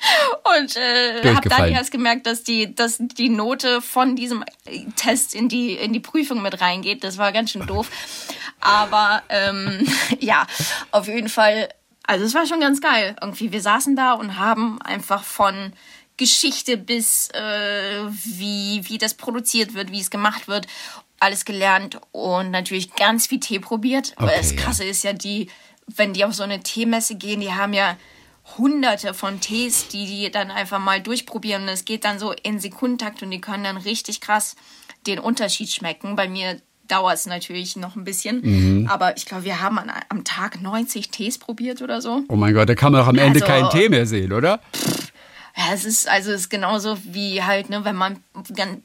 und 0.57 0.77
äh, 0.77 1.35
habe 1.35 1.49
dann 1.49 1.69
erst 1.69 1.93
gemerkt, 1.93 2.27
dass 2.27 2.43
die, 2.43 2.75
dass 2.75 2.97
die 2.99 3.29
Note 3.29 3.81
von 3.81 4.17
diesem 4.17 4.45
äh, 4.65 4.85
Test 4.97 5.35
in 5.35 5.49
die 5.49 5.75
in 5.75 5.93
die 5.93 6.01
Prüfung 6.01 6.43
mit 6.43 6.61
reingeht. 6.61 7.05
Das 7.05 7.17
war 7.17 7.31
ganz 7.31 7.53
schön 7.53 7.67
doof. 7.67 7.89
Aber 8.61 9.23
ähm, 9.29 9.87
ja, 10.19 10.47
auf 10.91 11.07
jeden 11.07 11.29
Fall. 11.29 11.69
Also 12.07 12.25
es 12.25 12.35
war 12.35 12.45
schon 12.47 12.61
ganz 12.61 12.81
geil. 12.81 13.15
Irgendwie, 13.21 13.53
wir 13.53 13.63
saßen 13.63 13.95
da 13.95 14.15
und 14.15 14.37
haben 14.37 14.83
einfach 14.83 15.23
von 15.23 15.73
Geschichte 16.21 16.77
bis 16.77 17.29
äh, 17.31 18.05
wie, 18.25 18.83
wie 18.89 18.99
das 18.99 19.14
produziert 19.14 19.73
wird, 19.75 19.91
wie 19.91 20.01
es 20.01 20.11
gemacht 20.11 20.47
wird, 20.49 20.66
alles 21.18 21.45
gelernt 21.45 21.99
und 22.12 22.51
natürlich 22.51 22.95
ganz 22.95 23.27
viel 23.27 23.41
Tee 23.41 23.59
probiert. 23.59 24.12
Aber 24.16 24.27
Okay, 24.29 24.37
das 24.39 24.51
ja. 24.53 24.57
Krasse 24.59 24.85
ist 24.85 25.03
ja 25.03 25.12
die, 25.14 25.49
wenn 25.87 26.12
die 26.12 26.25
auf 26.25 26.35
so 26.35 26.43
eine 26.43 26.61
Teemesse 26.61 27.14
gehen, 27.16 27.41
die 27.41 27.53
haben 27.53 27.73
ja 27.73 27.97
hunderte 28.59 29.14
von 29.14 29.41
Tees, 29.41 29.89
die 29.89 30.07
die 30.07 30.31
dann 30.31 30.51
einfach 30.51 30.79
mal 30.79 31.01
durchprobieren 31.01 31.62
und 31.62 31.68
es 31.68 31.85
geht 31.85 32.05
dann 32.05 32.18
so 32.18 32.33
in 32.33 32.59
Sekundentakt 32.61 33.23
und 33.23 33.31
die 33.31 33.41
können 33.41 33.64
dann 33.64 33.77
richtig 33.77 34.21
krass 34.21 34.57
den 35.07 35.18
Unterschied 35.18 35.71
schmecken. 35.71 36.16
Bei 36.16 36.29
mir 36.29 36.61
dauert 36.89 37.14
es 37.14 37.27
natürlich 37.27 37.77
noch 37.77 37.95
ein 37.97 38.03
bisschen, 38.05 38.41
Mhm. 38.43 38.89
aber 38.89 39.16
ich 39.16 39.25
glaube, 39.25 39.45
wir 39.45 39.61
haben 39.61 39.79
an, 39.79 39.93
am 40.09 40.25
Tag 40.25 40.61
90 40.61 41.11
Tees 41.11 41.39
probiert 41.39 41.81
oder 41.83 42.01
so. 42.03 42.23
Oh 42.29 42.35
mein 42.37 42.53
Gott, 42.53 42.68
da 42.68 42.75
kann 42.75 42.93
man 42.93 43.03
doch 43.03 43.09
am 43.09 43.16
Ende 43.18 43.41
Also- 43.41 43.47
keinen 43.47 43.71
Tee 43.71 43.89
mehr 43.89 44.07
sehen, 44.07 44.33
oder? 44.33 44.61
Ja, 45.67 45.75
es 45.75 45.85
ist 45.85 46.09
also 46.09 46.31
es 46.33 46.43
ist 46.43 46.49
genauso 46.49 46.97
wie 47.05 47.43
halt, 47.43 47.69
ne, 47.69 47.85
wenn 47.85 47.97
man 47.97 48.23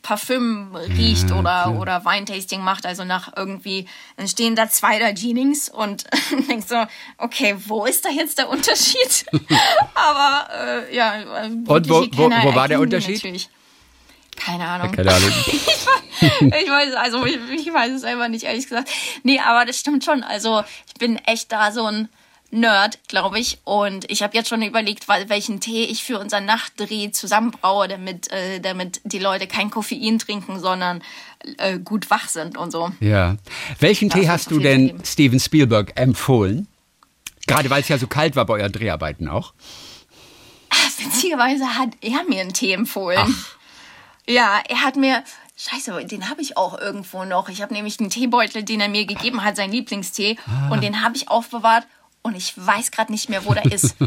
Parfüm 0.01 0.75
riecht 0.75 1.31
oder 1.31 1.71
oder 1.79 2.03
Weintasting 2.03 2.61
macht, 2.61 2.85
also 2.85 3.05
nach 3.05 3.31
irgendwie, 3.37 3.87
dann 4.17 4.27
stehen 4.27 4.55
da 4.57 4.67
zwei 4.69 4.99
da 4.99 5.13
Jeanings 5.13 5.69
und 5.69 6.03
denkst 6.49 6.67
so, 6.67 6.83
okay, 7.17 7.55
wo 7.67 7.85
ist 7.85 8.03
da 8.03 8.09
jetzt 8.09 8.39
der 8.39 8.49
Unterschied? 8.49 9.25
Aber 9.95 10.49
äh, 10.89 10.95
ja, 10.95 11.43
äh, 11.43 11.45
Und 11.47 11.67
wo- 11.89 12.05
wo- 12.11 12.29
wo 12.31 12.55
war 12.55 12.67
der 12.67 12.79
Unterschied? 12.81 13.15
Natürlich. 13.23 13.49
Keine 14.35 14.67
Ahnung. 14.67 14.91
Keine 14.91 15.13
Ahnung. 15.13 15.31
ich 16.19 16.69
weiß, 16.69 16.93
also 16.95 17.25
ich, 17.25 17.37
ich 17.53 17.73
weiß 17.73 17.91
es 17.93 18.01
selber 18.01 18.27
nicht, 18.27 18.43
ehrlich 18.43 18.67
gesagt. 18.67 18.89
Nee, 19.23 19.39
aber 19.39 19.63
das 19.65 19.79
stimmt 19.79 20.03
schon. 20.03 20.23
Also 20.23 20.63
ich 20.87 20.95
bin 20.95 21.17
echt 21.19 21.51
da 21.53 21.71
so 21.71 21.85
ein 21.85 22.09
Nerd, 22.51 22.99
glaube 23.07 23.39
ich. 23.39 23.59
Und 23.63 24.09
ich 24.09 24.23
habe 24.23 24.35
jetzt 24.35 24.49
schon 24.49 24.61
überlegt, 24.61 25.07
welchen 25.07 25.59
Tee 25.59 25.83
ich 25.83 26.03
für 26.03 26.19
unseren 26.19 26.45
Nachtdreh 26.45 27.11
zusammenbraue, 27.11 27.87
damit, 27.87 28.31
äh, 28.31 28.59
damit 28.59 29.01
die 29.03 29.19
Leute 29.19 29.47
kein 29.47 29.69
Koffein 29.69 30.19
trinken, 30.19 30.59
sondern 30.59 31.01
äh, 31.57 31.79
gut 31.79 32.09
wach 32.09 32.27
sind 32.29 32.57
und 32.57 32.71
so. 32.71 32.91
Ja. 32.99 33.35
Welchen 33.79 34.09
das 34.09 34.19
Tee 34.19 34.29
hast 34.29 34.51
du 34.51 34.59
denn 34.59 34.87
geben. 34.87 35.05
Steven 35.05 35.39
Spielberg 35.39 35.99
empfohlen? 35.99 36.67
Gerade 37.47 37.69
weil 37.69 37.81
es 37.81 37.89
ja 37.89 37.97
so 37.97 38.07
kalt 38.07 38.35
war 38.35 38.45
bei 38.45 38.55
euren 38.55 38.71
Dreharbeiten 38.71 39.27
auch. 39.27 39.53
Ach, 40.69 40.89
witzigerweise 40.97 41.65
hat 41.77 41.89
er 42.01 42.23
mir 42.27 42.41
einen 42.41 42.53
Tee 42.53 42.73
empfohlen. 42.73 43.19
Ach. 43.21 43.55
Ja, 44.27 44.61
er 44.67 44.81
hat 44.83 44.95
mir. 44.95 45.23
Scheiße, 45.57 46.05
den 46.05 46.29
habe 46.29 46.41
ich 46.41 46.57
auch 46.57 46.77
irgendwo 46.77 47.23
noch. 47.23 47.47
Ich 47.47 47.61
habe 47.61 47.73
nämlich 47.73 47.97
einen 48.01 48.09
Teebeutel, 48.09 48.63
den 48.63 48.81
er 48.81 48.89
mir 48.89 49.05
gegeben 49.05 49.41
hat, 49.41 49.55
seinen 49.55 49.71
Lieblingstee. 49.71 50.37
Ah. 50.47 50.69
Und 50.69 50.83
den 50.83 51.01
habe 51.01 51.15
ich 51.15 51.29
aufbewahrt 51.29 51.87
und 52.25 52.35
ich 52.35 52.53
weiß 52.57 52.89
gerade 52.89 53.11
nicht 53.11 53.29
mehr, 53.29 53.45
wo 53.45 53.53
der 53.53 53.71
ist. 53.71 53.95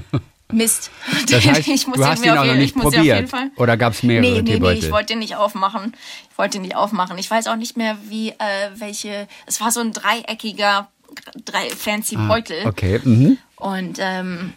Mist. 0.50 0.90
Das 1.30 1.44
heißt, 1.44 1.68
ich 1.68 1.86
muss 1.86 1.98
du 1.98 2.06
hast 2.06 2.24
ihn 2.24 2.30
auch 2.30 2.44
noch 2.44 2.54
nicht 2.54 2.74
probiert? 2.74 3.30
Oder 3.56 3.76
gab 3.76 3.92
es 3.92 4.02
mehrere 4.02 4.22
nee, 4.22 4.42
nee, 4.42 4.52
Teebeutel? 4.54 4.80
Nee, 4.80 4.86
ich 4.86 4.90
wollte 4.90 5.08
den 5.08 5.18
nicht 5.18 5.36
aufmachen. 5.36 5.94
Ich 6.30 6.38
wollte 6.38 6.52
den 6.52 6.62
nicht 6.62 6.74
aufmachen. 6.74 7.18
Ich 7.18 7.30
weiß 7.30 7.48
auch 7.48 7.56
nicht 7.56 7.76
mehr, 7.76 7.98
wie, 8.08 8.30
äh, 8.30 8.70
welche, 8.74 9.28
es 9.46 9.60
war 9.60 9.70
so 9.70 9.80
ein 9.80 9.92
dreieckiger, 9.92 10.88
drei 11.44 11.68
fancy 11.68 12.16
ah, 12.16 12.26
Beutel. 12.26 12.66
Okay. 12.66 12.98
Mhm. 13.04 13.38
Und 13.56 13.98
ähm, 14.00 14.54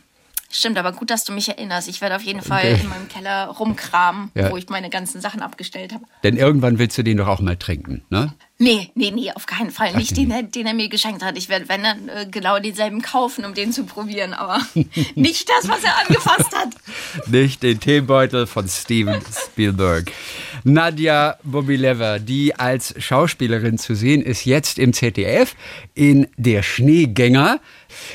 Stimmt, 0.52 0.78
aber 0.78 0.91
gut, 0.91 1.10
dass 1.10 1.24
du 1.24 1.32
mich 1.32 1.47
erinnerst. 1.47 1.88
Ich 1.88 2.02
werde 2.02 2.16
auf 2.16 2.24
jeden 2.24 2.41
Fall 2.41 2.74
okay. 2.74 2.82
in 2.82 2.89
meinem 2.89 3.08
Keller 3.08 3.47
rumkramen, 3.47 4.32
ja. 4.36 4.52
wo 4.52 4.58
ich 4.58 4.68
meine 4.70 4.89
ganzen 4.89 5.22
Sachen 5.22 5.41
abgestellt 5.41 5.93
habe. 5.93 6.04
Denn 6.24 6.36
irgendwann 6.36 6.78
willst 6.78 6.97
du 6.97 7.04
den 7.04 7.18
doch 7.18 7.28
auch 7.28 7.39
mal 7.39 7.56
trinken, 7.56 8.04
ne? 8.10 8.34
Nee, 8.62 8.91
nee, 8.93 9.10
nee, 9.10 9.32
auf 9.32 9.47
keinen 9.47 9.72
Fall. 9.72 9.95
Nicht 9.95 10.16
den, 10.16 10.52
den 10.52 10.68
er 10.68 10.76
mir 10.76 10.88
geschenkt 10.88 11.24
hat. 11.24 11.36
Ich 11.36 11.49
werde, 11.49 11.68
wenn 11.68 11.82
dann, 11.82 12.10
äh, 12.10 12.28
genau 12.30 12.60
denselben 12.60 13.02
kaufen, 13.02 13.43
um 13.43 13.56
den 13.56 13.74
zu 13.74 13.86
probieren. 13.86 14.36
Aber 14.36 14.60
nicht 15.16 15.49
das, 15.49 15.68
was 15.68 15.84
er 15.84 15.97
angefasst 15.97 16.56
hat. 16.56 16.70
nicht 17.28 17.64
den 17.64 17.80
Teebeutel 17.80 18.45
von 18.45 18.68
Steven 18.68 19.20
Spielberg. 19.34 20.12
Nadja 20.64 21.38
Bobileva, 21.41 22.20
die 22.20 22.54
als 22.54 22.93
Schauspielerin 22.99 23.80
zu 23.80 23.95
sehen 23.95 24.22
ist, 24.22 24.45
jetzt 24.45 24.78
im 24.78 24.93
ZDF 24.93 25.56
in 25.95 26.28
Der 26.38 26.62
Schneegänger. 26.62 27.60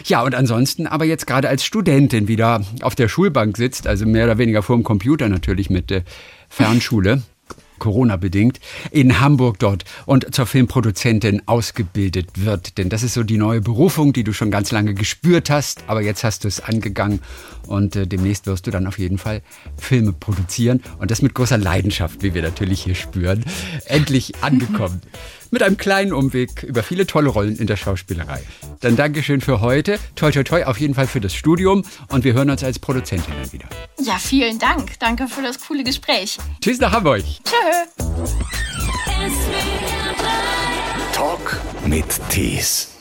Ja, 0.04 0.22
und 0.22 0.34
ansonsten 0.34 0.86
aber 0.86 1.04
jetzt 1.04 1.26
gerade 1.26 1.48
als 1.48 1.64
Studentin 1.64 2.28
wieder 2.28 2.62
auf 2.82 2.94
der 2.94 3.08
Schulbank 3.08 3.56
sitzt, 3.56 3.86
also 3.86 4.06
mehr 4.06 4.24
oder 4.24 4.38
weniger 4.38 4.62
vor 4.62 4.76
dem 4.76 4.84
Computer 4.84 5.28
natürlich 5.28 5.70
mit 5.70 5.90
äh, 5.90 6.02
Fernschule. 6.48 7.22
Corona-bedingt, 7.78 8.60
in 8.90 9.20
Hamburg 9.20 9.58
dort 9.58 9.84
und 10.06 10.34
zur 10.34 10.46
Filmproduzentin 10.46 11.42
ausgebildet 11.46 12.44
wird. 12.44 12.78
Denn 12.78 12.88
das 12.88 13.02
ist 13.02 13.14
so 13.14 13.22
die 13.22 13.38
neue 13.38 13.60
Berufung, 13.60 14.12
die 14.12 14.24
du 14.24 14.32
schon 14.32 14.50
ganz 14.50 14.72
lange 14.72 14.94
gespürt 14.94 15.50
hast, 15.50 15.84
aber 15.86 16.02
jetzt 16.02 16.24
hast 16.24 16.44
du 16.44 16.48
es 16.48 16.60
angegangen 16.60 17.20
und 17.66 17.96
äh, 17.96 18.06
demnächst 18.06 18.46
wirst 18.46 18.66
du 18.66 18.70
dann 18.70 18.86
auf 18.86 18.98
jeden 18.98 19.18
Fall 19.18 19.42
Filme 19.76 20.12
produzieren 20.12 20.82
und 20.98 21.10
das 21.10 21.22
mit 21.22 21.34
großer 21.34 21.58
Leidenschaft, 21.58 22.22
wie 22.22 22.34
wir 22.34 22.42
natürlich 22.42 22.82
hier 22.82 22.94
spüren. 22.94 23.44
Endlich 23.86 24.32
angekommen. 24.42 25.00
mit 25.56 25.62
einem 25.62 25.78
kleinen 25.78 26.12
Umweg 26.12 26.64
über 26.64 26.82
viele 26.82 27.06
tolle 27.06 27.30
Rollen 27.30 27.56
in 27.56 27.66
der 27.66 27.78
Schauspielerei. 27.78 28.42
Dann 28.80 28.94
Dankeschön 28.94 29.40
für 29.40 29.62
heute. 29.62 29.98
Toi, 30.14 30.30
toi, 30.30 30.42
toi, 30.42 30.64
auf 30.64 30.78
jeden 30.78 30.92
Fall 30.92 31.06
für 31.06 31.18
das 31.18 31.32
Studium 31.32 31.82
und 32.08 32.24
wir 32.24 32.34
hören 32.34 32.50
uns 32.50 32.62
als 32.62 32.78
Produzentinnen 32.78 33.50
wieder. 33.54 33.64
Ja, 33.98 34.18
vielen 34.18 34.58
Dank. 34.58 34.98
Danke 34.98 35.28
für 35.28 35.40
das 35.40 35.58
coole 35.66 35.82
Gespräch. 35.82 36.36
Tschüss 36.60 36.78
nach 36.78 36.92
Hamburg. 36.92 37.22
Tschö. 37.42 38.04
Talk 41.14 41.58
mit 41.86 42.04
Tees. 42.28 42.95